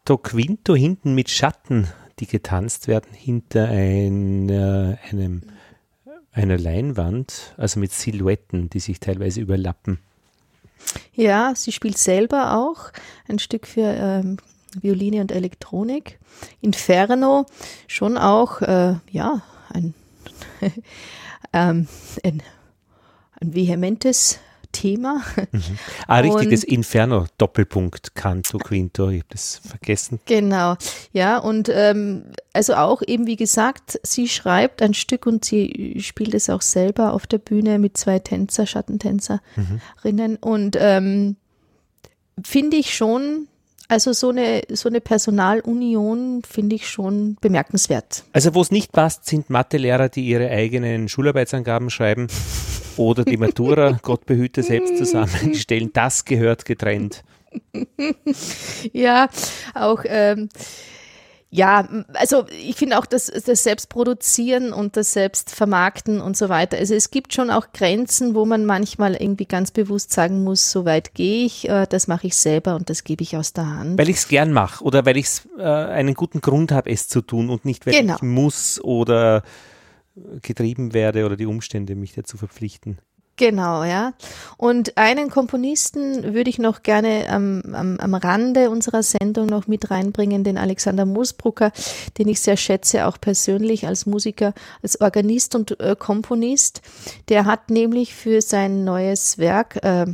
Canto 0.09 0.23
Quinto 0.23 0.75
hinten 0.75 1.13
mit 1.13 1.29
Schatten, 1.29 1.87
die 2.17 2.25
getanzt 2.25 2.87
werden 2.87 3.13
hinter 3.13 3.67
ein, 3.67 4.49
äh, 4.49 4.97
einem, 5.07 5.43
einer 6.31 6.57
Leinwand, 6.57 7.53
also 7.57 7.79
mit 7.79 7.91
Silhouetten, 7.91 8.71
die 8.71 8.79
sich 8.79 8.99
teilweise 8.99 9.39
überlappen. 9.39 9.99
Ja, 11.13 11.53
sie 11.55 11.71
spielt 11.71 11.99
selber 11.99 12.57
auch 12.57 12.91
ein 13.27 13.37
Stück 13.37 13.67
für 13.67 13.83
ähm, 13.83 14.37
Violine 14.81 15.21
und 15.21 15.31
Elektronik. 15.31 16.17
Inferno 16.59 17.45
schon 17.85 18.17
auch, 18.17 18.61
äh, 18.61 18.95
ja, 19.11 19.43
ein, 19.71 19.93
ähm, 21.53 21.87
ein, 22.23 22.41
ein 23.39 23.53
vehementes 23.53 24.39
Thema. 24.79 25.21
Mhm. 25.51 25.61
Ah, 26.07 26.19
richtiges 26.19 26.63
Inferno, 26.63 27.25
Doppelpunkt, 27.37 28.15
Canto, 28.15 28.57
Quinto, 28.57 29.09
ich 29.09 29.19
habe 29.19 29.29
das 29.29 29.61
vergessen. 29.63 30.19
Genau, 30.25 30.75
ja, 31.11 31.37
und 31.37 31.69
ähm, 31.71 32.23
also 32.53 32.73
auch 32.75 33.01
eben, 33.05 33.27
wie 33.27 33.35
gesagt, 33.35 33.99
sie 34.03 34.27
schreibt 34.27 34.81
ein 34.81 34.93
Stück 34.93 35.25
und 35.25 35.45
sie 35.45 35.97
spielt 35.99 36.33
es 36.33 36.49
auch 36.49 36.61
selber 36.61 37.13
auf 37.13 37.27
der 37.27 37.37
Bühne 37.37 37.77
mit 37.77 37.97
zwei 37.97 38.19
Tänzer, 38.19 38.65
Schattentänzerinnen 38.65 39.41
mhm. 40.03 40.37
und 40.41 40.77
ähm, 40.79 41.35
finde 42.43 42.77
ich 42.77 42.95
schon 42.95 43.47
also 43.87 44.13
so 44.13 44.29
eine, 44.29 44.61
so 44.69 44.87
eine 44.87 45.01
Personalunion 45.01 46.43
finde 46.47 46.75
ich 46.75 46.87
schon 46.87 47.37
bemerkenswert. 47.41 48.23
Also 48.33 48.53
wo 48.53 48.61
es 48.61 48.69
nicht 48.69 48.91
passt, 48.91 49.25
sind 49.25 49.49
Mathelehrer, 49.49 50.09
die 50.09 50.27
ihre 50.27 50.49
eigenen 50.49 51.09
Schularbeitsangaben 51.09 51.89
schreiben 51.89 52.27
oder 52.99 53.23
die 53.23 53.37
Matura, 53.37 53.97
Gott 54.01 54.25
behüte, 54.25 54.61
selbst 54.61 54.97
zusammenstellen. 54.97 55.91
Das 55.93 56.25
gehört 56.25 56.65
getrennt. 56.65 57.23
ja, 58.93 59.27
auch 59.73 60.03
ähm, 60.05 60.49
ja, 61.51 61.87
also 62.13 62.45
ich 62.51 62.75
finde 62.75 62.99
auch 62.99 63.07
das, 63.07 63.25
das 63.25 63.63
Selbstproduzieren 63.63 64.71
und 64.71 64.95
das 64.95 65.13
Selbstvermarkten 65.13 66.21
und 66.21 66.37
so 66.37 66.47
weiter. 66.47 66.77
Also 66.77 66.93
es 66.93 67.09
gibt 67.09 67.33
schon 67.33 67.49
auch 67.49 67.71
Grenzen, 67.73 68.35
wo 68.35 68.45
man 68.45 68.65
manchmal 68.65 69.15
irgendwie 69.15 69.45
ganz 69.45 69.71
bewusst 69.71 70.13
sagen 70.13 70.43
muss, 70.43 70.69
so 70.69 70.85
weit 70.85 71.15
gehe 71.15 71.45
ich, 71.45 71.67
äh, 71.67 71.87
das 71.89 72.07
mache 72.07 72.27
ich 72.27 72.37
selber 72.37 72.75
und 72.75 72.91
das 72.91 73.03
gebe 73.03 73.23
ich 73.23 73.35
aus 73.35 73.53
der 73.53 73.65
Hand. 73.65 73.97
Weil 73.97 74.09
ich 74.09 74.17
es 74.17 74.27
gern 74.27 74.53
mache 74.53 74.83
oder 74.83 75.07
weil 75.07 75.17
ich 75.17 75.27
äh, 75.57 75.63
einen 75.63 76.13
guten 76.13 76.41
Grund 76.41 76.71
habe, 76.71 76.91
es 76.91 77.07
zu 77.07 77.21
tun 77.21 77.49
und 77.49 77.65
nicht, 77.65 77.87
weil 77.87 77.93
genau. 77.93 78.17
ich 78.17 78.21
muss 78.21 78.79
oder 78.83 79.41
getrieben 80.41 80.93
werde 80.93 81.25
oder 81.25 81.35
die 81.35 81.45
Umstände 81.45 81.95
mich 81.95 82.13
dazu 82.13 82.37
verpflichten. 82.37 82.99
Genau, 83.39 83.85
ja. 83.85 84.11
Und 84.57 84.97
einen 84.97 85.29
Komponisten 85.29 86.33
würde 86.33 86.49
ich 86.49 86.59
noch 86.59 86.83
gerne 86.83 87.29
am, 87.29 87.61
am, 87.73 87.97
am 87.97 88.13
Rande 88.13 88.69
unserer 88.69 89.01
Sendung 89.01 89.45
noch 89.45 89.65
mit 89.65 89.89
reinbringen, 89.89 90.43
den 90.43 90.57
Alexander 90.57 91.05
Moosbrucker, 91.05 91.71
den 92.17 92.27
ich 92.27 92.41
sehr 92.41 92.57
schätze, 92.57 93.07
auch 93.07 93.17
persönlich 93.17 93.87
als 93.87 94.05
Musiker, 94.05 94.53
als 94.83 94.99
Organist 94.99 95.55
und 95.55 95.79
äh, 95.79 95.95
Komponist. 95.97 96.81
Der 97.29 97.45
hat 97.45 97.69
nämlich 97.69 98.13
für 98.13 98.41
sein 98.41 98.83
neues 98.83 99.37
Werk, 99.37 99.85
äh, 99.85 100.07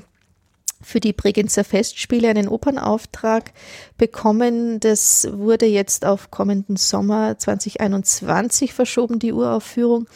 für 0.86 0.99
die 0.99 1.13
Bregenzer 1.13 1.63
Festspiele 1.63 2.29
einen 2.29 2.47
Opernauftrag 2.47 3.53
bekommen. 3.97 4.79
Das 4.79 5.27
wurde 5.31 5.65
jetzt 5.65 6.05
auf 6.05 6.29
kommenden 6.29 6.75
Sommer 6.75 7.39
2021 7.39 8.71
verschoben, 8.71 9.17
die 9.17 9.33
Uraufführung. 9.33 10.07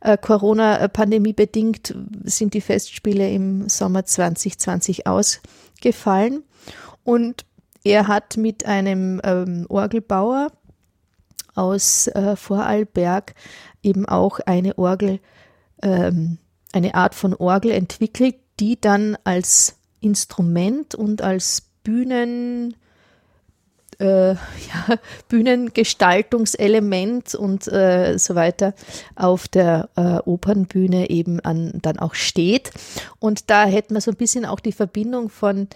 Äh, 0.00 0.16
Corona-Pandemie 0.16 1.34
bedingt 1.34 1.94
sind 2.24 2.54
die 2.54 2.62
Festspiele 2.62 3.30
im 3.30 3.68
Sommer 3.68 4.06
2020 4.06 5.06
ausgefallen. 5.06 6.44
Und 7.04 7.44
er 7.84 8.08
hat 8.08 8.38
mit 8.38 8.64
einem 8.64 9.20
ähm, 9.22 9.66
Orgelbauer 9.68 10.50
aus 11.54 12.06
äh, 12.08 12.36
Vorarlberg 12.36 13.34
eben 13.82 14.06
auch 14.06 14.40
eine 14.40 14.78
Orgel, 14.78 15.20
ähm, 15.82 16.38
eine 16.72 16.94
Art 16.94 17.14
von 17.14 17.34
Orgel 17.34 17.72
entwickelt, 17.72 18.36
die 18.58 18.80
dann 18.80 19.18
als 19.24 19.75
Instrument 20.06 20.94
und 20.94 21.20
als 21.20 21.62
Bühnen 21.82 22.76
äh, 23.98 24.32
ja, 24.34 24.98
Bühnengestaltungselement 25.28 27.34
und 27.34 27.66
äh, 27.68 28.18
so 28.18 28.34
weiter 28.34 28.74
auf 29.14 29.48
der 29.48 29.88
äh, 29.96 30.18
Opernbühne 30.24 31.10
eben 31.10 31.40
an, 31.40 31.78
dann 31.82 31.98
auch 31.98 32.14
steht. 32.14 32.70
Und 33.18 33.50
da 33.50 33.64
hätten 33.64 33.94
wir 33.94 34.00
so 34.00 34.10
ein 34.10 34.16
bisschen 34.16 34.44
auch 34.44 34.60
die 34.60 34.72
Verbindung 34.72 35.28
von 35.28 35.68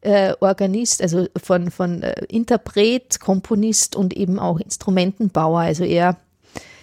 äh, 0.00 0.34
Organist, 0.40 1.02
also 1.02 1.26
von, 1.36 1.70
von 1.70 2.02
äh, 2.02 2.24
Interpret, 2.28 3.20
Komponist 3.20 3.96
und 3.96 4.14
eben 4.14 4.38
auch 4.38 4.60
Instrumentenbauer. 4.60 5.60
Also 5.60 5.84
er 5.84 6.16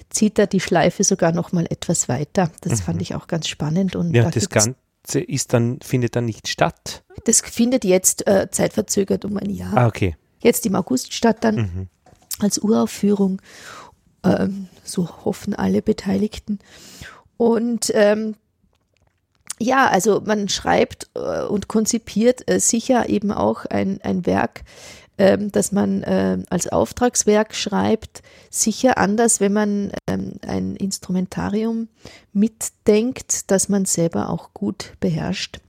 zieht 0.10 0.38
da 0.38 0.46
die 0.46 0.60
Schleife 0.60 1.04
sogar 1.04 1.32
noch 1.32 1.52
mal 1.52 1.66
etwas 1.70 2.10
weiter. 2.10 2.52
Das 2.62 2.80
mhm. 2.80 2.84
fand 2.84 3.02
ich 3.02 3.16
auch 3.16 3.28
ganz 3.28 3.48
spannend. 3.48 3.96
Und 3.96 4.14
ja, 4.14 4.30
das 4.30 4.50
Ganze 4.50 4.76
ist 5.14 5.54
dann, 5.54 5.80
findet 5.82 6.16
dann 6.16 6.26
nicht 6.26 6.48
statt. 6.48 7.04
Das 7.26 7.42
findet 7.42 7.84
jetzt 7.86 8.28
äh, 8.28 8.50
zeitverzögert 8.50 9.26
um 9.26 9.38
ein 9.38 9.50
Jahr. 9.50 9.78
Ah, 9.78 9.88
okay 9.88 10.16
jetzt 10.42 10.66
im 10.66 10.76
August 10.76 11.14
statt 11.14 11.38
dann 11.42 11.56
mhm. 11.56 11.88
als 12.40 12.58
Uraufführung. 12.60 13.42
Ähm, 14.24 14.68
so 14.84 15.26
hoffen 15.26 15.56
alle 15.56 15.82
Beteiligten. 15.82 16.60
Und 17.38 17.92
ähm, 17.96 18.36
ja, 19.60 19.88
also 19.88 20.22
man 20.22 20.50
schreibt 20.50 21.10
äh, 21.16 21.44
und 21.44 21.68
konzipiert 21.68 22.50
äh, 22.50 22.60
sicher 22.60 23.10
eben 23.10 23.32
auch 23.32 23.66
ein, 23.66 24.00
ein 24.02 24.26
Werk, 24.26 24.64
ähm, 25.22 25.52
das 25.52 25.72
man 25.72 26.02
äh, 26.02 26.40
als 26.50 26.68
Auftragswerk 26.68 27.54
schreibt, 27.54 28.24
sicher 28.50 28.98
anders, 28.98 29.40
wenn 29.40 29.54
man 29.54 29.92
ähm, 30.08 30.34
ein 30.42 30.76
Instrumentarium 30.76 31.90
mitdenkt, 32.34 33.52
das 33.52 33.70
man 33.70 33.86
selber 33.86 34.32
auch 34.32 34.56
gut 34.56 34.94
beherrscht. 35.00 35.60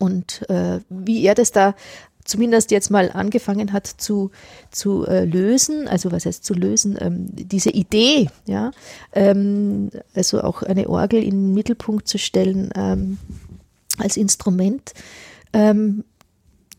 Und 0.00 0.50
äh, 0.50 0.80
wie 0.88 1.22
er 1.22 1.36
das 1.36 1.52
da 1.52 1.76
zumindest 2.24 2.72
jetzt 2.72 2.90
mal 2.90 3.12
angefangen 3.12 3.72
hat 3.72 3.86
zu, 3.86 4.32
zu 4.72 5.06
äh, 5.06 5.24
lösen, 5.24 5.86
also 5.86 6.10
was 6.10 6.26
heißt 6.26 6.44
zu 6.44 6.54
lösen, 6.54 6.98
ähm, 7.00 7.28
diese 7.30 7.70
Idee, 7.70 8.28
ja, 8.46 8.72
ähm, 9.12 9.90
also 10.12 10.42
auch 10.42 10.64
eine 10.64 10.88
Orgel 10.88 11.22
in 11.22 11.30
den 11.30 11.54
Mittelpunkt 11.54 12.08
zu 12.08 12.18
stellen 12.18 12.70
ähm, 12.74 13.18
als 13.98 14.16
Instrument, 14.16 14.92
ähm, 15.52 16.02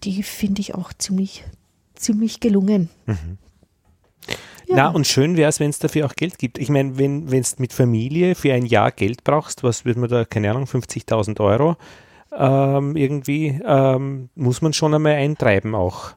die 0.03 0.21
finde 0.21 0.59
ich 0.59 0.75
auch 0.75 0.91
ziemlich, 0.91 1.45
ziemlich 1.97 2.39
gelungen. 2.39 2.89
Mhm. 3.05 3.37
Ja. 4.67 4.75
Na, 4.75 4.87
und 4.89 5.07
schön 5.07 5.37
wäre 5.37 5.49
es, 5.49 5.61
wenn 5.61 5.69
es 5.69 5.79
dafür 5.79 6.05
auch 6.05 6.15
Geld 6.15 6.37
gibt. 6.37 6.57
Ich 6.57 6.69
meine, 6.69 6.97
wenn 6.97 7.25
du 7.25 7.41
mit 7.57 7.71
Familie 7.71 8.35
für 8.35 8.53
ein 8.53 8.65
Jahr 8.65 8.91
Geld 8.91 9.23
brauchst, 9.23 9.63
was 9.63 9.85
wird 9.85 9.97
man 9.97 10.09
da, 10.09 10.25
keine 10.25 10.51
Ahnung, 10.51 10.65
50.000 10.65 11.39
Euro, 11.39 11.77
ähm, 12.37 12.97
irgendwie 12.97 13.59
ähm, 13.65 14.29
muss 14.35 14.61
man 14.61 14.73
schon 14.73 14.93
einmal 14.93 15.13
eintreiben 15.13 15.73
auch. 15.73 16.11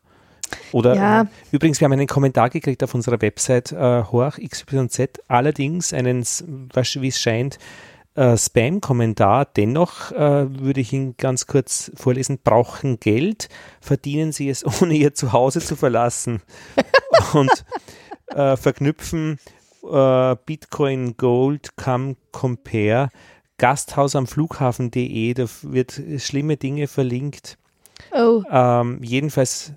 Oder 0.72 0.94
ja. 0.96 1.22
äh, 1.22 1.26
übrigens, 1.52 1.80
wir 1.80 1.84
haben 1.84 1.92
einen 1.92 2.08
Kommentar 2.08 2.50
gekriegt 2.50 2.82
auf 2.82 2.94
unserer 2.94 3.20
Website 3.22 3.70
äh, 3.70 4.02
Horch 4.02 4.38
XYZ, 4.38 5.20
allerdings 5.28 5.92
einen, 5.92 6.24
wie 6.24 7.08
es 7.08 7.20
scheint, 7.20 7.58
äh, 8.14 8.36
Spam-Kommentar. 8.36 9.46
Dennoch 9.46 10.12
äh, 10.12 10.60
würde 10.60 10.80
ich 10.80 10.92
ihn 10.92 11.16
ganz 11.16 11.46
kurz 11.46 11.90
vorlesen. 11.94 12.38
Brauchen 12.42 13.00
Geld, 13.00 13.48
verdienen 13.80 14.32
sie 14.32 14.48
es, 14.48 14.64
ohne 14.82 14.94
ihr 14.94 15.14
Zuhause 15.14 15.60
zu 15.60 15.76
verlassen 15.76 16.42
und 17.32 17.64
äh, 18.28 18.56
verknüpfen 18.56 19.38
äh, 19.90 20.36
Bitcoin, 20.46 21.16
Gold, 21.16 21.76
Come 21.76 22.16
Compare 22.32 23.10
Gasthaus 23.60 24.16
am 24.16 24.26
Flughafen.de, 24.26 25.34
da 25.34 25.44
wird 25.62 26.00
schlimme 26.16 26.56
Dinge 26.56 26.88
verlinkt. 26.88 27.58
Oh. 28.10 28.42
Ähm, 28.50 29.02
jedenfalls 29.02 29.74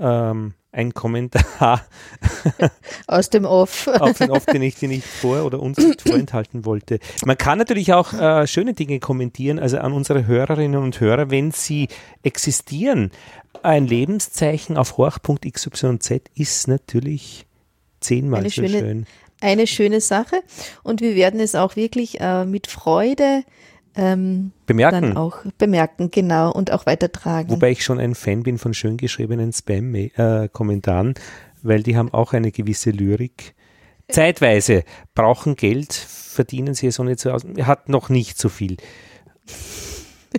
ähm, 0.00 0.54
ein 0.76 0.92
Kommentar 0.92 1.86
aus 3.06 3.30
dem 3.30 3.44
Off. 3.44 3.88
Aus 3.88 4.18
dem 4.18 4.30
Off, 4.30 4.44
den 4.44 4.62
ich 4.62 4.76
dir 4.76 4.88
nicht 4.88 5.06
vor 5.06 5.44
oder 5.44 5.60
uns 5.60 5.78
nicht 5.78 6.02
vorenthalten 6.02 6.64
wollte. 6.64 6.98
Man 7.24 7.38
kann 7.38 7.58
natürlich 7.58 7.92
auch 7.94 8.12
äh, 8.12 8.46
schöne 8.46 8.74
Dinge 8.74 9.00
kommentieren, 9.00 9.58
also 9.58 9.78
an 9.78 9.92
unsere 9.92 10.26
Hörerinnen 10.26 10.82
und 10.82 11.00
Hörer, 11.00 11.30
wenn 11.30 11.50
sie 11.50 11.88
existieren. 12.22 13.10
Ein 13.62 13.86
Lebenszeichen 13.86 14.76
auf 14.76 14.98
horch.xyz 14.98 16.12
ist 16.34 16.68
natürlich 16.68 17.46
zehnmal 18.00 18.40
Eine 18.40 18.50
so 18.50 18.54
schöne, 18.54 18.78
schön 18.78 19.06
eine 19.40 19.66
schöne 19.66 20.00
Sache 20.00 20.42
und 20.82 21.00
wir 21.00 21.14
werden 21.14 21.40
es 21.40 21.54
auch 21.54 21.76
wirklich 21.76 22.20
äh, 22.20 22.44
mit 22.44 22.68
Freude 22.68 23.44
ähm, 23.96 24.52
bemerken. 24.66 25.02
Dann 25.02 25.16
auch 25.16 25.38
bemerken, 25.58 26.10
genau, 26.10 26.52
und 26.52 26.72
auch 26.72 26.86
weitertragen. 26.86 27.50
Wobei 27.50 27.70
ich 27.70 27.84
schon 27.84 27.98
ein 27.98 28.14
Fan 28.14 28.42
bin 28.42 28.58
von 28.58 28.74
schön 28.74 28.96
geschriebenen 28.96 29.52
Spam-Kommentaren, 29.52 31.14
weil 31.62 31.82
die 31.82 31.96
haben 31.96 32.12
auch 32.12 32.32
eine 32.32 32.52
gewisse 32.52 32.90
Lyrik. 32.90 33.54
Zeitweise 34.08 34.84
brauchen 35.14 35.56
Geld, 35.56 35.92
verdienen 35.92 36.74
sie 36.74 36.86
es 36.86 37.00
auch 37.00 37.04
nicht 37.04 37.18
so 37.18 37.30
aus. 37.30 37.44
Hat 37.62 37.88
noch 37.88 38.08
nicht 38.08 38.38
so 38.38 38.48
viel. 38.48 38.76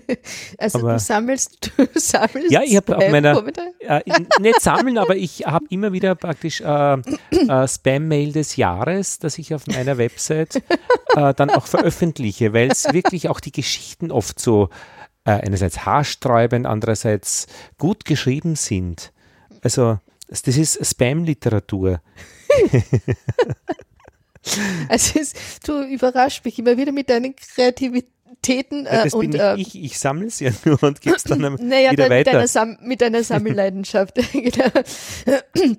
Also 0.58 0.80
aber, 0.80 0.94
du 0.94 1.00
sammelst, 1.00 1.72
du 1.78 1.88
sammelst. 1.96 2.52
Ja, 2.52 2.62
ich 2.64 2.76
habe 2.76 2.98
auf 2.98 3.10
meiner, 3.10 3.44
äh, 3.80 4.02
nicht 4.40 4.62
sammeln, 4.62 4.98
aber 4.98 5.16
ich 5.16 5.46
habe 5.46 5.66
immer 5.70 5.94
wieder 5.94 6.16
praktisch 6.16 6.62
äh, 6.62 6.94
äh, 6.94 7.68
Spam-Mail 7.68 8.32
des 8.32 8.56
Jahres, 8.56 9.20
das 9.20 9.38
ich 9.38 9.54
auf 9.54 9.68
meiner 9.68 9.98
Website 9.98 10.58
äh, 11.16 11.34
dann 11.34 11.50
auch 11.50 11.68
veröffentliche, 11.68 12.54
weil 12.54 12.72
es 12.72 12.92
wirklich 12.94 13.30
auch 13.30 13.40
die 13.40 13.52
Geschichten 13.52 14.12
oft 14.12 14.40
so 14.40 14.70
äh, 15.26 15.32
einerseits 15.32 15.86
haarsträubend, 15.86 16.66
andererseits 16.66 17.48
gut 17.78 18.06
geschrieben 18.06 18.56
sind. 18.56 19.12
Also 19.62 20.00
das 20.30 20.46
ist 20.46 20.86
Spam-Literatur. 20.86 22.02
Also 24.88 25.20
es, 25.20 25.34
du 25.66 25.84
überraschst 25.84 26.46
mich 26.46 26.58
immer 26.58 26.78
wieder 26.78 26.94
mit 26.94 27.10
deinen 27.10 27.36
Kreativität 27.36 28.17
Täten. 28.48 28.86
Äh, 28.86 29.04
das 29.04 29.14
und, 29.14 29.32
bin 29.32 29.40
äh, 29.40 29.56
ich, 29.58 29.82
ich 29.82 30.00
sammle 30.00 30.28
es 30.28 30.40
ja 30.40 30.52
nur 30.66 30.82
und 30.82 31.02
gebe 31.02 31.16
es 31.16 31.24
dann 31.24 31.40
naja, 31.60 31.92
wieder 31.92 32.04
dann 32.04 32.18
weiter. 32.18 32.42
Mit 32.42 32.56
einer, 32.56 32.78
mit 32.82 33.04
einer 33.04 33.24
Sammelleidenschaft. 33.24 34.16
genau. 34.32 34.72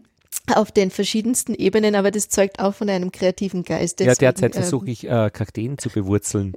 Auf 0.55 0.73
den 0.73 0.91
verschiedensten 0.91 1.55
Ebenen, 1.55 1.95
aber 1.95 2.11
das 2.11 2.31
zeugt 2.31 2.59
auch 2.59 2.75
von 2.75 2.89
einem 2.89 3.13
kreativen 3.13 3.65
Geist. 3.65 4.01
Deswegen, 4.01 4.25
ja, 4.25 4.33
derzeit 4.33 4.57
ähm, 4.57 4.63
versuche 4.63 4.91
ich, 4.91 5.07
äh, 5.07 5.31
Kakteen 5.31 5.77
zu 5.77 5.91
bewurzeln. 5.91 6.55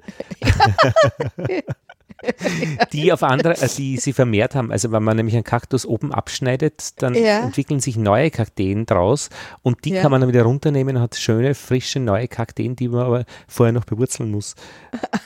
die 2.94 3.12
auf 3.12 3.24
andere, 3.24 3.58
äh, 3.62 3.68
die 3.78 3.98
sie 3.98 4.14
vermehrt 4.14 4.56
haben. 4.56 4.72
Also 4.72 4.92
wenn 4.92 5.04
man 5.04 5.18
nämlich 5.18 5.36
einen 5.36 5.44
Kaktus 5.44 5.86
oben 5.86 6.14
abschneidet, 6.14 7.02
dann 7.02 7.14
ja. 7.16 7.40
entwickeln 7.40 7.80
sich 7.80 7.98
neue 7.98 8.32
Kakteen 8.32 8.86
draus 8.86 9.30
und 9.62 9.86
die 9.86 9.92
ja. 9.92 10.02
kann 10.02 10.12
man 10.12 10.22
dann 10.22 10.30
wieder 10.30 10.44
runternehmen 10.44 10.98
und 10.98 11.02
hat 11.02 11.16
schöne, 11.16 11.56
frische, 11.56 12.00
neue 12.00 12.28
Kakteen, 12.28 12.76
die 12.76 12.88
man 12.88 13.02
aber 13.02 13.26
vorher 13.48 13.74
noch 13.74 13.86
bewurzeln 13.86 14.32
muss. 14.32 14.56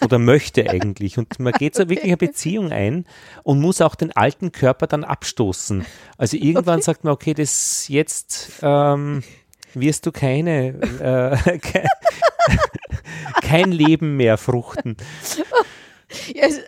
Oder 0.04 0.20
möchte 0.20 0.70
eigentlich. 0.70 1.18
Und 1.18 1.40
man 1.40 1.54
geht 1.54 1.76
so 1.76 1.90
wirklich 1.90 2.06
eine 2.06 2.18
Beziehung 2.18 2.72
ein 2.72 3.06
und 3.44 3.60
muss 3.60 3.82
auch 3.82 3.96
den 3.96 4.12
alten 4.12 4.52
Körper 4.52 4.88
dann 4.88 5.04
abstoßen. 5.04 5.86
Also 6.18 6.38
irgendwann 6.38 6.82
sagt 6.82 7.04
man, 7.04 7.14
okay, 7.14 7.34
das 7.34 7.88
jetzt 7.88 8.52
ähm, 8.62 9.24
wirst 9.74 10.06
du 10.06 10.12
keine, 10.12 10.68
äh, 11.00 11.60
kein, 11.60 11.88
kein 13.42 13.72
Leben 13.72 14.18
mehr 14.18 14.38
fruchten. 14.38 14.98
Ja, 16.34 16.48
es, 16.48 16.60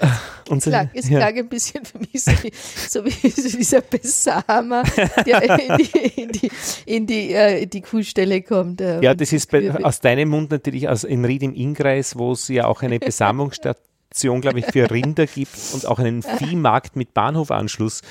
es, 0.49 0.63
klang, 0.63 0.89
es 0.93 1.09
ja. 1.09 1.19
klang 1.19 1.37
ein 1.37 1.49
bisschen 1.49 1.85
für 1.85 1.99
mich 1.99 2.23
so 2.23 2.31
wie, 2.43 2.51
so 2.87 3.05
wie 3.05 3.29
so 3.29 3.57
dieser 3.57 3.81
Besamer, 3.81 4.83
der 5.25 5.59
in 5.59 5.77
die, 5.77 6.21
in 6.21 6.31
die, 6.31 6.51
in 6.85 7.07
die, 7.07 7.33
äh, 7.33 7.65
die 7.65 7.81
Kuhstelle 7.81 8.41
kommt. 8.41 8.81
Äh, 8.81 9.01
ja, 9.01 9.13
das 9.13 9.33
ist 9.33 9.51
bei, 9.51 9.71
aus 9.83 9.99
deinem 9.99 10.29
Mund 10.29 10.51
natürlich 10.51 10.87
aus, 10.89 11.03
in 11.03 11.25
Ried 11.25 11.43
im 11.43 11.53
Innkreis, 11.53 12.17
wo 12.17 12.31
es 12.31 12.47
ja 12.47 12.65
auch 12.65 12.81
eine 12.81 12.99
Besamungsstadt 12.99 13.77
Option, 14.17 14.41
glaube 14.41 14.59
ich, 14.59 14.65
für 14.65 14.89
Rinder 14.89 15.27
gibt 15.27 15.55
und 15.73 15.85
auch 15.85 15.99
einen 15.99 16.23
Viehmarkt 16.23 16.95
mit 16.95 17.13
Bahnhofanschluss, 17.13 18.01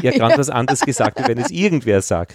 ja 0.00 0.12
ganz 0.16 0.38
was 0.38 0.48
anderes 0.48 0.80
gesagt, 0.82 1.26
wenn 1.26 1.38
es 1.38 1.50
irgendwer 1.50 2.02
sagt. 2.02 2.34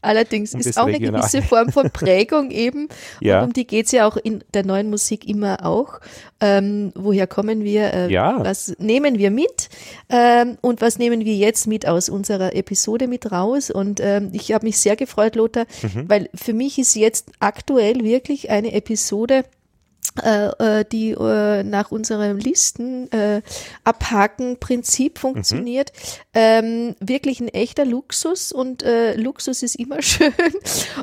Allerdings 0.00 0.54
um 0.54 0.60
ist 0.60 0.78
auch 0.78 0.86
regional. 0.86 1.20
eine 1.20 1.30
gewisse 1.30 1.42
Form 1.42 1.70
von 1.70 1.90
Prägung 1.90 2.50
eben. 2.50 2.88
Ja. 3.20 3.44
um 3.44 3.52
die 3.52 3.66
geht 3.66 3.86
es 3.86 3.92
ja 3.92 4.08
auch 4.08 4.16
in 4.16 4.42
der 4.54 4.64
neuen 4.64 4.88
Musik 4.88 5.28
immer 5.28 5.66
auch. 5.66 6.00
Ähm, 6.40 6.92
woher 6.94 7.26
kommen 7.26 7.64
wir? 7.64 7.92
Äh, 7.92 8.10
ja. 8.10 8.42
Was 8.42 8.74
nehmen 8.78 9.18
wir 9.18 9.30
mit? 9.30 9.68
Ähm, 10.08 10.56
und 10.62 10.80
was 10.80 10.98
nehmen 10.98 11.24
wir 11.24 11.34
jetzt 11.34 11.66
mit 11.66 11.86
aus 11.86 12.08
unserer 12.08 12.56
Episode 12.56 13.08
mit 13.08 13.30
raus? 13.30 13.70
Und 13.70 14.00
ähm, 14.00 14.30
ich 14.32 14.52
habe 14.52 14.66
mich 14.66 14.78
sehr 14.78 14.96
gefreut, 14.96 15.36
Lothar, 15.36 15.66
mhm. 15.82 16.08
weil 16.08 16.30
für 16.34 16.54
mich 16.54 16.78
ist 16.78 16.96
jetzt 16.96 17.30
aktuell 17.40 18.02
wirklich 18.02 18.50
eine 18.50 18.72
Episode, 18.72 19.44
äh, 20.22 20.80
äh, 20.80 20.84
die 20.84 21.12
äh, 21.12 21.62
nach 21.62 21.90
unserem 21.90 22.38
Listen 22.38 23.10
äh, 23.12 23.42
abhaken 23.84 24.58
Prinzip 24.58 25.18
funktioniert. 25.18 25.92
Mhm. 25.94 26.20
Ähm, 26.34 26.96
wirklich 27.00 27.40
ein 27.40 27.48
echter 27.48 27.84
Luxus 27.84 28.52
und 28.52 28.82
äh, 28.82 29.14
Luxus 29.14 29.62
ist 29.62 29.76
immer 29.76 30.02
schön. 30.02 30.32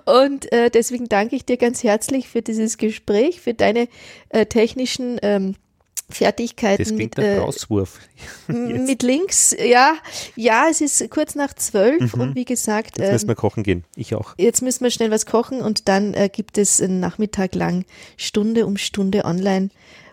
Und 0.05 0.51
äh, 0.51 0.69
deswegen 0.69 1.09
danke 1.09 1.35
ich 1.35 1.45
dir 1.45 1.57
ganz 1.57 1.83
herzlich 1.83 2.27
für 2.29 2.41
dieses 2.41 2.77
Gespräch, 2.77 3.41
für 3.41 3.53
deine 3.53 3.87
äh, 4.29 4.45
technischen 4.45 5.17
ähm, 5.21 5.55
Fertigkeiten. 6.09 6.83
Das 6.83 6.95
klingt 6.95 7.17
mit, 7.17 7.25
äh, 7.25 7.37
Rauswurf. 7.37 7.99
mit 8.47 9.03
Links, 9.03 9.55
ja, 9.57 9.95
ja, 10.35 10.67
es 10.69 10.81
ist 10.81 11.09
kurz 11.09 11.35
nach 11.35 11.53
zwölf 11.53 12.15
mhm. 12.15 12.21
und 12.21 12.35
wie 12.35 12.45
gesagt. 12.45 12.97
Jetzt 12.97 13.11
müssen 13.11 13.27
wir 13.27 13.33
ähm, 13.33 13.37
kochen 13.37 13.63
gehen, 13.63 13.83
ich 13.95 14.15
auch. 14.15 14.33
Jetzt 14.37 14.61
müssen 14.61 14.83
wir 14.83 14.91
schnell 14.91 15.11
was 15.11 15.25
kochen 15.25 15.61
und 15.61 15.87
dann 15.87 16.13
äh, 16.13 16.29
gibt 16.29 16.57
es 16.57 16.81
einen 16.81 16.99
Nachmittag 16.99 17.55
lang 17.55 17.85
Stunde 18.17 18.65
um 18.65 18.77
Stunde 18.77 19.25
online 19.25 19.69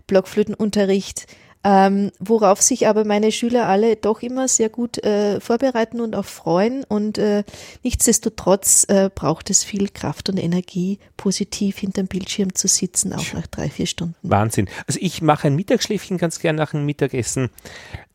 Blockflötenunterricht 0.06 1.26
ähm, 1.68 2.12
worauf 2.20 2.62
sich 2.62 2.86
aber 2.86 3.04
meine 3.04 3.32
Schüler 3.32 3.66
alle 3.66 3.96
doch 3.96 4.22
immer 4.22 4.46
sehr 4.46 4.68
gut 4.68 5.02
äh, 5.02 5.40
vorbereiten 5.40 6.00
und 6.00 6.14
auch 6.14 6.24
freuen. 6.24 6.84
Und 6.84 7.18
äh, 7.18 7.42
nichtsdestotrotz 7.82 8.84
äh, 8.84 9.10
braucht 9.12 9.50
es 9.50 9.64
viel 9.64 9.88
Kraft 9.88 10.28
und 10.28 10.36
Energie, 10.36 11.00
positiv 11.16 11.78
hinterm 11.78 12.06
Bildschirm 12.06 12.54
zu 12.54 12.68
sitzen, 12.68 13.12
auch 13.12 13.32
nach 13.32 13.48
drei, 13.48 13.68
vier 13.68 13.86
Stunden. 13.86 14.14
Wahnsinn. 14.22 14.68
Also 14.86 15.00
ich 15.02 15.22
mache 15.22 15.48
ein 15.48 15.56
Mittagsschläfchen 15.56 16.18
ganz 16.18 16.38
gern 16.38 16.54
nach 16.54 16.70
dem 16.70 16.86
Mittagessen 16.86 17.50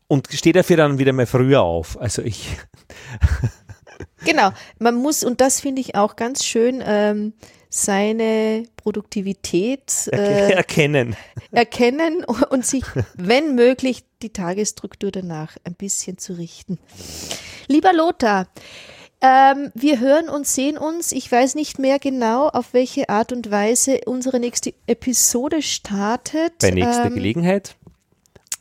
und 0.08 0.28
stehe 0.32 0.54
dafür 0.54 0.78
dann 0.78 0.98
wieder 0.98 1.12
mal 1.12 1.26
früher 1.26 1.60
auf. 1.60 2.00
Also 2.00 2.22
ich. 2.22 2.56
genau, 4.24 4.52
man 4.78 4.94
muss, 4.94 5.24
und 5.24 5.42
das 5.42 5.60
finde 5.60 5.82
ich 5.82 5.94
auch 5.94 6.16
ganz 6.16 6.42
schön, 6.42 6.82
ähm, 6.86 7.34
seine 7.74 8.64
Produktivität 8.76 10.08
äh, 10.12 10.52
erkennen. 10.52 11.16
erkennen 11.50 12.24
und 12.50 12.66
sich, 12.66 12.84
wenn 13.14 13.54
möglich, 13.54 14.04
die 14.20 14.30
Tagesstruktur 14.30 15.10
danach 15.10 15.56
ein 15.64 15.74
bisschen 15.74 16.18
zu 16.18 16.34
richten. 16.34 16.78
Lieber 17.68 17.94
Lothar, 17.94 18.46
ähm, 19.22 19.70
wir 19.74 20.00
hören 20.00 20.28
und 20.28 20.46
sehen 20.46 20.76
uns. 20.76 21.12
Ich 21.12 21.32
weiß 21.32 21.54
nicht 21.54 21.78
mehr 21.78 21.98
genau, 21.98 22.48
auf 22.48 22.74
welche 22.74 23.08
Art 23.08 23.32
und 23.32 23.50
Weise 23.50 24.00
unsere 24.04 24.38
nächste 24.38 24.74
Episode 24.86 25.62
startet. 25.62 26.58
Bei 26.60 26.72
nächster 26.72 27.06
ähm, 27.06 27.14
Gelegenheit. 27.14 27.76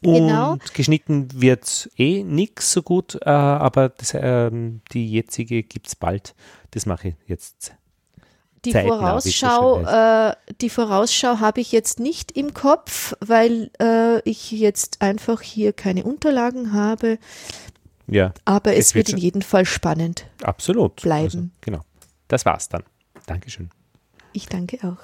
Und 0.03 0.13
genau. 0.13 0.57
geschnitten 0.73 1.27
wird 1.35 1.89
eh 1.97 2.23
nix 2.23 2.71
so 2.71 2.81
gut, 2.81 3.19
äh, 3.21 3.29
aber 3.29 3.89
das, 3.89 4.13
äh, 4.13 4.49
die 4.93 5.11
jetzige 5.11 5.63
gibt 5.63 5.87
es 5.87 5.95
bald. 5.95 6.33
Das 6.71 6.85
mache 6.85 7.09
ich 7.09 7.15
jetzt 7.27 7.75
die 8.65 8.73
Vorausschau, 8.73 9.81
äh, 9.83 10.35
die 10.61 10.69
Vorausschau 10.69 11.39
habe 11.39 11.61
ich 11.61 11.71
jetzt 11.71 11.99
nicht 11.99 12.31
im 12.31 12.53
Kopf, 12.53 13.13
weil 13.19 13.71
äh, 13.81 14.19
ich 14.29 14.51
jetzt 14.51 15.01
einfach 15.01 15.41
hier 15.41 15.73
keine 15.73 16.03
Unterlagen 16.03 16.73
habe. 16.73 17.17
Ja. 18.07 18.33
Aber 18.45 18.73
es, 18.73 18.87
es 18.87 18.95
wird, 18.95 19.07
wird 19.07 19.17
in 19.17 19.23
jedem 19.23 19.41
Fall 19.41 19.65
spannend. 19.65 20.27
Absolut. 20.43 21.01
Bleiben. 21.01 21.23
Also, 21.23 21.43
genau. 21.61 21.81
Das 22.27 22.45
war's 22.45 22.69
dann. 22.69 22.83
Dankeschön. 23.25 23.69
Ich 24.33 24.47
danke 24.47 24.77
auch. 24.87 24.97